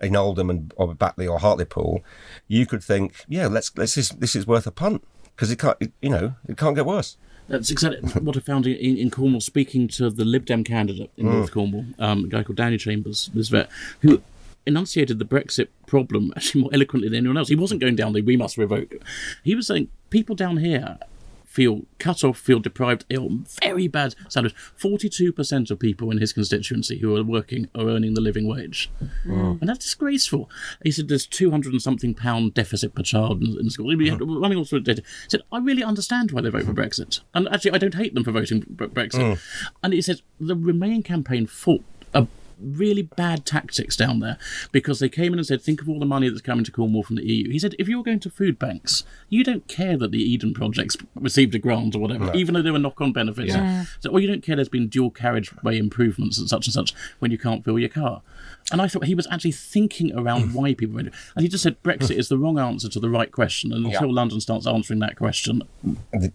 in 0.00 0.14
Oldham 0.14 0.48
and 0.48 0.72
or 0.76 0.94
Batley 0.94 1.26
or 1.26 1.40
Hartlepool. 1.40 2.04
You 2.46 2.66
could 2.66 2.84
think, 2.84 3.24
yeah, 3.28 3.48
let's 3.48 3.76
let's 3.76 3.96
this, 3.96 4.10
this 4.10 4.36
is 4.36 4.46
worth 4.46 4.66
a 4.66 4.70
punt 4.70 5.02
because 5.34 5.50
it 5.50 5.58
can't, 5.58 5.76
it, 5.80 5.92
you 6.00 6.10
know, 6.10 6.36
it 6.48 6.56
can't 6.56 6.76
get 6.76 6.86
worse. 6.86 7.16
That's 7.48 7.70
exactly 7.70 8.08
what 8.22 8.36
I 8.36 8.40
found 8.40 8.66
in, 8.66 8.96
in 8.96 9.10
Cornwall. 9.10 9.40
Speaking 9.40 9.88
to 9.88 10.08
the 10.08 10.24
Lib 10.24 10.46
Dem 10.46 10.64
candidate 10.64 11.10
in 11.16 11.26
North 11.26 11.52
Cornwall, 11.52 11.84
um, 11.98 12.24
a 12.24 12.28
guy 12.28 12.42
called 12.42 12.56
Danny 12.56 12.78
Chambers, 12.78 13.30
this 13.34 13.48
vet, 13.48 13.68
who 14.00 14.22
enunciated 14.66 15.18
the 15.18 15.24
Brexit 15.24 15.68
problem 15.86 16.32
actually 16.36 16.62
more 16.62 16.70
eloquently 16.72 17.08
than 17.08 17.18
anyone 17.18 17.36
else. 17.36 17.48
He 17.48 17.56
wasn't 17.56 17.80
going 17.80 17.96
down 17.96 18.12
the 18.12 18.22
"we 18.22 18.36
must 18.36 18.56
revoke." 18.58 18.94
He 19.42 19.54
was 19.54 19.66
saying 19.66 19.88
people 20.10 20.34
down 20.34 20.58
here 20.58 20.98
feel 21.44 21.82
cut 22.00 22.24
off, 22.24 22.36
feel 22.36 22.58
deprived, 22.58 23.04
ill, 23.10 23.28
very 23.62 23.86
bad 23.86 24.12
salaries. 24.28 24.54
Forty-two 24.74 25.32
percent 25.32 25.70
of 25.70 25.78
people 25.78 26.10
in 26.10 26.18
his 26.18 26.32
constituency 26.32 26.98
who 26.98 27.16
are 27.16 27.22
working 27.22 27.68
are 27.76 27.88
earning 27.88 28.14
the 28.14 28.20
living 28.20 28.48
wage, 28.48 28.90
and 29.60 29.68
that's 29.68 29.84
disgraceful. 29.84 30.50
He 30.82 30.90
said 30.90 31.06
there's 31.08 31.26
two 31.26 31.52
hundred 31.52 31.72
and 31.72 31.80
something 31.82 32.12
pound 32.12 32.54
deficit 32.54 32.94
per 32.94 33.02
child 33.02 33.40
in, 33.42 33.56
in 33.58 33.70
school. 33.70 33.96
He 33.96 34.08
had 34.08 34.20
running 34.20 34.58
all 34.58 34.64
through 34.64 34.80
the 34.80 34.94
data. 34.94 35.02
He 35.24 35.30
said 35.30 35.42
I 35.52 35.58
really 35.58 35.84
understand 35.84 36.32
why 36.32 36.40
they 36.40 36.50
vote 36.50 36.64
for 36.64 36.74
Brexit, 36.74 37.20
and 37.34 37.48
actually 37.48 37.70
I 37.72 37.78
don't 37.78 37.94
hate 37.94 38.14
them 38.14 38.24
for 38.24 38.32
voting 38.32 38.62
for 38.62 38.88
Brexit. 38.88 39.38
And 39.82 39.92
he 39.92 40.02
said 40.02 40.22
the 40.40 40.56
Remain 40.56 41.02
campaign 41.04 41.46
fought 41.46 41.84
a 42.12 42.26
really 42.64 43.02
bad 43.02 43.44
tactics 43.44 43.96
down 43.96 44.20
there 44.20 44.38
because 44.72 44.98
they 44.98 45.08
came 45.08 45.32
in 45.32 45.38
and 45.38 45.46
said, 45.46 45.62
think 45.62 45.80
of 45.80 45.88
all 45.88 45.98
the 45.98 46.06
money 46.06 46.28
that's 46.28 46.42
coming 46.42 46.64
to 46.64 46.72
Cornwall 46.72 47.02
from 47.02 47.16
the 47.16 47.24
EU. 47.24 47.50
He 47.50 47.58
said, 47.58 47.74
if 47.78 47.88
you're 47.88 48.02
going 48.02 48.20
to 48.20 48.30
food 48.30 48.58
banks, 48.58 49.04
you 49.28 49.44
don't 49.44 49.66
care 49.68 49.96
that 49.96 50.10
the 50.10 50.22
Eden 50.22 50.54
projects 50.54 50.96
received 51.14 51.54
a 51.54 51.58
grant 51.58 51.94
or 51.94 51.98
whatever, 51.98 52.32
even 52.34 52.54
though 52.54 52.62
there 52.62 52.72
were 52.72 52.78
knock-on 52.78 53.12
benefits. 53.12 53.54
So, 54.00 54.10
or 54.10 54.20
you 54.20 54.26
don't 54.26 54.42
care 54.42 54.56
there's 54.56 54.68
been 54.68 54.88
dual 54.88 55.10
carriageway 55.10 55.78
improvements 55.78 56.38
and 56.38 56.48
such 56.48 56.66
and 56.66 56.74
such 56.74 56.94
when 57.18 57.30
you 57.30 57.38
can't 57.38 57.64
fill 57.64 57.78
your 57.78 57.88
car. 57.88 58.22
And 58.72 58.80
I 58.80 58.88
thought 58.88 59.04
he 59.04 59.14
was 59.14 59.26
actually 59.30 59.52
thinking 59.52 60.16
around 60.16 60.50
hmm. 60.50 60.54
why 60.54 60.74
people 60.74 60.94
went. 60.94 61.12
And 61.36 61.42
he 61.42 61.48
just 61.48 61.62
said 61.62 61.82
Brexit 61.82 62.16
is 62.16 62.28
the 62.28 62.38
wrong 62.38 62.58
answer 62.58 62.88
to 62.88 63.00
the 63.00 63.10
right 63.10 63.30
question. 63.30 63.72
And 63.72 63.86
until 63.86 64.12
London 64.12 64.40
starts 64.40 64.66
answering 64.66 65.00
that 65.00 65.16
question, 65.16 65.62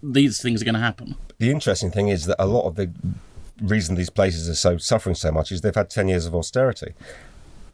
these 0.02 0.40
things 0.40 0.62
are 0.62 0.64
going 0.64 0.74
to 0.74 0.80
happen. 0.80 1.16
The 1.38 1.50
interesting 1.50 1.90
thing 1.90 2.08
is 2.08 2.26
that 2.26 2.36
a 2.38 2.46
lot 2.46 2.66
of 2.66 2.76
the 2.76 2.92
reason 3.60 3.94
these 3.94 4.10
places 4.10 4.48
are 4.48 4.54
so 4.54 4.76
suffering 4.76 5.14
so 5.14 5.30
much 5.32 5.52
is 5.52 5.60
they've 5.60 5.74
had 5.74 5.90
10 5.90 6.08
years 6.08 6.26
of 6.26 6.34
austerity. 6.34 6.94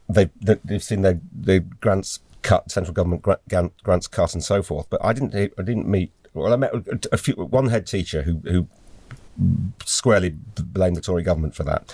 They, 0.09 0.29
they, 0.41 0.57
they've 0.63 0.83
seen 0.83 1.01
their, 1.01 1.19
their 1.31 1.59
grants 1.59 2.19
cut, 2.41 2.71
central 2.71 2.93
government 2.93 3.21
gra- 3.21 3.39
grants 3.83 4.07
cut, 4.07 4.33
and 4.33 4.43
so 4.43 4.61
forth. 4.63 4.89
But 4.89 5.03
I 5.03 5.13
didn't, 5.13 5.35
I 5.35 5.61
didn't 5.61 5.87
meet. 5.87 6.11
Well, 6.33 6.53
I 6.53 6.55
met 6.55 6.71
a 7.11 7.17
few, 7.17 7.33
one 7.33 7.69
head 7.69 7.87
teacher 7.87 8.21
who, 8.21 8.41
who 8.45 8.67
squarely 9.85 10.31
b- 10.31 10.63
blamed 10.63 10.95
the 10.95 11.01
Tory 11.01 11.23
government 11.23 11.55
for 11.55 11.63
that. 11.63 11.93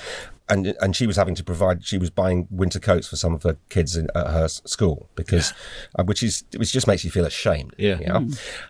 And, 0.49 0.75
and 0.81 0.93
she 0.93 1.07
was 1.07 1.15
having 1.15 1.35
to 1.35 1.43
provide. 1.43 1.85
She 1.85 1.97
was 1.97 2.09
buying 2.09 2.47
winter 2.51 2.79
coats 2.79 3.07
for 3.07 3.15
some 3.15 3.33
of 3.33 3.43
her 3.43 3.57
kids 3.69 3.95
in, 3.95 4.09
at 4.13 4.27
her 4.27 4.49
school 4.49 5.07
because, 5.15 5.53
uh, 5.95 6.03
which 6.03 6.21
is 6.21 6.43
which 6.57 6.73
just 6.73 6.85
makes 6.85 7.05
you 7.05 7.11
feel 7.11 7.25
ashamed. 7.25 7.73
Yeah. 7.77 7.99
you 7.99 8.07
know? 8.07 8.27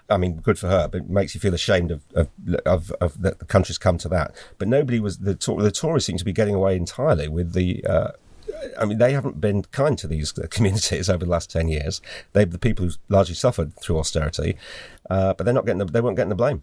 I 0.08 0.18
mean, 0.18 0.36
good 0.36 0.60
for 0.60 0.68
her, 0.68 0.88
but 0.88 1.02
it 1.02 1.10
makes 1.10 1.34
you 1.34 1.42
feel 1.42 1.54
ashamed 1.54 1.90
of 1.90 2.04
of, 2.14 2.30
of, 2.66 2.92
of 3.02 3.22
that 3.24 3.40
the 3.40 3.46
country's 3.46 3.80
come 3.80 3.98
to 3.98 4.10
that. 4.10 4.36
But 4.60 4.68
nobody 4.68 5.00
was 5.00 5.18
the 5.18 5.34
Tor- 5.34 5.64
the 5.64 5.72
Tories 5.72 6.06
seem 6.06 6.18
to 6.18 6.26
be 6.26 6.32
getting 6.32 6.54
away 6.54 6.76
entirely 6.76 7.28
with 7.28 7.54
the. 7.54 7.84
Uh, 7.84 8.12
I 8.80 8.86
mean, 8.86 9.00
they 9.00 9.14
haven't 9.14 9.42
been 9.42 9.64
kind 9.64 9.98
to 9.98 10.08
these 10.08 10.32
communities 10.52 11.10
over 11.10 11.26
the 11.26 11.32
last 11.32 11.50
ten 11.50 11.70
years. 11.70 12.02
They're 12.34 12.46
the 12.46 12.60
people 12.60 12.86
who 12.86 12.92
largely 13.10 13.36
suffered 13.36 13.76
through 13.78 13.98
austerity, 13.98 14.58
uh, 15.10 15.34
but 15.34 15.44
they're 15.44 15.56
not 15.56 15.66
getting 15.66 15.80
the, 15.80 15.86
they 15.86 16.02
weren't 16.02 16.18
getting 16.18 16.30
the 16.30 16.36
blame. 16.36 16.62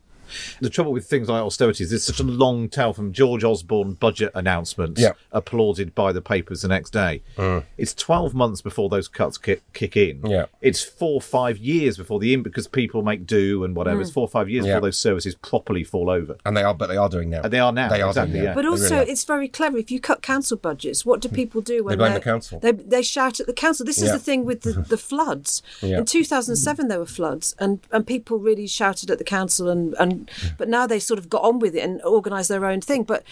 The 0.60 0.70
trouble 0.70 0.92
with 0.92 1.06
things 1.06 1.28
like 1.28 1.42
austerity 1.42 1.84
is 1.84 1.92
it's 1.92 2.04
such 2.04 2.20
a 2.20 2.24
long 2.24 2.68
tail 2.68 2.92
from 2.92 3.12
George 3.12 3.44
Osborne 3.44 3.94
budget 3.94 4.30
announcements 4.34 5.00
Yeah. 5.00 5.12
applauded 5.32 5.94
by 5.94 6.12
the 6.12 6.20
papers 6.20 6.62
the 6.62 6.68
next 6.68 6.90
day. 6.90 7.22
Mm. 7.36 7.64
It's 7.76 7.94
12 7.94 8.34
months 8.34 8.60
before 8.62 8.88
those 8.88 9.08
cuts 9.08 9.38
kick, 9.38 9.62
kick 9.72 9.96
in. 9.96 10.20
Yeah. 10.24 10.46
It's 10.60 10.82
four 10.82 11.14
or 11.14 11.20
five 11.20 11.58
years 11.58 11.96
before 11.96 12.18
the 12.20 12.32
in 12.34 12.42
because 12.42 12.66
people 12.66 13.02
make 13.02 13.26
do 13.26 13.64
and 13.64 13.74
whatever. 13.74 14.00
It's 14.00 14.10
mm. 14.10 14.14
four 14.14 14.24
or 14.24 14.28
five 14.28 14.48
years 14.48 14.66
Yeah. 14.66 14.74
before 14.74 14.88
those 14.88 14.98
services 14.98 15.34
properly 15.34 15.84
fall 15.84 16.10
over. 16.10 16.36
And 16.44 16.56
they 16.56 16.62
are, 16.62 16.74
but 16.74 16.88
they 16.88 16.96
are 16.96 17.08
doing 17.08 17.30
now. 17.30 17.42
And 17.42 17.52
they 17.52 17.58
are 17.60 17.72
now, 17.72 17.88
They 17.88 18.02
are 18.02 18.08
exactly, 18.08 18.32
doing 18.32 18.44
now. 18.44 18.50
yeah. 18.50 18.54
But 18.54 18.66
also, 18.66 18.98
really 19.00 19.10
it's 19.12 19.24
very 19.24 19.48
clever. 19.48 19.78
If 19.78 19.90
you 19.90 20.00
cut 20.00 20.22
council 20.22 20.56
budgets, 20.56 21.04
what 21.06 21.20
do 21.20 21.28
mm. 21.28 21.34
people 21.34 21.60
do 21.60 21.84
when 21.84 21.98
they're- 21.98 22.14
the 22.14 22.20
council. 22.20 22.60
They, 22.60 22.72
they 22.72 23.02
shout 23.02 23.40
at 23.40 23.46
the 23.46 23.52
council. 23.52 23.86
This 23.86 23.98
is 23.98 24.04
Yeah. 24.08 24.12
the 24.12 24.18
thing 24.18 24.44
with 24.44 24.62
the, 24.62 24.72
the 24.72 24.98
floods. 25.10 25.62
Yeah. 25.82 25.98
In 25.98 26.04
2007, 26.04 26.88
there 26.88 26.98
were 26.98 27.06
floods, 27.06 27.54
and, 27.58 27.80
and 27.92 28.06
people 28.06 28.38
really 28.38 28.66
shouted 28.66 29.10
at 29.10 29.18
the 29.18 29.24
council, 29.24 29.68
and, 29.68 29.94
and 29.94 30.19
but 30.58 30.68
now 30.68 30.86
they 30.86 30.98
sort 30.98 31.18
of 31.18 31.28
got 31.28 31.42
on 31.42 31.58
with 31.58 31.74
it 31.74 31.80
and 31.80 32.02
organised 32.02 32.48
their 32.48 32.64
own 32.64 32.80
thing. 32.80 33.04
But 33.04 33.24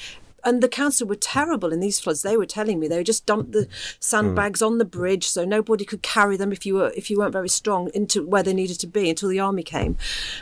and 0.45 0.63
the 0.63 0.69
council 0.69 1.07
were 1.07 1.15
terrible 1.15 1.73
in 1.73 1.81
these 1.81 2.01
floods. 2.01 2.23
They 2.23 2.37
were 2.37 2.47
telling 2.47 2.79
me 2.79 2.89
they 2.89 2.99
would 2.99 3.07
just 3.07 3.27
dump 3.27 3.53
the 3.53 3.69
sandbags 4.01 4.63
on 4.63 4.79
the 4.79 4.85
bridge 4.85 5.29
so 5.29 5.45
nobody 5.45 5.85
could 5.85 6.03
carry 6.03 6.37
them 6.37 6.53
if 6.53 6.65
you 6.65 6.75
were 6.75 6.93
if 6.97 7.11
you 7.11 7.19
weren't 7.19 7.33
very 7.33 7.49
strong 7.49 7.91
into 7.95 8.27
where 8.27 8.43
they 8.43 8.55
needed 8.55 8.79
to 8.81 8.87
be 8.87 9.11
until 9.11 9.29
the 9.29 9.41
army 9.41 9.63
came. 9.63 9.97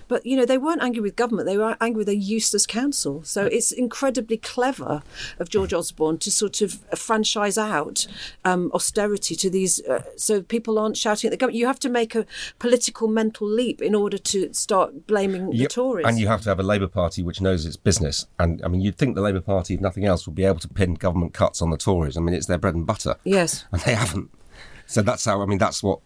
But 0.08 0.24
you 0.26 0.36
know 0.36 0.44
they 0.44 0.58
weren't 0.58 0.82
angry 0.82 1.00
with 1.00 1.16
government; 1.16 1.46
they 1.46 1.56
were 1.56 1.76
angry 1.80 1.98
with 1.98 2.08
a 2.08 2.16
useless 2.16 2.66
council. 2.66 3.22
So 3.24 3.46
it's 3.46 3.72
incredibly 3.72 4.36
clever 4.36 5.02
of 5.38 5.48
George 5.48 5.72
Osborne 5.72 6.18
to 6.18 6.30
sort 6.30 6.60
of 6.60 6.80
franchise 6.94 7.58
out 7.58 8.06
um, 8.44 8.70
austerity 8.74 9.34
to 9.36 9.50
these, 9.50 9.82
uh, 9.84 10.02
so 10.16 10.42
people 10.42 10.78
aren't 10.78 10.96
shouting 10.96 11.28
at 11.28 11.30
the 11.30 11.36
government. 11.36 11.58
You 11.58 11.66
have 11.66 11.80
to 11.80 11.88
make 11.88 12.14
a 12.14 12.26
political 12.58 13.08
mental 13.08 13.46
leap 13.46 13.80
in 13.82 13.94
order 13.94 14.18
to 14.18 14.52
start 14.52 15.06
blaming 15.06 15.50
the 15.50 15.66
Tories. 15.66 16.06
And 16.06 16.18
you 16.18 16.28
have 16.28 16.42
to 16.42 16.48
have 16.48 16.60
a 16.60 16.62
Labour 16.62 16.88
Party 16.88 17.22
which 17.22 17.40
knows 17.40 17.66
its 17.66 17.76
business. 17.76 18.26
And 18.38 18.62
I 18.64 18.68
mean, 18.68 18.80
you'd 18.80 18.96
think 18.96 19.14
the 19.14 19.20
Labour 19.20 19.40
Party, 19.40 19.74
if 19.74 19.80
nothing 19.80 19.95
else, 20.04 20.26
will 20.26 20.34
be 20.34 20.44
able 20.44 20.58
to 20.60 20.68
pin 20.68 20.94
government 20.94 21.34
cuts 21.34 21.62
on 21.62 21.70
the 21.70 21.76
Tories. 21.76 22.16
I 22.16 22.20
mean, 22.20 22.34
it's 22.34 22.46
their 22.46 22.58
bread 22.58 22.74
and 22.74 22.86
butter. 22.86 23.16
yes. 23.24 23.64
And 23.72 23.80
they 23.82 23.94
haven't. 23.94 24.30
So 24.86 25.02
that's 25.02 25.24
how, 25.24 25.42
I 25.42 25.46
mean, 25.46 25.58
that's 25.58 25.82
what, 25.82 26.00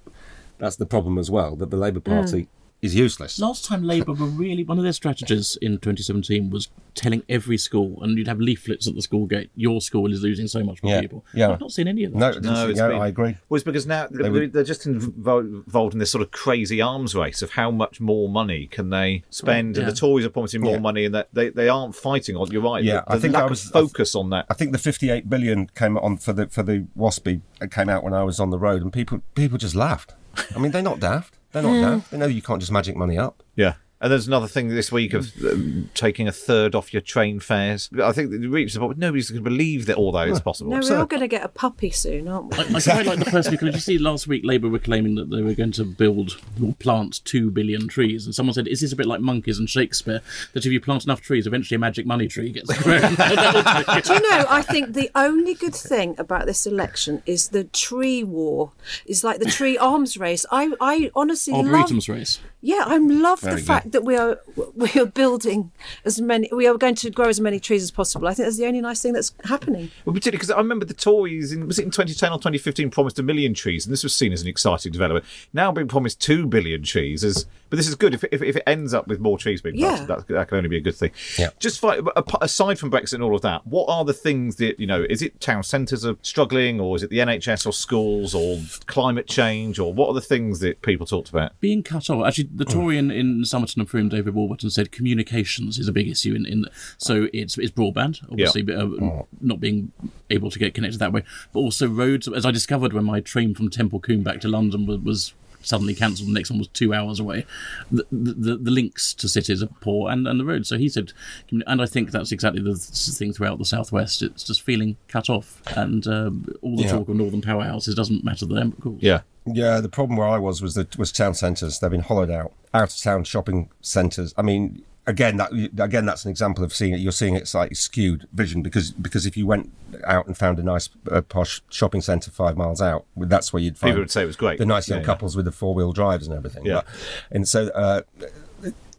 that's 0.59 0.77
the 0.77 0.87
problem 0.87 1.19
as 1.19 1.31
well, 1.31 1.57
that 1.57 1.71
the 1.71 1.77
Labour 1.77 2.01
Party 2.01 2.43
mm. 2.43 2.49
Is 2.83 2.95
useless. 2.95 3.39
Last 3.39 3.67
time 3.67 3.83
Labour 3.83 4.15
were 4.15 4.27
really 4.27 4.65
one 4.65 4.79
of 4.79 4.85
their 4.85 4.95
strategies 4.95 5.57
in 5.61 5.73
2017 5.73 6.49
was 6.49 6.69
telling 6.95 7.23
every 7.29 7.59
school, 7.59 8.03
and 8.03 8.17
you'd 8.17 8.27
have 8.27 8.41
leaflets 8.41 8.89
at 8.89 8.95
the 8.95 9.03
school 9.03 9.27
gate. 9.27 9.51
Your 9.55 9.83
school 9.83 10.11
is 10.13 10.23
losing 10.23 10.49
so 10.49 10.65
much 10.65 10.83
more 10.83 10.95
Yeah, 10.95 11.01
people. 11.03 11.25
yeah. 11.35 11.51
I've 11.51 11.61
not 11.61 11.73
seen 11.73 11.89
any 11.89 12.05
of 12.05 12.13
that. 12.13 12.19
No, 12.19 12.31
No, 12.41 12.67
no, 12.73 12.89
been- 12.89 12.99
I 13.03 13.09
agree. 13.09 13.37
Well, 13.51 13.57
it's 13.57 13.65
because 13.65 13.87
now 13.87 14.07
they 14.11 14.31
would- 14.31 14.57
are 14.57 14.65
just 14.65 14.87
involved 14.87 15.93
in 15.93 15.99
this 15.99 16.11
sort 16.11 16.23
of 16.23 16.31
crazy 16.31 16.81
arms 16.81 17.15
race 17.15 17.43
of 17.43 17.51
how 17.51 17.71
much 17.71 18.01
more 18.01 18.29
money 18.31 18.67
can 18.67 18.91
they 18.91 19.25
spend, 19.31 19.77
and 19.77 19.87
the 19.87 19.93
Tories 19.95 20.25
are 20.25 20.31
promising 20.31 20.63
more 20.63 20.75
Yeah. 20.75 20.79
money, 20.81 21.05
and 21.05 21.15
that 21.15 21.29
they, 21.33 21.51
they 21.51 21.69
aren't 21.69 21.95
fighting 21.95 22.37
on. 22.37 22.51
You're 22.51 22.63
right. 22.63 22.83
Yeah, 22.83 23.03
the, 23.07 23.13
I 23.13 23.19
think 23.19 23.35
lack 23.35 23.43
I 23.43 23.47
of 23.47 23.51
was- 23.51 23.65
focus 23.65 24.15
on 24.15 24.31
that. 24.31 24.47
I 24.49 24.55
think 24.55 24.73
the 24.73 24.79
58 24.79 25.29
billion 25.29 25.69
came 25.75 25.99
on 25.99 26.17
for 26.17 26.33
the 26.33 26.47
for 26.49 26.63
the 26.63 26.87
WASPI 26.97 27.43
it 27.61 27.71
came 27.71 27.89
out 27.91 28.03
when 28.05 28.15
I 28.15 28.23
was 28.23 28.41
on 28.41 28.49
the 28.51 28.59
road, 28.59 28.81
and 28.83 28.93
people 28.93 29.21
people 29.35 29.59
just 29.59 29.75
laughed. 29.75 30.15
I 30.55 30.59
mean, 30.59 30.73
they're 30.73 30.81
not 30.83 31.01
daft. 31.01 31.37
They're 31.53 31.63
not. 31.63 32.11
They 32.11 32.19
know 32.19 32.27
you 32.27 32.43
can't 32.43 32.61
just 32.61 32.73
magic 32.73 32.97
money 32.97 33.19
up. 33.19 33.43
Yeah. 33.57 33.75
And 34.03 34.11
there's 34.11 34.27
another 34.27 34.47
thing 34.47 34.69
this 34.69 34.91
week 34.91 35.13
of 35.13 35.31
um, 35.45 35.91
taking 35.93 36.27
a 36.27 36.33
third 36.33 36.75
off 36.75 36.93
your 36.95 37.03
train 37.03 37.39
fares. 37.39 37.91
I 38.03 38.13
think 38.13 38.31
that 38.31 38.43
it 38.43 38.49
reaches 38.49 38.73
the 38.75 38.81
point 38.81 38.97
nobody's 38.97 39.29
going 39.31 39.45
to 39.45 39.51
believe 39.51 39.85
that 39.87 39.97
all 39.97 40.11
that 40.13 40.29
is 40.29 40.41
possible. 40.41 40.71
No, 40.71 40.77
we're 40.79 40.83
So- 40.83 41.01
all 41.01 41.05
going 41.07 41.21
to 41.21 41.29
get 41.29 41.45
a 41.45 41.49
puppy 41.49 41.91
soon, 41.91 42.27
aren't 42.27 42.57
we? 42.57 42.65
I, 42.65 42.79
I 42.79 42.81
quite 42.81 43.05
like 43.07 43.19
the 43.19 43.27
person 43.27 43.57
who 43.59 43.67
did 43.67 43.75
you 43.75 43.81
see 43.81 43.99
last 43.99 44.27
week 44.27 44.43
Labour 44.45 44.71
were 44.71 44.79
claiming 44.79 45.17
that 45.17 45.29
they 45.31 45.43
were 45.43 45.53
going 45.53 45.73
to 45.73 45.85
build 45.85 46.41
or 46.65 46.73
plant 46.75 47.23
two 47.27 47.51
billion 47.51 47.89
trees, 47.89 48.25
and 48.25 48.35
someone 48.35 48.55
said, 48.55 48.69
"Is 48.69 48.81
this 48.81 48.93
a 48.93 48.97
bit 48.97 49.05
like 49.07 49.21
monkeys 49.21 49.59
and 49.59 49.69
Shakespeare? 49.69 50.23
That 50.55 50.65
if 50.65 50.73
you 50.73 50.81
plant 50.81 51.05
enough 51.05 51.21
trees, 51.21 51.47
eventually 51.47 51.77
a 51.77 51.79
magic 51.79 52.07
money 52.07 52.27
tree 52.27 52.53
gets 52.53 52.73
grown." 52.83 53.01
Do 53.15 54.15
you 54.15 54.21
know? 54.31 54.47
I 54.49 54.63
think 54.67 54.95
the 54.95 55.11
only 55.15 55.53
good 55.55 55.75
thing 55.75 56.15
about 56.19 56.47
this 56.47 56.67
election 56.67 57.23
is 57.27 57.49
the 57.49 57.65
tree 57.65 58.25
war. 58.25 58.73
Is 59.05 59.23
like 59.25 59.41
the 59.41 59.45
tree 59.51 59.77
arms 59.91 60.17
race. 60.17 60.47
I, 60.51 60.73
I 60.81 61.11
honestly 61.15 61.53
love. 61.53 61.67
Arboretum's 61.67 62.09
race. 62.09 62.41
Yeah, 62.63 62.85
I 62.87 62.99
love 62.99 63.41
Very 63.41 63.55
the 63.55 63.61
good. 63.61 63.67
fact 63.67 63.90
that 63.93 64.05
we 64.05 64.17
are 64.17 64.39
we 64.75 64.91
are 65.01 65.07
building 65.07 65.73
as 66.05 66.21
many. 66.21 66.49
We 66.53 66.67
are 66.67 66.77
going 66.77 66.95
to 66.97 67.11
grow 67.11 67.29
as 67.29 67.41
many 67.41 67.61
trees 67.61 67.83
as 67.83 67.91
possible. 67.91 68.29
I 68.29 68.35
think 68.35 68.47
that's 68.47 68.59
the 68.59 68.67
only 68.67 68.81
nice 68.81 69.03
thing 69.03 69.13
that's 69.13 69.33
happening. 69.45 69.91
Well, 70.05 70.15
particularly 70.15 70.39
because 70.39 70.51
I 70.51 70.59
remember 70.59 70.85
the 70.85 70.95
Tories 70.95 71.53
in 71.53 71.67
was 71.67 71.79
it 71.79 71.85
in 71.85 71.91
2010 71.91 72.33
or 72.33 72.39
2015 72.39 72.91
promised 72.91 73.19
a 73.19 73.23
million 73.23 73.55
trees, 73.55 73.87
and 73.87 73.93
this 73.93 74.03
was 74.03 74.15
seen 74.15 74.33
as 74.33 74.43
an 74.43 74.49
exciting 74.49 74.93
development. 74.93 75.25
Now 75.53 75.73
being 75.73 75.89
promised 75.89 76.21
two 76.21 76.47
billion 76.47 76.83
trees 76.83 77.25
is, 77.25 77.47
but 77.69 77.77
this 77.77 77.89
is 77.89 77.95
good 77.95 78.15
if, 78.15 78.25
if, 78.25 78.43
if 78.43 78.57
it 78.57 78.63
ends 78.67 78.93
up 78.93 79.07
with 79.07 79.21
more 79.21 79.39
trees 79.39 79.63
being 79.63 79.77
planted. 79.77 80.09
Yeah. 80.09 80.17
That, 80.17 80.29
that 80.29 80.49
can 80.49 80.59
only 80.59 80.69
be 80.69 80.77
a 80.77 80.81
good 80.81 80.97
thing. 80.97 81.13
Yeah. 81.39 81.51
Just 81.59 81.81
fi- 81.81 82.01
aside 82.41 82.79
from 82.79 82.91
Brexit 82.91 83.15
and 83.15 83.23
all 83.23 83.35
of 83.35 83.43
that, 83.43 83.67
what 83.67 83.89
are 83.89 84.05
the 84.05 84.15
things 84.15 84.57
that 84.57 84.81
you 84.81 84.87
know? 84.87 85.07
Is 85.09 85.23
it 85.23 85.41
town 85.41 85.63
centres 85.63 86.05
are 86.05 86.17
struggling, 86.23 86.81
or 86.81 86.97
is 86.97 87.03
it 87.03 87.11
the 87.11 87.19
NHS 87.19 87.67
or 87.67 87.73
schools 87.73 88.35
or 88.35 88.59
climate 88.87 89.27
change, 89.27 89.79
or 89.79 89.93
what 89.93 90.09
are 90.09 90.15
the 90.15 90.21
things 90.21 90.61
that 90.61 90.83
people 90.83 91.07
talked 91.07 91.29
about? 91.29 91.53
being 91.61 91.83
cut 91.83 92.09
off. 92.11 92.27
Actually, 92.27 92.49
the 92.55 92.65
Tory 92.65 92.99
in, 92.99 93.11
in 93.11 93.45
Somerton 93.45 93.80
Chancellor 93.81 94.01
Frome, 94.01 94.09
David 94.09 94.35
Warburton, 94.35 94.71
said 94.71 94.93
communications 94.93 95.79
is 95.79 95.89
a 95.89 95.93
big 95.93 96.09
issue 96.09 96.35
in, 96.35 96.47
in 96.47 96.67
so 96.99 97.29
it's 97.33 97.57
it's 97.59 97.71
broadband, 97.71 98.23
obviously, 98.31 98.63
but, 98.63 98.77
uh, 98.77 99.23
not 99.41 99.61
being 99.61 99.93
able 100.31 100.51
to 100.51 100.59
get 100.59 100.75
connected 100.75 100.99
that 100.99 101.13
way, 101.13 101.23
but 101.53 101.61
also 101.61 101.89
roads. 101.89 102.29
As 102.29 102.45
I 102.47 102.51
discovered 102.51 102.93
when 102.93 103.05
my 103.05 103.21
train 103.21 103.55
from 103.55 103.71
Templecombe 103.71 104.23
back 104.25 104.41
to 104.43 104.49
London 104.49 104.87
was, 104.87 104.99
was 105.01 105.35
suddenly 105.63 105.95
cancelled. 105.95 106.29
The 106.29 106.33
next 106.33 106.51
one 106.51 106.59
was 106.59 106.69
two 106.69 106.95
hours 106.95 107.21
away. 107.21 107.45
The, 107.91 108.07
the, 108.11 108.57
the 108.57 108.71
links 108.71 109.13
to 109.15 109.29
cities 109.29 109.63
are 109.63 109.69
poor 109.83 110.11
and, 110.11 110.27
and 110.27 110.41
the 110.41 110.45
roads. 110.45 110.69
So 110.69 110.79
he 110.79 110.89
said, 110.89 111.13
and 111.51 111.83
I 111.83 111.87
think 111.87 112.11
that's 112.13 112.33
exactly 112.33 112.63
the 112.63 112.77
thing 112.77 113.33
throughout 113.35 113.59
the 113.59 113.65
southwest. 113.67 114.23
It's 114.23 114.43
just 114.45 114.63
feeling 114.63 114.97
cut 115.09 115.29
off, 115.29 115.61
and 115.77 116.07
uh, 116.07 116.31
all 116.63 116.77
the 116.77 116.85
Yeah. 116.85 116.93
talk 116.93 117.09
of 117.09 117.17
northern 117.17 117.43
powerhouses 117.43 117.95
doesn't 117.95 118.25
matter 118.25 118.47
to 118.47 118.55
them. 118.55 118.69
Of 118.77 118.81
course. 118.81 119.03
Yeah. 119.03 119.21
Yeah, 119.47 119.81
the 119.81 119.89
problem 119.89 120.17
where 120.19 120.29
I 120.29 120.39
was 120.39 120.61
was 120.63 120.75
that 120.75 120.97
was 120.99 121.11
town 121.13 121.35
centres. 121.35 121.79
They've 121.79 121.91
been 121.91 122.01
hollowed 122.01 122.31
out, 122.31 122.53
out 122.75 122.93
of 122.93 122.99
town 122.99 123.25
shopping 123.25 123.69
centres. 123.81 124.35
I 124.37 124.43
mean, 124.43 124.83
again, 125.07 125.39
that 125.39 125.51
again, 125.79 126.05
that's 126.07 126.25
an 126.25 126.31
example 126.31 126.63
of 126.63 126.73
seeing 126.75 126.93
it. 126.93 127.01
You're 127.01 127.11
seeing 127.13 127.35
it 127.35 127.49
slightly 127.49 127.75
skewed 127.75 128.29
vision 128.33 128.63
because 128.63 128.91
because 128.91 129.25
if 129.27 129.37
you 129.37 129.47
went 129.47 129.73
out 130.05 130.27
and 130.27 130.37
found 130.37 130.59
a 130.59 130.63
nice 130.63 130.89
uh, 131.11 131.23
posh 131.23 131.63
shopping 131.71 132.01
centre 132.03 132.31
five 132.31 132.57
miles 132.57 132.81
out, 132.83 133.07
that's 133.17 133.53
where 133.53 133.63
you'd 133.63 133.79
find 133.79 133.91
People 133.93 134.03
would 134.03 134.11
say 134.11 134.23
it 134.23 134.27
was 134.27 134.37
great. 134.37 134.59
the 134.59 134.67
nice 134.67 134.89
young 134.89 134.99
Yeah, 134.99 135.03
yeah. 135.03 135.07
couples 135.07 135.37
with 135.37 135.47
the 135.47 135.53
four 135.53 135.75
wheel 135.75 135.93
drives 135.93 136.27
and 136.27 136.37
everything. 136.37 136.67
Yeah. 136.67 136.75
But, 136.75 136.87
and 137.31 137.49
so. 137.49 137.69
Uh, 137.69 138.03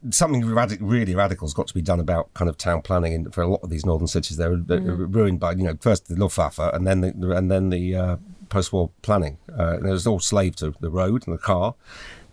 Something 0.09 0.41
radic- 0.41 0.79
really 0.81 1.13
radical's 1.13 1.53
got 1.53 1.67
to 1.67 1.75
be 1.75 1.81
done 1.83 1.99
about 1.99 2.33
kind 2.33 2.49
of 2.49 2.57
town 2.57 2.81
planning 2.81 3.13
in, 3.13 3.29
for 3.29 3.43
a 3.43 3.47
lot 3.47 3.59
of 3.61 3.69
these 3.69 3.85
northern 3.85 4.07
cities. 4.07 4.35
They're, 4.35 4.55
they're 4.55 4.79
ruined 4.81 5.39
by 5.39 5.51
you 5.51 5.63
know 5.63 5.77
first 5.79 6.07
the 6.07 6.15
Luftwaffe 6.15 6.57
and 6.57 6.87
then 6.87 7.01
the 7.01 7.31
and 7.37 7.51
then 7.51 7.69
the 7.69 7.95
uh, 7.95 8.15
post-war 8.51 8.91
planning. 9.01 9.39
Uh, 9.57 9.77
it 9.77 9.83
was 9.83 10.05
all 10.05 10.19
slave 10.19 10.55
to 10.57 10.75
the 10.79 10.91
road 10.91 11.25
and 11.25 11.33
the 11.33 11.41
car. 11.41 11.73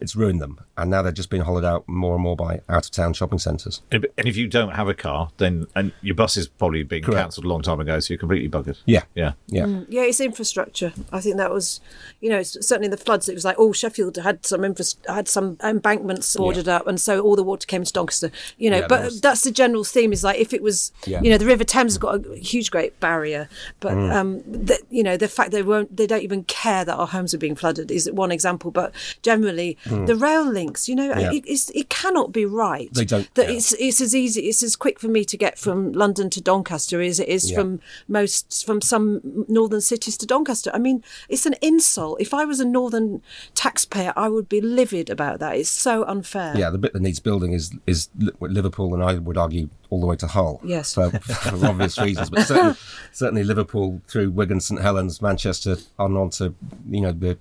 It's 0.01 0.15
ruined 0.15 0.41
them, 0.41 0.61
and 0.77 0.91
now 0.91 1.03
they're 1.03 1.11
just 1.13 1.29
being 1.31 1.43
hollowed 1.43 1.65
out 1.65 1.89
more 1.89 2.15
and 2.15 2.23
more 2.23 2.37
by 2.37 2.61
out-of-town 2.69 3.15
shopping 3.15 3.39
centres. 3.39 3.83
And 3.91 4.07
and 4.17 4.29
if 4.29 4.37
you 4.37 4.47
don't 4.47 4.71
have 4.75 4.89
a 4.89 4.95
car, 4.95 5.31
then 5.39 5.67
and 5.75 5.93
your 6.03 6.15
bus 6.15 6.37
is 6.37 6.47
probably 6.49 6.83
being 6.85 7.03
cancelled 7.03 7.45
a 7.45 7.49
long 7.49 7.63
time 7.63 7.81
ago, 7.81 7.99
so 8.01 8.13
you're 8.15 8.19
completely 8.19 8.49
buggered. 8.49 8.79
Yeah, 8.87 9.03
Yeah. 9.15 9.33
yeah. 9.49 9.67
Yeah, 9.89 10.03
it's 10.03 10.21
infrastructure. 10.21 10.93
I 11.13 11.21
think 11.21 11.37
that 11.37 11.51
was, 11.51 11.81
you 12.21 12.29
know, 12.31 12.37
it's- 12.39 12.57
certainly 12.67 12.89
the 12.89 12.97
floods. 12.97 13.29
It 13.29 13.35
was 13.35 13.45
like, 13.45 13.57
oh, 13.59 13.73
Sheffield 13.73 14.17
had 14.17 14.47
some 14.47 14.65
infra- 14.65 14.85
had 15.09 15.29
some 15.29 15.57
embankments 15.65 16.37
boarded 16.37 16.69
up, 16.69 16.87
and 16.87 17.01
so 17.01 17.21
all 17.21 17.37
the 17.37 17.43
water 17.43 17.67
came 17.67 17.83
to 17.85 17.93
Doncaster. 17.93 18.31
You 18.57 18.71
know, 18.71 18.77
Yeah, 18.77 18.81
that 18.83 18.89
but 18.89 19.05
was- 19.07 19.21
that's 19.21 19.43
the 19.43 19.51
general 19.51 19.85
theme. 19.85 20.13
Is 20.13 20.23
like 20.25 20.39
if 20.39 20.53
it 20.53 20.63
was, 20.63 20.93
Yeah. 21.07 21.21
you 21.23 21.31
know, 21.31 21.39
the 21.39 21.47
River 21.47 21.65
Thames 21.65 21.93
has 21.95 21.99
got 21.99 22.25
a 22.25 22.37
huge, 22.37 22.71
great 22.71 22.99
barrier, 23.01 23.49
but 23.81 23.93
Mm. 23.95 24.13
um, 24.15 24.43
the, 24.47 24.79
you 24.91 25.03
know, 25.03 25.17
the 25.17 25.29
fact 25.29 25.51
they 25.51 25.63
won't, 25.63 25.97
they 25.97 26.07
don't 26.07 26.23
even 26.23 26.45
care 26.45 26.85
that 26.85 26.95
our 26.95 27.07
homes 27.07 27.35
are 27.35 27.39
being 27.39 27.57
flooded 27.57 27.91
is 27.91 28.11
one 28.13 28.31
example. 28.31 28.71
But 28.71 28.93
generally, 29.23 29.77
the 29.89 30.17
rail 30.17 30.45
links, 30.45 30.89
you 30.89 30.95
know, 30.95 31.09
Mm. 31.13 31.21
Yeah. 31.21 31.33
it, 31.33 31.71
it 31.75 31.89
cannot 31.89 32.33
be 32.33 32.45
right. 32.45 32.89
They 32.93 33.05
don't 33.05 33.33
That 33.35 33.47
care. 33.47 33.57
it's 33.57 33.73
it's 33.75 34.01
as 34.01 34.15
easy, 34.15 34.43
it's 34.49 34.63
as 34.63 34.77
quick 34.77 35.01
for 35.01 35.09
me 35.09 35.25
to 35.25 35.37
get 35.37 35.59
from 35.59 35.93
London 35.93 36.29
to 36.31 36.41
Doncaster 36.41 37.01
as 37.01 37.19
it 37.21 37.29
is 37.29 37.51
Yeah. 37.51 37.57
from 37.59 37.81
most 38.07 38.65
from 38.67 38.81
some 38.83 39.21
northern 39.49 39.81
cities 39.81 40.17
to 40.19 40.27
Doncaster. 40.27 40.71
I 40.75 40.79
mean, 40.79 41.03
it's 41.29 41.47
an 41.47 41.55
insult. 41.63 42.21
If 42.21 42.33
I 42.35 42.45
was 42.45 42.61
a 42.61 42.65
northern 42.65 43.23
taxpayer, 43.55 44.13
I 44.17 44.29
would 44.29 44.49
be 44.49 44.61
livid 44.61 45.11
about 45.11 45.39
that. 45.41 45.57
It's 45.57 45.71
so 45.71 46.05
unfair. 46.05 46.53
Yeah, 46.57 46.71
the 46.71 46.79
bit 46.79 46.93
that 46.93 47.03
needs 47.03 47.21
building 47.21 47.53
is 47.53 47.73
is 47.87 48.09
Liverpool, 48.41 48.95
and 48.95 49.03
I 49.03 49.15
would 49.15 49.37
argue 49.37 49.69
all 49.91 50.01
the 50.01 50.07
way 50.07 50.17
to 50.17 50.27
Hull. 50.27 50.61
Yes. 50.65 50.95
for, 50.95 51.11
for 51.11 51.67
obvious 51.73 51.99
reasons, 51.99 52.29
but 52.31 52.43
certainly, 52.47 52.77
certainly 53.13 53.45
Liverpool 53.45 54.03
through 54.07 54.31
Wigan, 54.31 54.61
St 54.61 54.81
Helens, 54.81 55.23
Manchester, 55.23 55.77
on 55.99 56.17
on 56.17 56.31
to 56.31 56.55
you 56.91 57.01
know 57.01 57.13
the 57.13 57.39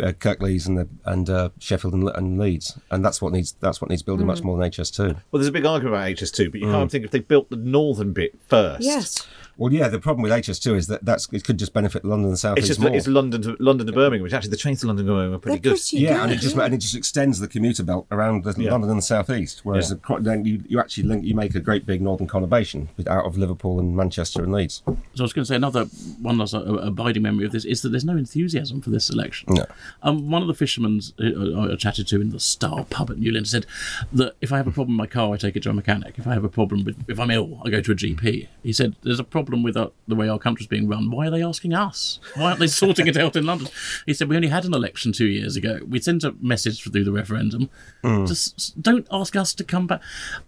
uh, 0.00 0.12
Kirklees 0.12 0.66
and 0.66 0.78
the 0.78 0.88
and 1.04 1.28
uh, 1.28 1.48
Sheffield 1.58 1.94
and, 1.94 2.08
and 2.14 2.38
Leeds, 2.38 2.78
and 2.90 3.04
that's 3.04 3.20
what 3.20 3.32
needs 3.32 3.52
that's 3.60 3.80
what 3.80 3.90
needs 3.90 4.02
building 4.02 4.26
much 4.26 4.42
more 4.42 4.56
than 4.58 4.70
HS2. 4.70 4.98
Well, 5.30 5.38
there's 5.40 5.48
a 5.48 5.52
big 5.52 5.66
argument 5.66 5.94
about 5.96 6.08
HS2, 6.08 6.50
but 6.50 6.60
you 6.60 6.66
Mm. 6.66 6.72
can't 6.72 6.90
think 6.90 7.04
if 7.04 7.10
they 7.10 7.18
built 7.20 7.50
the 7.50 7.56
northern 7.56 8.12
bit 8.12 8.34
first. 8.48 8.82
Yes. 8.82 9.26
Well, 9.56 9.72
yeah, 9.72 9.88
the 9.88 9.98
problem 10.00 10.22
with 10.22 10.32
HS2 10.32 10.76
is 10.76 10.86
that 10.88 11.04
that's 11.04 11.28
it 11.32 11.44
could 11.44 11.58
just 11.58 11.72
benefit 11.72 12.04
London 12.04 12.30
and 12.30 12.38
South 12.38 12.56
It's 12.58 12.64
East 12.64 12.68
just 12.78 12.80
more. 12.80 12.96
it's 12.96 13.06
London 13.06 13.42
to 13.42 13.56
London 13.60 13.86
to 13.86 13.92
Birmingham, 13.92 14.22
which 14.24 14.32
actually 14.32 14.50
the 14.50 14.56
trains 14.56 14.80
to 14.80 14.86
London 14.86 15.06
to 15.06 15.12
Birmingham 15.12 15.34
are 15.34 15.38
pretty 15.38 15.58
They're 15.58 15.72
good. 15.74 15.78
pretty 15.80 15.98
Yeah, 15.98 16.14
good. 16.14 16.22
and 16.22 16.32
it 16.32 16.36
just 16.40 16.56
and 16.56 16.74
it 16.74 16.78
just 16.78 16.94
extends 16.96 17.38
the 17.38 17.48
commuter 17.48 17.82
belt 17.82 18.06
around 18.10 18.44
the, 18.44 18.54
Yeah. 18.58 18.70
London 18.72 18.90
and 18.90 18.98
the 18.98 19.02
southeast. 19.02 19.60
Whereas 19.64 19.90
Yeah. 19.90 20.16
the 20.16 20.22
then 20.22 20.44
you, 20.44 20.62
you 20.68 20.80
actually 20.80 21.04
link 21.04 21.24
you 21.24 21.34
make 21.34 21.54
a 21.54 21.60
great 21.60 21.86
big 21.86 22.00
northern 22.00 22.26
conurbation 22.26 22.88
out 23.06 23.24
of 23.26 23.36
Liverpool 23.36 23.78
and 23.78 23.94
Manchester 23.96 24.42
and 24.42 24.52
Leeds. 24.52 24.82
So 24.86 24.96
I 25.20 25.22
was 25.22 25.32
going 25.32 25.44
to 25.44 25.48
say 25.48 25.56
another 25.56 25.84
one 26.20 26.38
last 26.38 26.54
uh, 26.54 26.60
abiding 26.64 27.22
memory 27.22 27.44
of 27.44 27.52
this 27.52 27.64
is 27.64 27.82
that 27.82 27.90
there's 27.90 28.04
no 28.04 28.16
enthusiasm 28.16 28.80
for 28.80 28.90
this 28.90 29.10
election. 29.10 29.54
No. 29.54 29.66
Um, 30.02 30.30
one 30.30 30.42
of 30.42 30.48
the 30.48 30.54
fishermen 30.54 31.00
uh, 31.20 31.72
I 31.72 31.76
chatted 31.76 32.08
to 32.08 32.20
in 32.20 32.30
the 32.30 32.40
Star 32.40 32.84
pub 32.88 33.10
at 33.10 33.18
Newlyn 33.18 33.46
said 33.46 33.66
that 34.12 34.34
if 34.40 34.52
I 34.52 34.56
have 34.56 34.66
a 34.66 34.70
problem 34.72 34.96
with 34.96 34.98
my 34.98 35.06
car, 35.12 35.34
I 35.34 35.36
take 35.36 35.56
it 35.56 35.62
to 35.64 35.70
a 35.70 35.74
mechanic. 35.74 36.14
If 36.18 36.26
I 36.26 36.32
have 36.34 36.44
a 36.44 36.48
problem 36.48 36.84
with, 36.84 36.96
if 37.08 37.20
I'm 37.20 37.30
ill, 37.30 37.60
I 37.64 37.70
go 37.70 37.80
to 37.80 37.92
a 37.92 37.94
GP. 37.94 38.48
He 38.62 38.72
said 38.72 38.96
there's 39.02 39.20
a 39.20 39.24
problem 39.24 39.41
with 39.50 39.76
uh, 39.76 39.88
the 40.08 40.14
way 40.14 40.28
our 40.28 40.38
country's 40.38 40.66
being 40.66 40.88
run. 40.88 41.10
Why 41.10 41.26
are 41.26 41.30
they 41.30 41.42
asking 41.42 41.74
us? 41.74 42.18
Why 42.34 42.44
aren't 42.44 42.60
they 42.60 42.66
sorting 42.66 43.06
it 43.06 43.16
out 43.16 43.36
in 43.36 43.44
London? 43.46 43.68
He 44.06 44.14
said 44.14 44.28
we 44.28 44.36
only 44.36 44.48
had 44.48 44.64
an 44.64 44.74
election 44.74 45.12
two 45.12 45.26
years 45.26 45.56
ago. 45.56 45.80
We 45.88 46.00
sent 46.00 46.24
a 46.24 46.34
message 46.40 46.82
through 46.82 47.04
the 47.04 47.12
referendum. 47.12 47.68
Just 48.02 48.80
don't 48.80 49.06
ask 49.10 49.34
us 49.36 49.52
to 49.54 49.64
come 49.64 49.86
back. 49.86 50.00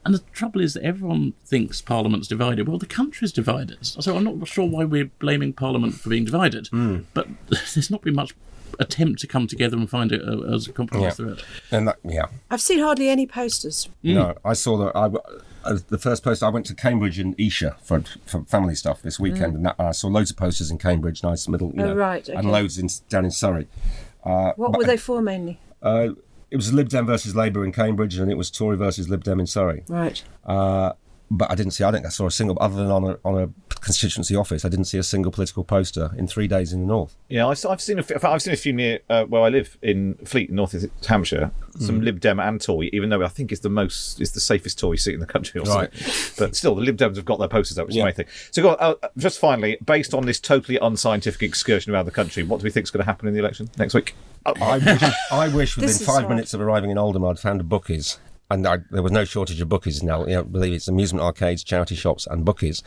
And 0.05 0.15
the 0.15 0.21
trouble 0.33 0.61
is 0.61 0.75
that 0.75 0.83
everyone 0.85 1.33
thinks 1.45 1.81
Parliament's 1.83 2.29
divided. 2.29 2.69
Well, 2.69 2.79
the 2.79 2.87
country's 2.87 3.33
divided. 3.33 3.79
So 3.83 4.17
I'm 4.17 4.25
not 4.25 4.47
sure 4.49 4.67
why 4.69 4.85
we're 4.85 5.11
blaming 5.19 5.53
Parliament 5.53 5.95
for 5.95 6.09
being 6.11 6.25
divided. 6.25 6.69
But 7.15 7.29
there's 7.49 7.91
not 7.91 8.03
been 8.03 8.15
much 8.15 8.35
attempt 8.81 9.21
to 9.21 9.27
come 9.29 9.47
together 9.47 9.77
and 9.77 9.89
find 9.89 10.11
it 10.11 10.21
uh, 10.27 10.53
as 10.53 10.67
a 10.67 10.73
compromise 10.73 11.05
Yeah. 11.05 11.11
through 11.11 11.33
it. 11.35 11.45
And 11.71 11.87
that, 11.89 11.99
yeah, 12.03 12.27
I've 12.51 12.61
seen 12.61 12.81
hardly 12.81 13.09
any 13.09 13.25
posters. 13.25 13.89
no, 14.03 14.35
I 14.45 14.53
saw 14.55 14.77
that. 14.79 14.97
I, 14.97 15.11
uh, 15.65 15.79
the 15.89 15.99
first 15.99 16.23
post 16.23 16.43
I 16.43 16.49
went 16.49 16.67
to 16.67 16.75
Cambridge 16.75 17.19
and 17.19 17.39
Esher 17.41 17.77
for, 17.83 18.03
for 18.27 18.45
family 18.45 18.75
stuff 18.75 19.03
this 19.03 19.19
weekend, 19.19 19.55
and 19.57 19.67
that, 19.67 19.77
I 19.79 19.93
saw 19.93 20.09
loads 20.09 20.31
of 20.31 20.37
posters 20.37 20.71
in 20.71 20.79
Cambridge, 20.79 21.23
nice 21.23 21.49
middle, 21.49 21.73
you 21.75 21.83
Oh, 21.83 21.87
know, 21.89 21.95
right, 21.95 22.29
and 22.29 22.51
loads 22.51 22.79
in, 22.79 22.89
down 23.09 23.25
in 23.25 23.31
Surrey. 23.31 23.67
What 24.23 24.77
were 24.77 24.85
they 24.85 24.97
for 24.97 25.21
mainly? 25.21 25.59
Uh, 25.83 26.11
it 26.51 26.57
was 26.57 26.73
Lib 26.73 26.89
Dem 26.89 27.07
versus 27.07 27.35
Labour 27.35 27.65
in 27.65 27.73
Cambridge, 27.73 28.17
and 28.17 28.31
it 28.31 28.37
was 28.37 28.51
Tory 28.51 28.77
versus 28.77 29.09
Lib 29.09 29.25
Dem 29.25 29.41
in 29.41 29.47
Surrey. 29.47 29.83
Right. 29.89 30.23
But 31.37 31.51
I 31.51 31.55
didn't 31.57 31.73
see. 31.73 31.83
I 31.85 31.91
think 31.91 32.07
I 32.07 32.11
saw 32.11 32.27
a 32.27 32.31
single, 32.31 32.57
other 32.61 32.77
than 32.77 32.91
on 32.91 33.05
a 33.05 33.19
on 33.25 33.43
a 33.43 33.49
constituency 33.81 34.37
office. 34.37 34.65
I 34.65 34.69
didn't 34.69 34.85
see 34.87 34.99
a 34.99 35.03
single 35.03 35.33
political 35.33 35.65
poster 35.65 36.11
in 36.17 36.27
three 36.27 36.47
days 36.47 36.73
in 36.73 36.81
the 36.81 36.87
north. 36.87 37.17
Yeah, 37.29 37.47
I've, 37.49 37.65
I've 37.67 37.81
seen 37.81 37.99
a 37.99 38.03
few, 38.03 38.17
I've 38.23 38.41
seen 38.43 38.55
a 38.55 38.57
few 38.57 38.73
near 38.73 39.01
uh, 39.11 39.25
where 39.25 39.43
I 39.43 39.49
live 39.49 39.77
in 39.83 40.15
Fleet, 40.25 40.51
North 40.51 40.75
East 40.75 40.87
Hampshire. 41.07 41.51
Some 41.81 42.01
Mm. 42.01 42.05
Lib 42.05 42.21
Dem 42.21 42.39
and 42.39 42.61
Tory, 42.61 42.89
even 42.93 43.09
though 43.09 43.25
I 43.25 43.29
think 43.29 43.51
it's 43.51 43.63
the 43.63 43.69
most, 43.69 44.21
it's 44.21 44.31
the 44.31 44.39
safest 44.39 44.79
Tory 44.79 44.97
seat 44.97 45.15
in 45.15 45.19
the 45.19 45.27
country, 45.27 45.61
or 45.61 45.65
Right. 45.65 45.91
But 46.39 46.55
still, 46.55 46.77
the 46.77 46.83
Lib 46.83 46.97
Dems 46.97 47.17
have 47.17 47.25
got 47.25 47.41
their 47.41 47.49
posters 47.49 47.79
up, 47.81 47.87
which 47.87 47.95
is 47.95 47.97
Yeah. 47.97 48.03
the 48.05 48.07
main 48.07 48.15
thing. 48.15 48.27
So, 48.53 48.63
go 48.63 48.71
on, 48.71 48.77
uh, 48.79 49.09
just 49.19 49.41
finally, 49.41 49.77
based 49.85 50.15
on 50.15 50.25
this 50.25 50.39
totally 50.39 50.79
unscientific 50.79 51.43
excursion 51.43 51.93
around 51.93 52.05
the 52.05 52.13
country, 52.13 52.45
what 52.45 52.61
do 52.61 52.65
we 52.65 52.71
think 52.71 52.85
is 52.85 52.93
going 52.93 53.01
to 53.03 53.07
happen 53.07 53.27
in 53.27 53.35
the 53.35 53.41
election 53.41 53.69
next 53.77 53.93
week? 53.93 54.15
Oh, 54.47 54.55
I 54.61 54.79
wish, 54.79 55.03
I 55.33 55.49
wish 55.49 55.77
within 55.77 56.07
five 56.07 56.15
hard. 56.17 56.29
minutes 56.29 56.55
of 56.55 56.61
arriving 56.61 56.91
in 56.91 56.99
Oldham, 56.99 57.25
I'd 57.25 57.41
found 57.41 57.61
a 57.61 57.65
bookies. 57.65 58.19
And 58.55 58.69
I, 58.69 58.79
there 58.93 59.03
was 59.03 59.11
no 59.11 59.25
shortage 59.25 59.61
of 59.61 59.69
bookies 59.69 60.03
now. 60.03 60.25
You 60.27 60.35
know, 60.37 60.45
believe 60.45 60.73
it's 60.73 60.87
amusement 60.87 61.25
arcades, 61.25 61.65
charity 61.65 61.97
shops, 61.97 62.27
and 62.29 62.45
bookies. 62.45 62.85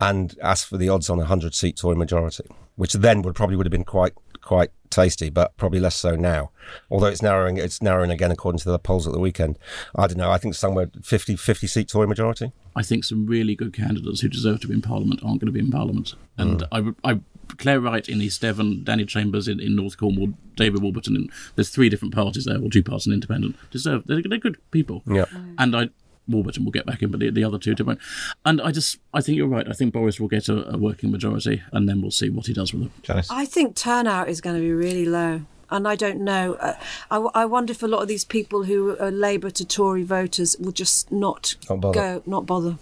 And 0.00 0.36
asked 0.42 0.66
for 0.66 0.76
the 0.76 0.88
odds 0.88 1.08
on 1.08 1.20
a 1.20 1.24
hundred 1.24 1.54
seat 1.54 1.76
Tory 1.76 1.96
majority, 1.96 2.44
which 2.76 2.94
then 2.94 3.22
would 3.22 3.34
probably 3.34 3.56
would 3.56 3.66
have 3.66 3.72
been 3.72 3.84
quite 3.84 4.12
quite 4.42 4.70
tasty, 4.90 5.30
but 5.30 5.56
probably 5.56 5.78
less 5.78 5.94
so 5.94 6.16
now. 6.16 6.50
Although 6.90 7.06
it's 7.06 7.22
narrowing, 7.22 7.58
it's 7.58 7.80
narrowing 7.82 8.10
again 8.10 8.30
according 8.30 8.58
to 8.60 8.70
the 8.70 8.78
polls 8.78 9.06
at 9.06 9.12
the 9.12 9.20
weekend. 9.20 9.58
I 9.94 10.06
don't 10.06 10.16
know. 10.16 10.30
I 10.30 10.38
think 10.38 10.54
somewhere 10.54 10.90
50, 11.02 11.36
50 11.36 11.66
seat 11.66 11.88
Tory 11.88 12.06
majority. 12.06 12.52
I 12.74 12.82
think 12.82 13.04
some 13.04 13.26
really 13.26 13.54
good 13.54 13.72
candidates 13.72 14.20
who 14.20 14.28
deserve 14.28 14.60
to 14.60 14.68
be 14.68 14.74
in 14.74 14.82
Parliament 14.82 15.20
aren't 15.22 15.40
going 15.40 15.52
to 15.52 15.52
be 15.52 15.60
in 15.60 15.70
Parliament. 15.70 16.14
And 16.36 16.62
hmm. 16.62 16.94
I, 17.04 17.12
I, 17.12 17.20
Claire 17.56 17.80
Wright 17.80 18.08
in 18.08 18.20
East 18.20 18.42
Devon, 18.42 18.84
Danny 18.84 19.04
Chambers 19.04 19.48
in, 19.48 19.60
in 19.60 19.74
North 19.74 19.96
Cornwall, 19.96 20.34
David 20.56 20.82
Warburton. 20.82 21.16
In, 21.16 21.30
there's 21.54 21.70
three 21.70 21.88
different 21.88 22.14
parties 22.14 22.44
there, 22.44 22.60
or 22.60 22.70
two 22.70 22.82
parties 22.82 23.06
and 23.06 23.14
independent. 23.14 23.56
Deserve 23.70 24.06
they're, 24.06 24.22
they're 24.22 24.38
good 24.38 24.58
people. 24.70 25.02
Yeah. 25.06 25.24
And 25.58 25.74
I 25.74 25.88
Warburton 26.28 26.64
will 26.64 26.72
get 26.72 26.86
back 26.86 27.02
in, 27.02 27.10
but 27.10 27.20
the, 27.20 27.30
the 27.30 27.44
other 27.44 27.58
two 27.58 27.74
don't. 27.74 27.98
And 28.44 28.60
I 28.60 28.70
just 28.70 28.98
I 29.14 29.20
think 29.20 29.38
you're 29.38 29.48
right. 29.48 29.66
I 29.68 29.72
think 29.72 29.92
Boris 29.92 30.20
will 30.20 30.28
get 30.28 30.48
a, 30.48 30.74
a 30.74 30.76
working 30.76 31.10
majority, 31.10 31.62
and 31.72 31.88
then 31.88 32.02
we'll 32.02 32.10
see 32.10 32.28
what 32.30 32.46
he 32.46 32.52
does 32.52 32.72
with 32.72 32.84
it. 32.84 32.90
Janice? 33.02 33.28
I 33.30 33.46
think 33.46 33.74
turnout 33.74 34.28
is 34.28 34.40
going 34.40 34.56
to 34.56 34.62
be 34.62 34.72
really 34.72 35.06
low. 35.06 35.42
And 35.70 35.86
I 35.86 35.96
don't 35.96 36.20
know. 36.20 36.54
Uh, 36.54 36.76
I, 37.10 37.16
I 37.42 37.44
wonder 37.44 37.72
if 37.72 37.82
a 37.82 37.86
lot 37.86 38.00
of 38.00 38.08
these 38.08 38.24
people 38.24 38.64
who 38.64 38.96
are 38.98 39.10
Labour 39.10 39.50
to 39.50 39.66
Tory 39.66 40.02
voters 40.02 40.56
will 40.58 40.72
just 40.72 41.12
not 41.12 41.56
Not 41.68 41.80
go, 41.80 42.22
not 42.24 42.46
bother. 42.46 42.78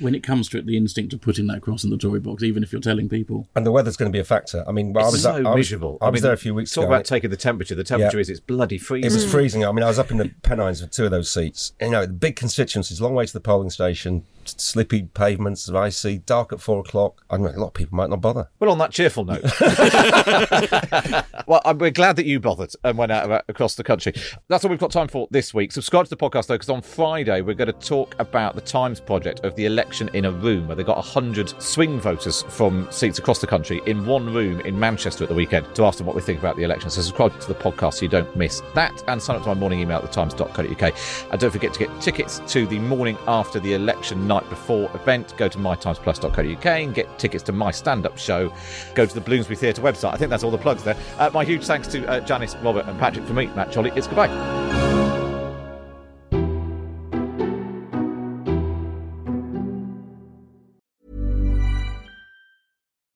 When 0.00 0.14
it 0.14 0.22
comes 0.22 0.48
to 0.50 0.58
it, 0.58 0.66
the 0.66 0.76
instinct 0.76 1.12
of 1.12 1.20
putting 1.20 1.46
that 1.48 1.62
cross 1.62 1.84
in 1.84 1.90
the 1.90 1.96
Tory 1.98 2.20
box, 2.20 2.42
even 2.42 2.62
if 2.62 2.72
you're 2.72 2.80
telling 2.80 3.08
people. 3.08 3.48
And 3.54 3.66
the 3.66 3.72
weather's 3.72 3.96
going 3.96 4.10
to 4.10 4.16
be 4.16 4.20
a 4.20 4.24
factor. 4.24 4.64
I 4.66 4.72
mean, 4.72 4.92
well, 4.92 5.06
I 5.06 5.10
was 5.10 5.22
so 5.22 5.34
I 5.36 5.40
was, 5.40 5.56
miserable. 5.56 5.98
I 6.00 6.08
was 6.10 6.18
mean, 6.18 6.22
there 6.24 6.32
a 6.32 6.36
few 6.38 6.54
weeks 6.54 6.72
talk 6.72 6.84
ago. 6.84 6.92
about 6.94 7.04
taking 7.04 7.30
the 7.30 7.36
temperature. 7.36 7.74
The 7.74 7.84
temperature 7.84 8.18
Yeah. 8.18 8.22
is 8.22 8.30
it's 8.30 8.40
bloody 8.40 8.78
freezing. 8.78 9.10
It 9.10 9.14
was 9.14 9.30
freezing. 9.30 9.64
I 9.64 9.72
mean, 9.72 9.82
I 9.82 9.88
was 9.88 9.98
up 9.98 10.10
in 10.10 10.18
the 10.18 10.30
Pennines 10.42 10.80
for 10.80 10.86
two 10.86 11.04
of 11.04 11.10
those 11.10 11.30
seats. 11.30 11.72
You 11.80 11.90
know, 11.90 12.06
big 12.06 12.36
constituencies, 12.36 13.00
long 13.00 13.14
way 13.14 13.26
to 13.26 13.32
the 13.32 13.40
polling 13.40 13.70
station, 13.70 14.24
slippy 14.44 15.02
pavements, 15.02 15.68
icy, 15.68 16.18
dark 16.18 16.52
at 16.52 16.60
four 16.60 16.80
o'clock. 16.80 17.22
I 17.28 17.36
mean, 17.36 17.46
a 17.48 17.58
lot 17.58 17.68
of 17.68 17.74
people 17.74 17.96
might 17.96 18.10
not 18.10 18.20
bother. 18.20 18.48
Well, 18.60 18.70
on 18.70 18.78
that 18.78 18.92
cheerful 18.92 19.24
note, 19.24 19.42
well, 21.46 21.60
I'm, 21.64 21.78
we're 21.78 21.90
glad 21.90 22.16
that 22.16 22.26
you 22.26 22.40
bothered 22.40 22.72
and 22.84 22.96
went 22.96 23.12
out 23.12 23.30
uh, 23.30 23.42
across 23.48 23.74
the 23.74 23.84
country. 23.84 24.12
That's 24.48 24.64
all 24.64 24.70
we've 24.70 24.78
got 24.78 24.92
time 24.92 25.08
for 25.08 25.28
this 25.30 25.52
week. 25.52 25.72
Subscribe 25.72 26.04
to 26.04 26.10
the 26.10 26.16
podcast 26.16 26.46
though, 26.46 26.54
because 26.54 26.70
on 26.70 26.82
Friday 26.82 27.40
we're 27.40 27.54
going 27.54 27.72
to 27.72 27.86
talk 27.88 28.14
about 28.18 28.54
the 28.54 28.60
Times 28.60 29.00
project 29.00 29.40
of 29.40 29.54
the 29.56 29.66
election 29.66 29.87
in 30.14 30.24
a 30.24 30.30
room, 30.30 30.66
where 30.66 30.76
they 30.76 30.84
got 30.84 31.04
hundred 31.04 31.60
swing 31.60 32.00
voters 32.00 32.42
from 32.48 32.90
seats 32.90 33.18
across 33.18 33.40
the 33.40 33.46
country 33.46 33.80
in 33.86 34.06
one 34.06 34.32
room 34.32 34.60
in 34.60 34.78
Manchester 34.78 35.24
at 35.24 35.28
the 35.28 35.34
weekend 35.34 35.74
to 35.74 35.84
ask 35.84 35.98
them 35.98 36.06
what 36.06 36.16
we 36.16 36.22
think 36.22 36.38
about 36.38 36.56
the 36.56 36.62
election. 36.62 36.90
So 36.90 37.00
subscribe 37.00 37.38
to 37.40 37.48
the 37.48 37.54
podcast 37.54 37.94
so 37.94 38.02
you 38.02 38.08
don't 38.08 38.34
miss 38.36 38.62
that, 38.74 39.02
and 39.08 39.20
sign 39.22 39.36
up 39.36 39.42
to 39.42 39.48
my 39.48 39.54
morning 39.54 39.80
email 39.80 39.98
at 39.98 40.04
thetimes.co.uk. 40.04 40.94
And 41.30 41.40
don't 41.40 41.50
forget 41.50 41.72
to 41.72 41.78
get 41.78 42.00
tickets 42.00 42.40
to 42.48 42.66
the 42.66 42.78
morning 42.78 43.16
after 43.26 43.60
the 43.60 43.74
election 43.74 44.26
night 44.26 44.48
before 44.48 44.90
event. 44.94 45.34
Go 45.36 45.48
to 45.48 45.58
mytimesplus.co.uk 45.58 46.66
and 46.66 46.94
get 46.94 47.18
tickets 47.18 47.42
to 47.44 47.52
my 47.52 47.70
stand-up 47.70 48.18
show. 48.18 48.52
Go 48.94 49.06
to 49.06 49.14
the 49.14 49.20
Bloomsbury 49.20 49.56
Theatre 49.56 49.82
website. 49.82 50.12
I 50.12 50.16
think 50.16 50.30
that's 50.30 50.44
all 50.44 50.50
the 50.50 50.58
plugs 50.58 50.84
there. 50.84 50.96
Uh, 51.18 51.30
my 51.32 51.44
huge 51.44 51.64
thanks 51.64 51.88
to 51.88 52.06
uh, 52.06 52.20
Janice, 52.20 52.56
Robert, 52.56 52.86
and 52.86 52.98
Patrick 52.98 53.26
for 53.26 53.34
me, 53.34 53.46
Matt 53.48 53.72
Chorley. 53.72 53.92
It's 53.94 54.06
goodbye. 54.06 54.87